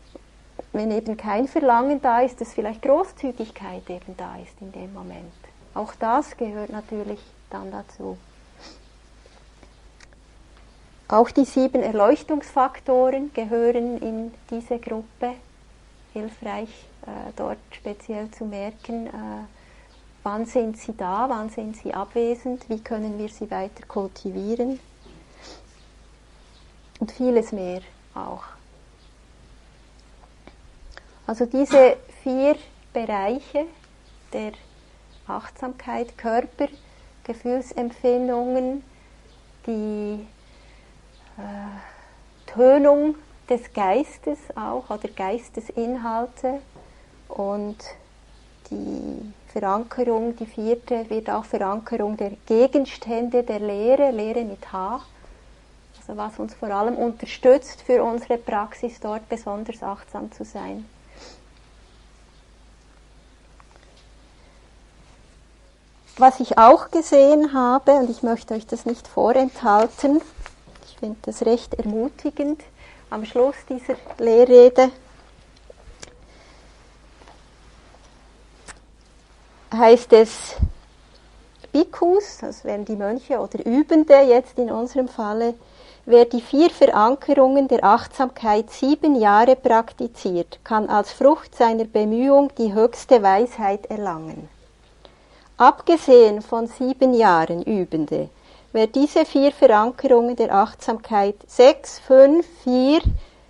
wenn 0.72 0.92
eben 0.92 1.18
kein 1.18 1.48
Verlangen 1.48 2.02
da 2.02 2.22
ist, 2.22 2.42
dass 2.42 2.54
vielleicht 2.54 2.82
Großzügigkeit 2.82 3.90
eben 3.90 4.18
da 4.18 4.36
ist 4.38 4.60
in 4.62 4.72
dem 4.72 4.94
Moment. 4.94 5.34
Auch 5.74 5.94
das 5.96 6.38
gehört 6.38 6.70
natürlich 6.70 7.20
dann 7.50 7.72
dazu. 7.72 8.18
Auch 11.08 11.30
die 11.30 11.46
sieben 11.46 11.84
Erleuchtungsfaktoren 11.84 13.32
gehören 13.34 14.00
in 14.02 14.34
diese 14.50 14.80
Gruppe. 14.80 15.34
Hilfreich 16.14 16.70
äh, 17.06 17.32
dort 17.36 17.58
speziell 17.72 18.32
zu 18.32 18.46
merken, 18.46 19.08
äh, 19.08 19.12
Wann 20.26 20.48
sind 20.48 20.76
sie 20.80 20.98
da? 20.98 21.30
Wann 21.30 21.52
sind 21.52 21.78
sie 21.78 21.94
abwesend? 21.94 22.68
Wie 22.68 22.80
können 22.80 23.20
wir 23.20 23.30
sie 23.30 23.52
weiter 23.52 23.86
kultivieren? 23.88 24.80
Und 27.00 27.12
vieles 27.12 27.52
mehr 27.52 27.82
auch. 28.16 28.42
Also 31.28 31.48
diese 31.48 31.98
vier 32.22 32.56
Bereiche 32.94 33.66
der 34.32 34.52
Achtsamkeit, 35.28 36.18
Körper, 36.18 36.68
Gefühlsempfindungen, 37.24 38.84
die 39.66 40.28
äh, 41.38 42.52
Tönung 42.52 43.16
des 43.50 43.74
Geistes 43.74 44.38
auch 44.56 44.90
oder 44.92 45.10
Geistesinhalte 45.10 46.62
und 47.28 47.78
die 48.70 49.34
Verankerung, 49.48 50.36
die 50.36 50.46
vierte 50.46 51.10
wird 51.10 51.30
auch 51.30 51.46
Verankerung 51.46 52.18
der 52.18 52.32
Gegenstände 52.46 53.42
der 53.42 53.60
Lehre, 53.60 54.12
Lehre 54.12 54.44
mit 54.44 54.72
H, 54.72 55.02
also 55.98 56.18
was 56.18 56.38
uns 56.38 56.54
vor 56.54 56.70
allem 56.70 56.96
unterstützt 56.96 57.82
für 57.82 58.04
unsere 58.04 58.38
Praxis 58.38 59.00
dort 59.00 59.28
besonders 59.28 59.82
achtsam 59.82 60.32
zu 60.32 60.46
sein. 60.46 60.86
Was 66.18 66.40
ich 66.40 66.58
auch 66.58 66.92
gesehen 66.92 67.54
habe, 67.54 67.92
und 67.92 68.10
ich 68.10 68.24
möchte 68.24 68.54
euch 68.54 68.66
das 68.66 68.86
nicht 68.86 69.06
vorenthalten, 69.06 70.22
ich 70.88 70.98
finde 70.98 71.18
das 71.24 71.46
recht 71.46 71.74
ermutigend, 71.74 72.62
am 73.10 73.26
Schluss 73.26 73.56
dieser 73.68 73.96
Lehrrede 74.18 74.92
heißt 79.74 80.14
es 80.14 80.56
Bhikkhus, 81.74 82.38
das 82.40 82.64
wären 82.64 82.86
die 82.86 82.96
Mönche 82.96 83.40
oder 83.40 83.66
Übende 83.66 84.22
jetzt 84.22 84.58
in 84.58 84.72
unserem 84.72 85.10
Falle, 85.10 85.54
wer 86.06 86.24
die 86.24 86.40
vier 86.40 86.70
Verankerungen 86.70 87.68
der 87.68 87.84
Achtsamkeit 87.84 88.72
sieben 88.72 89.20
Jahre 89.20 89.58
praktiziert, 89.58 90.60
kann 90.64 90.88
als 90.88 91.12
Frucht 91.12 91.56
seiner 91.56 91.84
Bemühung 91.84 92.54
die 92.58 92.74
höchste 92.74 93.22
Weisheit 93.22 93.88
erlangen. 93.88 94.55
Abgesehen 95.58 96.42
von 96.42 96.68
sieben 96.68 97.14
Jahren 97.14 97.64
Übende, 97.64 98.28
wer 98.74 98.88
diese 98.88 99.24
vier 99.24 99.54
Verankerungen 99.54 100.36
der 100.36 100.54
Achtsamkeit 100.54 101.36
sechs, 101.48 101.98
fünf, 102.00 102.46
vier, 102.66 103.00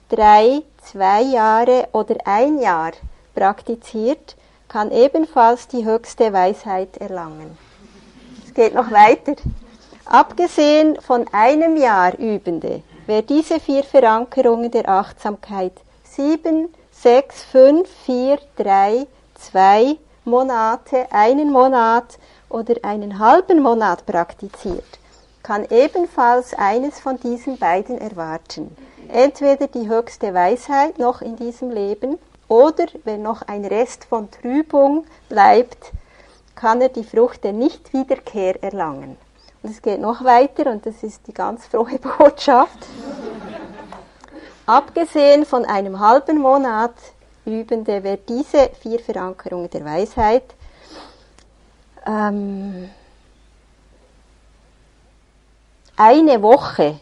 drei, 0.07 0.61
zwei 0.83 1.23
Jahre 1.23 1.87
oder 1.93 2.15
ein 2.25 2.59
Jahr 2.59 2.91
praktiziert, 3.33 4.35
kann 4.67 4.91
ebenfalls 4.91 5.67
die 5.67 5.83
höchste 5.83 6.31
Weisheit 6.31 6.95
erlangen. 6.97 7.57
geht 8.53 8.75
noch 8.75 8.91
weiter. 8.91 9.33
Abgesehen 10.05 11.01
von 11.01 11.25
einem 11.31 11.75
Jahr 11.75 12.15
Übende, 12.19 12.83
wer 13.07 13.23
diese 13.23 13.59
vier 13.59 13.83
Verankerungen 13.83 14.69
der 14.69 14.87
Achtsamkeit 14.87 15.73
sieben, 16.03 16.71
sechs, 16.91 17.43
fünf, 17.43 17.89
vier, 18.05 18.37
drei, 18.55 19.07
zwei 19.33 19.97
Monate, 20.25 21.05
einen 21.11 21.51
Monat 21.51 22.17
oder 22.49 22.73
einen 22.81 23.19
halben 23.19 23.61
Monat 23.61 24.07
praktiziert, 24.07 24.97
kann 25.43 25.65
ebenfalls 25.69 26.55
eines 26.55 26.99
von 26.99 27.19
diesen 27.19 27.59
beiden 27.59 27.99
erwarten. 27.99 28.75
Entweder 29.07 29.67
die 29.67 29.87
höchste 29.87 30.33
Weisheit 30.33 30.97
noch 30.97 31.21
in 31.21 31.35
diesem 31.35 31.69
Leben 31.69 32.17
oder, 32.47 32.85
wenn 33.03 33.21
noch 33.21 33.43
ein 33.43 33.65
Rest 33.65 34.05
von 34.05 34.31
Trübung 34.31 35.05
bleibt, 35.29 35.91
kann 36.55 36.81
er 36.81 36.89
die 36.89 37.03
Frucht 37.03 37.43
der 37.43 37.53
Nichtwiederkehr 37.53 38.63
erlangen. 38.63 39.17
Und 39.61 39.69
es 39.69 39.83
geht 39.83 40.01
noch 40.01 40.23
weiter 40.23 40.71
und 40.71 40.87
das 40.87 41.03
ist 41.03 41.27
die 41.27 41.33
ganz 41.33 41.67
frohe 41.67 41.99
Botschaft. 42.17 42.87
Abgesehen 44.65 45.45
von 45.45 45.65
einem 45.65 45.99
halben 45.99 46.39
Monat 46.39 46.95
Übende 47.45 48.03
wer 48.03 48.17
diese 48.17 48.69
vier 48.81 48.99
Verankerungen 48.99 49.69
der 49.69 49.85
Weisheit 49.85 50.43
ähm, 52.05 52.89
eine 55.97 56.41
Woche 56.41 56.99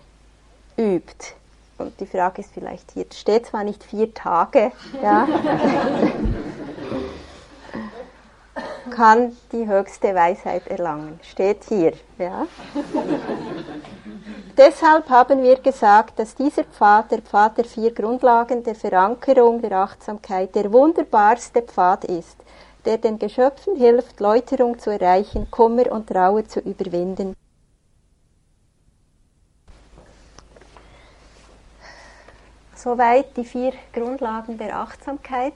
übt, 0.78 1.34
und 1.78 2.00
die 2.00 2.06
Frage 2.06 2.42
ist 2.42 2.52
vielleicht 2.54 2.92
hier, 2.92 3.06
steht 3.14 3.48
zwar 3.48 3.64
nicht 3.64 3.84
vier 3.84 4.14
Tage, 4.14 4.72
ja, 5.02 5.28
kann 8.92 9.36
die 9.52 9.68
höchste 9.68 10.14
Weisheit 10.14 10.68
erlangen. 10.68 11.20
Steht 11.24 11.64
hier. 11.68 11.94
Ja. 12.18 12.46
Deshalb 14.56 15.10
haben 15.10 15.42
wir 15.42 15.60
gesagt, 15.60 16.20
dass 16.20 16.36
dieser 16.36 16.64
Pfad, 16.64 17.10
der 17.12 17.24
Pfad 17.24 17.58
der 17.58 17.66
vier 17.66 17.92
Grundlagen 17.92 18.64
der 18.64 18.76
Verankerung 18.76 19.60
der 19.60 19.72
Achtsamkeit, 19.80 20.54
der 20.54 20.72
wunderbarste 20.72 21.64
Pfad 21.64 22.06
ist, 22.06 22.38
der 22.86 23.00
den 23.00 23.18
Geschöpfen 23.18 23.76
hilft, 23.76 24.20
Läuterung 24.20 24.78
zu 24.78 24.92
erreichen, 24.92 25.50
Kummer 25.50 25.92
und 25.92 26.08
Trauer 26.08 26.46
zu 26.46 26.60
überwinden. 26.60 27.36
Soweit 32.76 33.36
die 33.36 33.46
vier 33.46 33.74
Grundlagen 33.92 34.60
der 34.60 34.78
Achtsamkeit. 34.78 35.54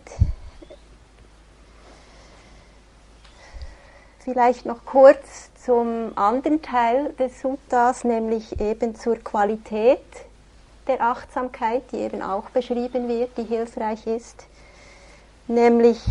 Vielleicht 4.30 4.66
noch 4.66 4.84
kurz 4.84 5.52
zum 5.64 6.12
anderen 6.18 6.62
Teil 6.62 7.14
des 7.14 7.40
Suttas, 7.40 8.04
nämlich 8.04 8.60
eben 8.60 8.94
zur 8.94 9.16
Qualität 9.16 10.02
der 10.86 11.00
Achtsamkeit, 11.00 11.84
die 11.94 12.00
eben 12.00 12.22
auch 12.22 12.50
beschrieben 12.50 13.08
wird, 13.08 13.38
die 13.38 13.46
hilfreich 13.46 14.06
ist. 14.06 14.46
Nämlich, 15.48 16.02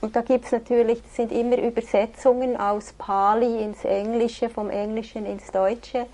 und 0.00 0.16
da 0.16 0.22
gibt 0.22 0.46
es 0.46 0.52
natürlich, 0.52 1.02
das 1.02 1.16
sind 1.16 1.30
immer 1.30 1.58
Übersetzungen 1.58 2.56
aus 2.58 2.94
Pali 2.94 3.62
ins 3.62 3.84
Englische, 3.84 4.48
vom 4.48 4.70
Englischen 4.70 5.26
ins 5.26 5.50
Deutsche. 5.52 6.06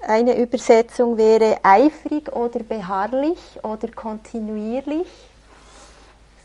Eine 0.00 0.36
Übersetzung 0.36 1.16
wäre 1.16 1.58
eifrig 1.62 2.34
oder 2.34 2.64
beharrlich 2.64 3.60
oder 3.62 3.86
kontinuierlich 3.92 5.06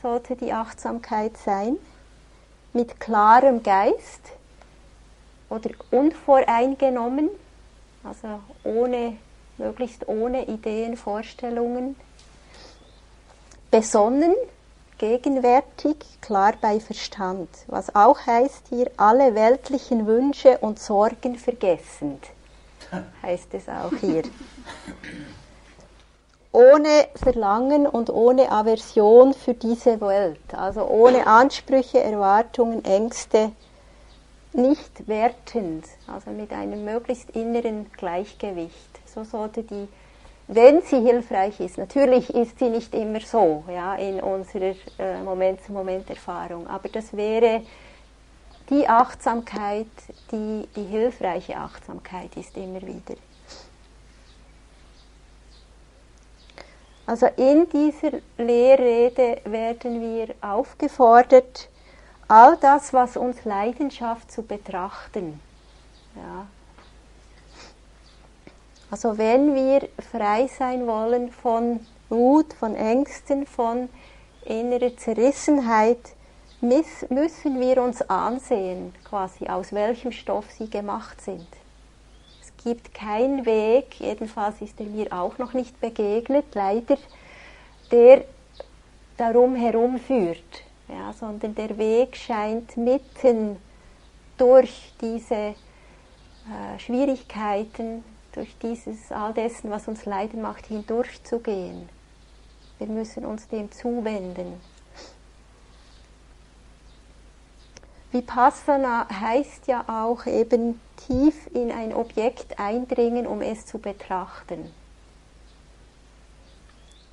sollte 0.03 0.35
die 0.35 0.53
Achtsamkeit 0.53 1.35
sein 1.35 1.79
mit 2.73 2.99
klarem 2.99 3.63
Geist 3.63 4.21
oder 5.49 5.69
unvoreingenommen, 5.91 7.29
also 8.03 8.39
ohne, 8.63 9.17
möglichst 9.57 10.07
ohne 10.07 10.47
Ideen, 10.47 10.97
Vorstellungen, 10.97 11.95
besonnen, 13.69 14.33
gegenwärtig, 14.97 15.97
klar 16.21 16.53
bei 16.59 16.79
Verstand, 16.79 17.49
was 17.67 17.95
auch 17.95 18.25
heißt 18.25 18.67
hier 18.69 18.89
alle 18.97 19.35
weltlichen 19.35 20.07
Wünsche 20.07 20.57
und 20.59 20.79
Sorgen 20.79 21.37
vergessend, 21.37 22.25
heißt 23.21 23.53
es 23.53 23.69
auch 23.69 23.93
hier 23.99 24.23
ohne 26.53 27.07
Verlangen 27.15 27.87
und 27.87 28.11
ohne 28.11 28.51
Aversion 28.51 29.33
für 29.33 29.55
diese 29.55 29.99
Welt, 29.99 30.53
also 30.55 30.87
ohne 30.87 31.25
Ansprüche, 31.25 31.99
Erwartungen, 31.99 32.85
Ängste, 32.85 33.51
nicht 34.53 35.07
wertend, 35.07 35.85
also 36.05 36.29
mit 36.29 36.53
einem 36.53 36.85
möglichst 36.85 37.31
inneren 37.31 37.91
Gleichgewicht. 37.97 38.99
So 39.05 39.23
sollte 39.23 39.63
die, 39.63 39.87
wenn 40.47 40.83
sie 40.83 41.01
hilfreich 41.01 41.59
ist, 41.59 41.79
natürlich 41.79 42.29
ist 42.29 42.59
sie 42.59 42.69
nicht 42.69 42.93
immer 42.93 43.21
so, 43.21 43.63
ja, 43.67 43.95
in 43.95 44.19
unserer 44.19 44.75
äh, 44.99 45.23
Moment-zu-Moment-Erfahrung, 45.23 46.67
aber 46.67 46.87
das 46.87 47.17
wäre 47.17 47.63
die 48.69 48.87
Achtsamkeit, 48.87 49.87
die, 50.31 50.67
die 50.75 50.83
hilfreiche 50.83 51.57
Achtsamkeit 51.57 52.37
ist 52.37 52.55
immer 52.55 52.81
wieder. 52.83 53.15
Also 57.05 57.25
in 57.35 57.67
dieser 57.69 58.19
Lehrrede 58.37 59.41
werden 59.43 60.01
wir 60.01 60.33
aufgefordert, 60.41 61.69
all 62.29 62.57
das, 62.57 62.93
was 62.93 63.17
uns 63.17 63.43
Leidenschaft 63.43 64.31
zu 64.31 64.41
betrachten. 64.41 65.39
Ja. 66.15 66.47
Also 68.89 69.17
wenn 69.17 69.53
wir 69.53 69.89
frei 70.11 70.47
sein 70.47 70.87
wollen 70.87 71.31
von 71.31 71.85
Wut, 72.09 72.53
von 72.53 72.75
Ängsten, 72.75 73.45
von 73.45 73.89
innerer 74.45 74.95
Zerrissenheit, 74.95 75.99
müssen 76.61 77.59
wir 77.59 77.83
uns 77.83 78.01
ansehen, 78.03 78.95
quasi 79.03 79.47
aus 79.47 79.73
welchem 79.73 80.13
Stoff 80.13 80.45
sie 80.51 80.69
gemacht 80.69 81.19
sind 81.19 81.47
gibt 82.63 82.93
keinen 82.93 83.45
Weg, 83.45 83.99
jedenfalls 83.99 84.61
ist 84.61 84.79
er 84.79 84.85
mir 84.85 85.11
auch 85.11 85.37
noch 85.37 85.53
nicht 85.53 85.79
begegnet, 85.79 86.45
leider, 86.53 86.97
der 87.91 88.23
darum 89.17 89.55
herum 89.55 89.99
führt, 89.99 90.63
ja, 90.87 91.13
sondern 91.13 91.55
der 91.55 91.77
Weg 91.77 92.15
scheint 92.15 92.75
mitten 92.77 93.57
durch 94.37 94.93
diese 95.01 95.35
äh, 95.35 96.79
Schwierigkeiten, 96.79 98.03
durch 98.33 98.55
dieses 98.61 99.11
all 99.11 99.33
dessen, 99.33 99.69
was 99.69 99.87
uns 99.87 100.05
leiden 100.05 100.41
macht, 100.41 100.65
hindurchzugehen. 100.67 101.87
Wir 102.79 102.87
müssen 102.87 103.25
uns 103.25 103.47
dem 103.47 103.71
zuwenden. 103.71 104.59
Vipassana 108.13 109.07
heißt 109.09 109.65
ja 109.65 109.85
auch 109.87 110.27
eben 110.27 110.79
tief 111.07 111.49
in 111.55 111.71
ein 111.71 111.95
Objekt 111.95 112.59
eindringen, 112.59 113.25
um 113.25 113.41
es 113.41 113.65
zu 113.65 113.79
betrachten. 113.79 114.71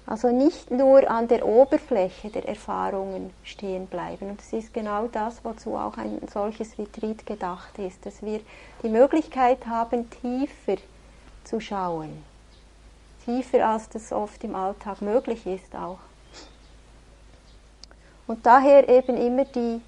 Also 0.04 0.30
nicht 0.30 0.70
nur 0.70 1.10
an 1.10 1.26
der 1.26 1.46
Oberfläche 1.46 2.28
der 2.28 2.46
Erfahrungen 2.46 3.32
stehen 3.44 3.86
bleiben. 3.86 4.28
Und 4.28 4.40
das 4.40 4.52
ist 4.52 4.74
genau 4.74 5.06
das, 5.06 5.42
wozu 5.42 5.74
auch 5.74 5.96
ein 5.96 6.20
solches 6.30 6.78
Retreat 6.78 7.24
gedacht 7.24 7.78
ist, 7.78 8.04
dass 8.04 8.20
wir 8.20 8.40
die 8.82 8.90
Möglichkeit 8.90 9.66
haben, 9.66 10.10
tiefer 10.10 10.76
zu 11.44 11.60
schauen. 11.60 12.22
Tiefer, 13.24 13.66
als 13.66 13.88
das 13.88 14.12
oft 14.12 14.44
im 14.44 14.54
Alltag 14.54 15.00
möglich 15.00 15.46
ist 15.46 15.74
auch. 15.74 16.00
Und 18.26 18.44
daher 18.44 18.86
eben 18.88 19.16
immer 19.16 19.44
die 19.46 19.80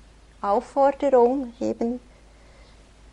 Aufforderung 0.43 1.53
eben 1.61 2.01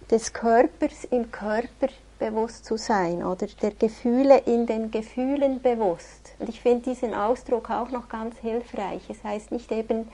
des 0.10 0.34
Körpers 0.34 1.04
im 1.12 1.32
Körper 1.32 1.88
bewusst 2.18 2.66
zu 2.66 2.78
sein 2.78 3.24
oder 3.24 3.48
der 3.62 3.72
Gefühle 3.72 4.40
in 4.40 4.66
den 4.66 4.92
Gefühlen 4.92 5.62
bewusst. 5.62 6.34
Und 6.40 6.50
ich 6.50 6.60
finde 6.60 6.90
diesen 6.90 7.14
Ausdruck 7.14 7.70
auch 7.70 7.90
noch 7.92 8.10
ganz 8.10 8.38
hilfreich. 8.40 9.04
Es 9.10 9.24
heißt 9.24 9.52
nicht 9.52 9.72
eben, 9.72 10.10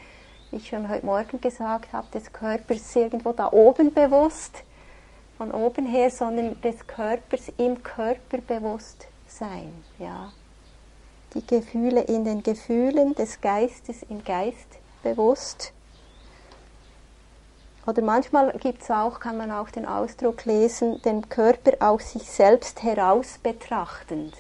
wie 0.52 0.58
ich 0.58 0.68
schon 0.68 0.90
heute 0.90 1.06
Morgen 1.06 1.42
gesagt 1.42 1.94
habe, 1.94 2.08
des 2.14 2.32
Körpers 2.32 2.96
irgendwo 2.96 3.32
da 3.32 3.52
oben 3.52 3.94
bewusst, 3.94 4.64
von 5.38 5.52
oben 5.52 5.86
her, 5.86 6.12
sondern 6.12 6.60
des 6.62 6.86
Körpers 6.86 7.52
im 7.58 7.82
Körper 7.82 8.38
bewusst 8.46 9.08
sein. 9.28 9.74
Ja. 10.00 10.32
Die 11.34 11.46
Gefühle 11.46 12.02
in 12.02 12.24
den 12.24 12.44
Gefühlen, 12.44 13.16
des 13.16 13.42
Geistes 13.42 14.04
im 14.04 14.24
Geist 14.24 14.68
bewusst 15.04 15.74
oder 17.86 18.02
manchmal 18.02 18.52
gibt's 18.58 18.90
auch, 18.90 19.20
kann 19.20 19.38
man 19.38 19.52
auch 19.52 19.70
den 19.70 19.86
Ausdruck 19.86 20.46
lesen, 20.46 21.02
den 21.04 21.30
Körper 21.30 21.74
aus 21.80 22.12
sich 22.12 22.30
selbst 22.30 22.84
heraus 22.84 23.40
betrachtend. 23.42 24.34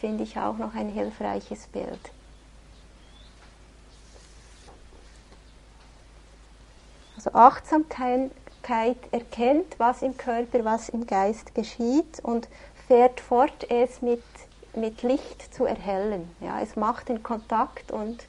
Finde 0.00 0.24
ich 0.24 0.38
auch 0.38 0.56
noch 0.56 0.74
ein 0.74 0.88
hilfreiches 0.88 1.66
Bild. 1.66 2.00
Also 7.16 7.32
Achtsamkeit 7.34 8.30
Achtsamkeit 8.60 9.12
erkennt, 9.12 9.74
was 9.78 10.02
im 10.02 10.16
Körper, 10.16 10.64
was 10.64 10.88
im 10.90 11.06
Geist 11.06 11.54
geschieht 11.54 12.20
und 12.22 12.48
fährt 12.86 13.20
fort, 13.20 13.70
es 13.70 14.02
mit, 14.02 14.22
mit 14.74 15.02
Licht 15.02 15.54
zu 15.54 15.64
erhellen. 15.64 16.30
Ja, 16.40 16.60
es 16.60 16.76
macht 16.76 17.08
den 17.08 17.22
Kontakt 17.22 17.90
und 17.90 18.24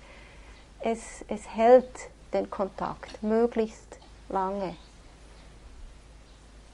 es, 0.80 1.24
es 1.28 1.48
hält 1.48 2.10
den 2.34 2.50
Kontakt 2.50 3.22
möglichst 3.22 4.00
lange. 4.32 4.76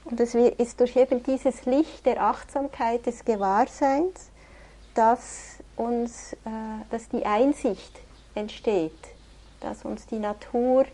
Und 0.05 0.20
es 0.22 0.36
ist 0.36 0.80
durch 0.80 0.95
eben 0.95 1.22
dieses 1.24 1.66
Licht 1.66 2.05
der 2.05 2.24
Achtsamkeit, 2.24 3.05
des 3.05 3.26
Gewahrseins, 3.26 4.30
dass 4.93 5.58
uns, 5.76 6.34
äh, 6.34 6.38
dass 6.89 7.10
die 7.10 7.26
Einsicht 7.26 7.99
entsteht, 8.34 8.97
dass 9.60 9.84
uns 9.84 10.05
die 10.08 10.20
Natur 10.20 10.86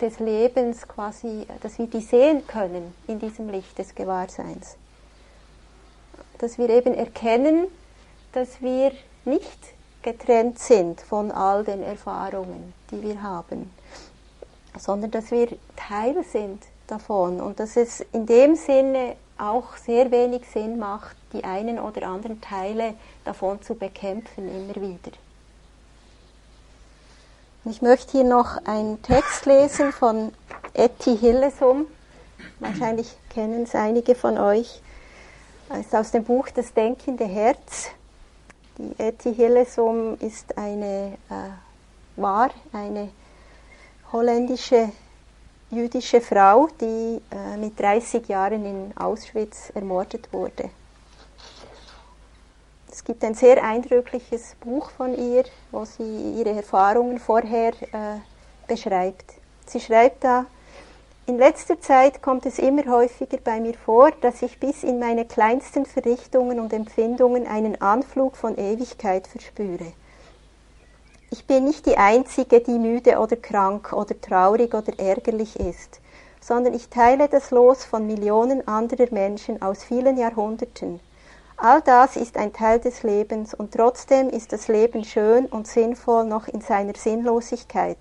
des 0.00 0.18
Lebens 0.18 0.86
quasi, 0.86 1.46
dass 1.62 1.78
wir 1.78 1.86
die 1.86 2.00
sehen 2.00 2.46
können 2.46 2.94
in 3.06 3.18
diesem 3.18 3.48
Licht 3.48 3.78
des 3.78 3.94
Gewahrseins. 3.94 4.76
Dass 6.38 6.58
wir 6.58 6.68
eben 6.68 6.94
erkennen, 6.94 7.66
dass 8.32 8.60
wir 8.60 8.92
nicht 9.24 9.58
getrennt 10.02 10.58
sind 10.58 11.00
von 11.00 11.32
all 11.32 11.64
den 11.64 11.82
Erfahrungen, 11.82 12.74
die 12.90 13.00
wir 13.02 13.22
haben, 13.22 13.70
sondern 14.78 15.10
dass 15.10 15.30
wir 15.30 15.48
Teil 15.88 16.24
sind 16.24 16.62
davon 16.86 17.40
und 17.40 17.60
dass 17.60 17.76
es 17.76 18.00
in 18.12 18.26
dem 18.26 18.56
Sinne 18.56 19.16
auch 19.36 19.76
sehr 19.76 20.10
wenig 20.10 20.42
Sinn 20.48 20.78
macht, 20.78 21.16
die 21.32 21.44
einen 21.44 21.78
oder 21.78 22.06
anderen 22.06 22.40
Teile 22.40 22.94
davon 23.24 23.60
zu 23.62 23.74
bekämpfen 23.74 24.48
immer 24.48 24.76
wieder. 24.76 25.12
Ich 27.66 27.82
möchte 27.82 28.12
hier 28.12 28.24
noch 28.24 28.64
einen 28.66 29.02
Text 29.02 29.46
lesen 29.46 29.92
von 29.92 30.32
Etty 30.74 31.16
Hillesum. 31.16 31.86
Wahrscheinlich 32.60 33.16
kennen 33.30 33.64
es 33.64 33.74
einige 33.74 34.14
von 34.14 34.38
euch. 34.38 34.80
Es 35.70 35.86
ist 35.86 35.94
aus 35.94 36.10
dem 36.12 36.24
Buch 36.24 36.48
Das 36.50 36.72
denkende 36.72 37.24
Herz. 37.24 37.90
Die 38.78 38.94
Etty 38.98 39.34
Hillesum 39.34 40.16
ist 40.20 40.56
eine, 40.56 41.18
äh, 41.30 42.20
war 42.20 42.50
eine 42.72 43.10
holländische 44.12 44.92
jüdische 45.74 46.20
Frau, 46.20 46.68
die 46.80 47.20
äh, 47.30 47.56
mit 47.56 47.78
30 47.78 48.28
Jahren 48.28 48.64
in 48.64 48.96
Auschwitz 48.96 49.70
ermordet 49.74 50.32
wurde. 50.32 50.70
Es 52.90 53.02
gibt 53.02 53.24
ein 53.24 53.34
sehr 53.34 53.62
eindrückliches 53.62 54.54
Buch 54.60 54.90
von 54.90 55.14
ihr, 55.14 55.44
wo 55.72 55.84
sie 55.84 56.34
ihre 56.38 56.50
Erfahrungen 56.50 57.18
vorher 57.18 57.72
äh, 57.72 58.18
beschreibt. 58.68 59.34
Sie 59.66 59.80
schreibt 59.80 60.22
da, 60.22 60.46
in 61.26 61.38
letzter 61.38 61.80
Zeit 61.80 62.22
kommt 62.22 62.44
es 62.44 62.58
immer 62.58 62.84
häufiger 62.84 63.38
bei 63.42 63.58
mir 63.58 63.74
vor, 63.74 64.10
dass 64.20 64.42
ich 64.42 64.60
bis 64.60 64.84
in 64.84 64.98
meine 64.98 65.24
kleinsten 65.24 65.86
Verrichtungen 65.86 66.60
und 66.60 66.72
Empfindungen 66.72 67.46
einen 67.46 67.80
Anflug 67.80 68.36
von 68.36 68.58
Ewigkeit 68.58 69.26
verspüre. 69.26 69.92
Ich 71.36 71.48
bin 71.48 71.64
nicht 71.64 71.84
die 71.86 71.96
Einzige, 71.96 72.60
die 72.60 72.78
müde 72.78 73.18
oder 73.18 73.34
krank 73.34 73.92
oder 73.92 74.14
traurig 74.20 74.72
oder 74.72 74.96
ärgerlich 75.00 75.58
ist, 75.58 76.00
sondern 76.40 76.74
ich 76.74 76.90
teile 76.90 77.26
das 77.28 77.50
Los 77.50 77.84
von 77.84 78.06
Millionen 78.06 78.68
anderer 78.68 79.08
Menschen 79.10 79.60
aus 79.60 79.82
vielen 79.82 80.16
Jahrhunderten. 80.16 81.00
All 81.56 81.82
das 81.82 82.14
ist 82.14 82.36
ein 82.36 82.52
Teil 82.52 82.78
des 82.78 83.02
Lebens 83.02 83.52
und 83.52 83.74
trotzdem 83.74 84.28
ist 84.28 84.52
das 84.52 84.68
Leben 84.68 85.02
schön 85.02 85.46
und 85.46 85.66
sinnvoll 85.66 86.24
noch 86.24 86.46
in 86.46 86.60
seiner 86.60 86.94
Sinnlosigkeit. 86.94 87.98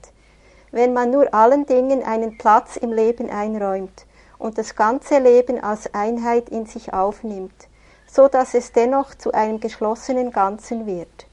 Wenn 0.70 0.94
man 0.94 1.10
nur 1.10 1.34
allen 1.34 1.66
Dingen 1.66 2.04
einen 2.04 2.38
Platz 2.38 2.76
im 2.78 2.92
Leben 2.92 3.32
einräumt 3.32 4.06
und 4.38 4.60
das 4.60 4.76
ganze 4.76 5.18
Leben 5.18 5.60
als 5.60 5.92
Einheit 5.96 6.50
in 6.50 6.68
sich 6.68 6.94
aufnimmt, 6.94 7.68
so 8.06 8.28
dass 8.28 8.54
es 8.54 8.74
dennoch 8.74 9.16
zu 9.16 9.32
einem 9.32 9.60
geschlossenen 9.60 10.32
Ganzen 10.32 10.86
wird. 10.86 11.26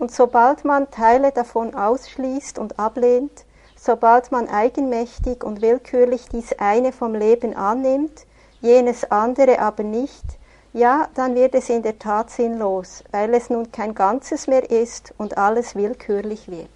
Und 0.00 0.10
sobald 0.10 0.64
man 0.64 0.90
Teile 0.90 1.30
davon 1.30 1.74
ausschließt 1.74 2.58
und 2.58 2.78
ablehnt, 2.78 3.44
sobald 3.76 4.32
man 4.32 4.48
eigenmächtig 4.48 5.44
und 5.44 5.60
willkürlich 5.60 6.26
dies 6.32 6.54
eine 6.54 6.90
vom 6.92 7.14
Leben 7.14 7.54
annimmt, 7.54 8.24
jenes 8.62 9.10
andere 9.10 9.58
aber 9.58 9.82
nicht, 9.82 10.24
ja, 10.72 11.10
dann 11.16 11.34
wird 11.34 11.54
es 11.54 11.68
in 11.68 11.82
der 11.82 11.98
Tat 11.98 12.30
sinnlos, 12.30 13.04
weil 13.10 13.34
es 13.34 13.50
nun 13.50 13.72
kein 13.72 13.94
Ganzes 13.94 14.46
mehr 14.46 14.70
ist 14.70 15.12
und 15.18 15.36
alles 15.36 15.74
willkürlich 15.74 16.48
wird. 16.48 16.70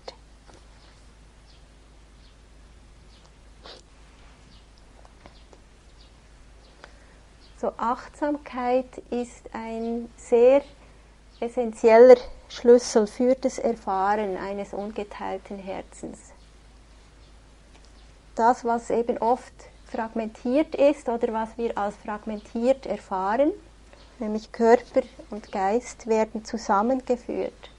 So 7.58 7.72
Achtsamkeit 7.78 8.98
ist 9.08 9.48
ein 9.54 10.10
sehr 10.18 10.60
essentieller 11.44 12.16
Schlüssel 12.48 13.06
für 13.06 13.34
das 13.34 13.58
Erfahren 13.58 14.36
eines 14.36 14.72
ungeteilten 14.72 15.58
Herzens. 15.58 16.18
Das, 18.34 18.64
was 18.64 18.90
eben 18.90 19.18
oft 19.18 19.52
fragmentiert 19.90 20.74
ist 20.74 21.08
oder 21.08 21.32
was 21.32 21.56
wir 21.56 21.76
als 21.78 21.94
fragmentiert 21.96 22.86
erfahren, 22.86 23.52
nämlich 24.18 24.50
Körper 24.50 25.02
und 25.30 25.52
Geist, 25.52 26.06
werden 26.06 26.44
zusammengeführt. 26.44 27.70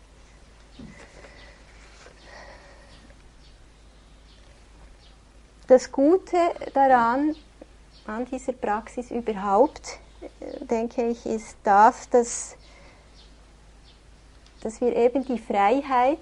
Das 5.68 5.92
Gute 5.92 6.38
daran, 6.74 7.36
an 8.06 8.26
dieser 8.26 8.54
Praxis 8.54 9.10
überhaupt, 9.10 9.98
denke 10.70 11.08
ich, 11.08 11.26
ist 11.26 11.58
das, 11.64 12.08
dass 12.10 12.56
dass 14.66 14.82
wir 14.82 14.96
eben 14.96 15.24
die 15.24 15.38
Freiheit 15.38 16.18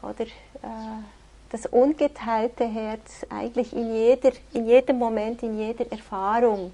oder 0.00 0.22
äh, 0.22 1.02
das 1.50 1.66
ungeteilte 1.66 2.64
Herz 2.64 3.26
eigentlich 3.30 3.72
in, 3.72 3.92
jeder, 3.92 4.30
in 4.52 4.68
jedem 4.68 4.98
Moment, 4.98 5.42
in 5.42 5.58
jeder 5.58 5.90
Erfahrung 5.90 6.70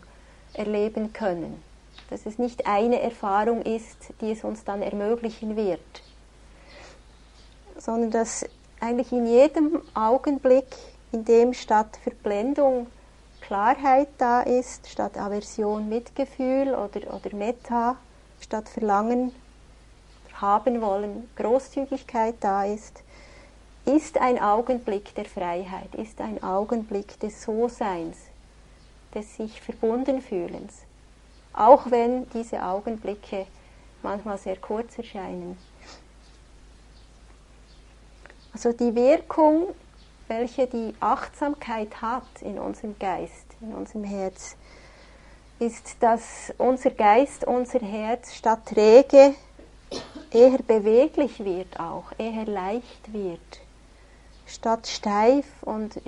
erleben 0.52 1.14
können. 1.14 1.62
Dass 2.10 2.26
es 2.26 2.38
nicht 2.38 2.66
eine 2.66 3.00
Erfahrung 3.00 3.62
ist, 3.62 3.96
die 4.20 4.32
es 4.32 4.44
uns 4.44 4.62
dann 4.62 4.82
ermöglichen 4.82 5.56
wird, 5.56 5.80
sondern 7.78 8.10
dass 8.10 8.44
eigentlich 8.78 9.10
in 9.10 9.26
jedem 9.26 9.80
Augenblick, 9.94 10.68
in 11.12 11.24
dem 11.24 11.54
statt 11.54 11.98
Verblendung 12.02 12.88
Klarheit 13.40 14.08
da 14.18 14.42
ist, 14.42 14.86
statt 14.86 15.16
Aversion 15.16 15.88
Mitgefühl 15.88 16.74
oder, 16.74 17.14
oder 17.14 17.34
Metta, 17.34 17.96
statt 18.38 18.68
Verlangen 18.68 19.32
haben 20.42 20.82
wollen, 20.82 21.30
Großzügigkeit 21.36 22.34
da 22.40 22.64
ist, 22.64 23.02
ist 23.86 24.18
ein 24.18 24.38
Augenblick 24.38 25.14
der 25.14 25.24
Freiheit, 25.24 25.94
ist 25.94 26.20
ein 26.20 26.42
Augenblick 26.42 27.18
des 27.20 27.42
So-Seins, 27.42 28.18
des 29.14 29.36
sich 29.36 29.60
verbunden 29.60 30.20
fühlens, 30.20 30.82
auch 31.54 31.90
wenn 31.90 32.28
diese 32.30 32.62
Augenblicke 32.62 33.46
manchmal 34.02 34.36
sehr 34.36 34.56
kurz 34.56 34.98
erscheinen. 34.98 35.56
Also 38.52 38.72
die 38.72 38.94
Wirkung, 38.94 39.68
welche 40.28 40.66
die 40.66 40.94
Achtsamkeit 41.00 42.02
hat 42.02 42.42
in 42.42 42.58
unserem 42.58 42.98
Geist, 42.98 43.46
in 43.60 43.74
unserem 43.74 44.04
Herz, 44.04 44.56
ist, 45.58 45.96
dass 46.00 46.52
unser 46.58 46.90
Geist, 46.90 47.44
unser 47.44 47.78
Herz 47.78 48.34
statt 48.34 48.66
träge 48.66 49.34
eher 50.30 50.58
beweglich 50.58 51.44
wird 51.44 51.78
auch, 51.78 52.12
eher 52.18 52.46
leicht 52.46 53.12
wird, 53.12 53.60
statt 54.46 54.86
steif 54.86 55.46
und 55.62 56.00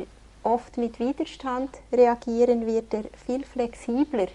oft 0.42 0.76
mit 0.76 0.98
Widerstand 1.00 1.70
reagieren, 1.92 2.66
wird 2.66 2.92
er 2.94 3.04
viel 3.26 3.44
flexibler, 3.44 4.28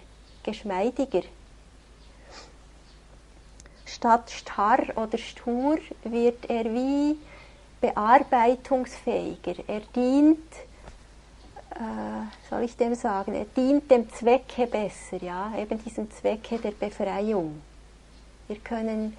geschmeidiger. 0.43 1.23
Statt 3.85 4.31
starr 4.31 4.95
oder 4.95 5.17
stur 5.17 5.77
wird 6.03 6.49
er 6.49 6.65
wie 6.65 7.17
bearbeitungsfähiger. 7.81 9.55
Er 9.67 9.81
dient, 9.95 10.51
äh, 11.71 12.49
soll 12.49 12.63
ich 12.63 12.77
dem 12.77 12.95
sagen, 12.95 13.33
er 13.33 13.45
dient 13.45 13.89
dem 13.89 14.09
Zwecke 14.11 14.67
besser, 14.67 15.21
ja, 15.21 15.51
eben 15.57 15.83
diesem 15.83 16.09
Zwecke 16.11 16.57
der 16.59 16.71
Befreiung. 16.71 17.61
Wir 18.47 18.57
können 18.57 19.15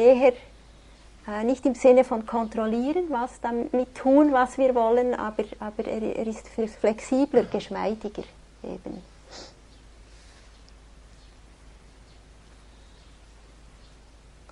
eher 0.00 0.32
äh, 1.28 1.44
nicht 1.44 1.66
im 1.66 1.74
Sinne 1.74 2.04
von 2.04 2.26
kontrollieren, 2.26 3.04
was 3.10 3.40
damit 3.40 3.94
tun, 3.94 4.32
was 4.32 4.58
wir 4.58 4.74
wollen, 4.74 5.14
aber, 5.14 5.44
aber 5.60 5.86
er, 5.86 6.16
er 6.16 6.26
ist 6.26 6.48
flexibler, 6.48 7.44
geschmeidiger 7.44 8.24
eben. 8.62 9.02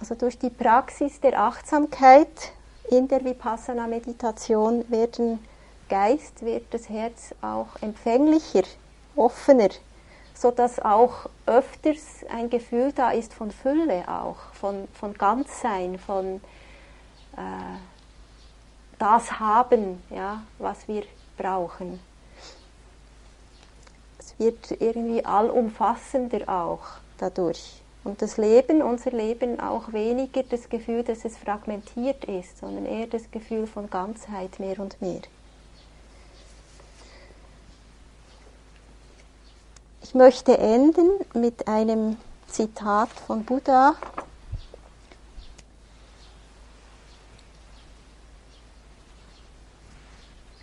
Also 0.00 0.14
durch 0.14 0.38
die 0.38 0.50
Praxis 0.50 1.20
der 1.20 1.40
Achtsamkeit 1.40 2.52
in 2.90 3.08
der 3.08 3.24
Vipassana-Meditation 3.24 4.88
werden 4.90 5.40
Geist 5.88 6.42
wird 6.44 6.66
das 6.74 6.88
Herz 6.90 7.34
auch 7.40 7.68
empfänglicher, 7.80 8.62
offener, 9.16 9.70
so 10.38 10.52
dass 10.52 10.78
auch 10.78 11.28
öfters 11.46 12.24
ein 12.30 12.48
Gefühl 12.48 12.92
da 12.92 13.10
ist 13.10 13.34
von 13.34 13.50
Fülle 13.50 14.04
auch, 14.06 14.36
von, 14.52 14.86
von 14.94 15.14
Ganzsein, 15.14 15.98
von 15.98 16.36
äh, 17.36 17.78
das 19.00 19.40
haben, 19.40 20.00
ja, 20.10 20.42
was 20.58 20.86
wir 20.86 21.02
brauchen. 21.36 21.98
Es 24.20 24.38
wird 24.38 24.80
irgendwie 24.80 25.24
allumfassender 25.24 26.48
auch 26.48 26.86
dadurch. 27.18 27.80
Und 28.04 28.22
das 28.22 28.36
Leben, 28.36 28.80
unser 28.80 29.10
Leben, 29.10 29.58
auch 29.58 29.92
weniger 29.92 30.44
das 30.44 30.68
Gefühl, 30.68 31.02
dass 31.02 31.24
es 31.24 31.36
fragmentiert 31.36 32.24
ist, 32.26 32.58
sondern 32.58 32.86
eher 32.86 33.08
das 33.08 33.28
Gefühl 33.32 33.66
von 33.66 33.90
Ganzheit 33.90 34.60
mehr 34.60 34.78
und 34.78 35.02
mehr. 35.02 35.22
Ich 40.08 40.14
möchte 40.14 40.56
enden 40.56 41.10
mit 41.34 41.68
einem 41.68 42.16
Zitat 42.46 43.10
von 43.10 43.44
Buddha. 43.44 43.94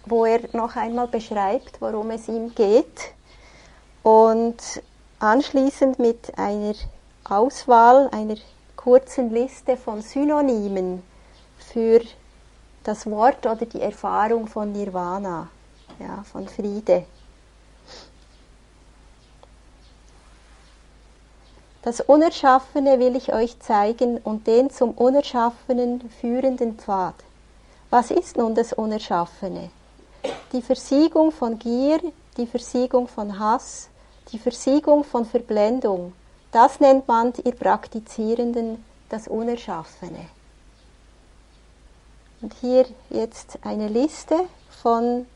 wo 0.08 0.26
er 0.26 0.40
noch 0.54 0.76
einmal 0.76 1.08
beschreibt, 1.08 1.80
worum 1.80 2.10
es 2.10 2.28
ihm 2.28 2.56
geht 2.56 3.14
und 4.02 4.58
anschließend 5.20 6.00
mit 6.00 6.38
einer 6.38 6.74
Auswahl 7.24 8.10
einer 8.12 8.38
kurzen 8.76 9.32
Liste 9.32 9.78
von 9.78 10.02
Synonymen 10.02 11.04
für 11.58 12.02
das 12.84 13.06
Wort 13.06 13.46
oder 13.46 13.66
die 13.66 13.82
Erfahrung 13.82 14.48
von 14.48 14.72
Nirvana, 14.72 15.50
ja, 16.00 16.24
von 16.32 16.48
Friede. 16.48 17.06
Das 21.86 22.02
Unerschaffene 22.02 22.98
will 22.98 23.16
ich 23.16 23.32
euch 23.32 23.60
zeigen 23.60 24.18
und 24.18 24.48
den 24.48 24.72
zum 24.72 24.90
Unerschaffenen 24.94 26.10
führenden 26.20 26.80
Pfad. 26.80 27.14
Was 27.92 28.10
ist 28.10 28.38
nun 28.38 28.56
das 28.56 28.74
Unerschaffene? 28.74 29.70
Die 30.52 30.64
Versiegung 30.64 31.32
von 31.32 31.60
Gier, 31.60 32.00
die 32.38 32.48
Versiegung 32.48 33.08
von 33.08 33.38
Hass, 33.38 33.90
die 34.32 34.40
Versiegung 34.40 35.04
von 35.04 35.26
Verblendung, 35.26 36.14
das 36.52 36.80
nennt 36.80 37.08
man, 37.08 37.34
ihr 37.44 37.54
Praktizierenden, 37.54 38.84
das 39.10 39.28
Unerschaffene. 39.28 40.26
Und 42.42 42.56
hier 42.62 42.88
jetzt 43.12 43.60
eine 43.62 43.90
Liste 43.90 44.36
von 44.82 45.28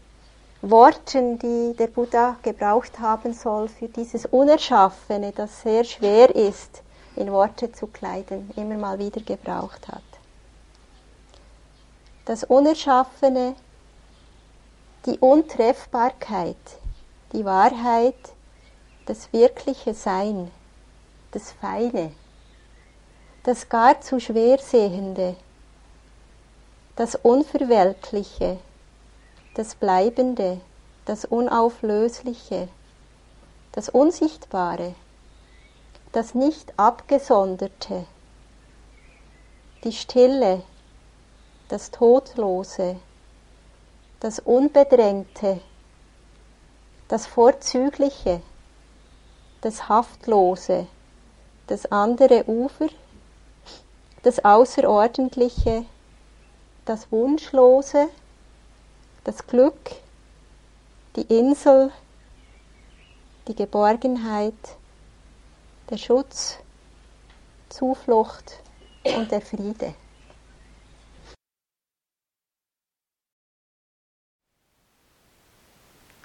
Worten, 0.61 1.39
die 1.39 1.73
der 1.77 1.87
Buddha 1.87 2.37
gebraucht 2.41 2.99
haben 2.99 3.33
soll 3.33 3.69
für 3.69 3.87
dieses 3.87 4.25
Unerschaffene, 4.25 5.31
das 5.31 5.61
sehr 5.61 5.83
schwer 5.83 6.35
ist, 6.35 6.83
in 7.15 7.31
Worte 7.31 7.71
zu 7.71 7.87
kleiden, 7.87 8.51
immer 8.55 8.77
mal 8.77 8.99
wieder 8.99 9.21
gebraucht 9.21 9.87
hat. 9.87 10.03
Das 12.25 12.43
Unerschaffene, 12.43 13.55
die 15.05 15.17
Untreffbarkeit, 15.19 16.57
die 17.31 17.45
Wahrheit, 17.45 18.15
das 19.05 19.31
wirkliche 19.33 19.93
Sein 19.93 20.51
das 21.31 21.51
Feine, 21.51 22.11
das 23.43 23.69
gar 23.69 24.01
zu 24.01 24.19
Schwersehende, 24.19 25.35
das 26.95 27.15
Unverweltliche, 27.15 28.57
das 29.59 29.75
Bleibende, 29.75 30.61
das 31.03 31.25
Unauflösliche, 31.25 32.69
das 33.73 33.89
Unsichtbare, 33.89 34.95
das 36.13 36.33
nicht 36.33 36.71
abgesonderte, 36.79 38.05
die 39.83 39.91
Stille, 39.91 40.63
das 41.67 41.91
Todlose, 41.91 43.01
das 44.21 44.39
Unbedrängte, 44.39 45.59
das 47.09 47.27
Vorzügliche, 47.27 48.41
das 49.59 49.89
Haftlose, 49.89 50.87
das 51.67 51.85
andere 51.91 52.45
Ufer, 52.47 52.87
das 54.23 54.45
Außerordentliche, 54.45 55.83
das 56.85 57.11
Wunschlose, 57.11 58.07
das 59.23 59.45
Glück, 59.45 59.91
die 61.15 61.21
Insel, 61.21 61.91
die 63.47 63.55
Geborgenheit, 63.55 64.77
der 65.89 65.97
Schutz, 65.97 66.57
Zuflucht 67.69 68.61
und 69.03 69.31
der 69.31 69.41
Friede. 69.41 69.93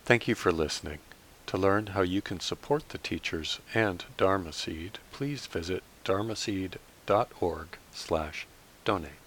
Thank 0.04 0.28
you 0.28 0.34
for 0.34 0.52
listening. 0.52 0.98
To 1.46 1.56
learn 1.56 1.88
how 1.88 2.02
you 2.02 2.20
can 2.20 2.40
support 2.40 2.90
the 2.90 2.98
teachers 2.98 3.60
and 3.74 4.04
Dharma 4.18 4.52
Seed, 4.52 4.98
please 5.12 5.46
visit 5.46 5.82
dharmaseed.org 6.04 7.78
slash 7.92 8.46
donate. 8.84 9.23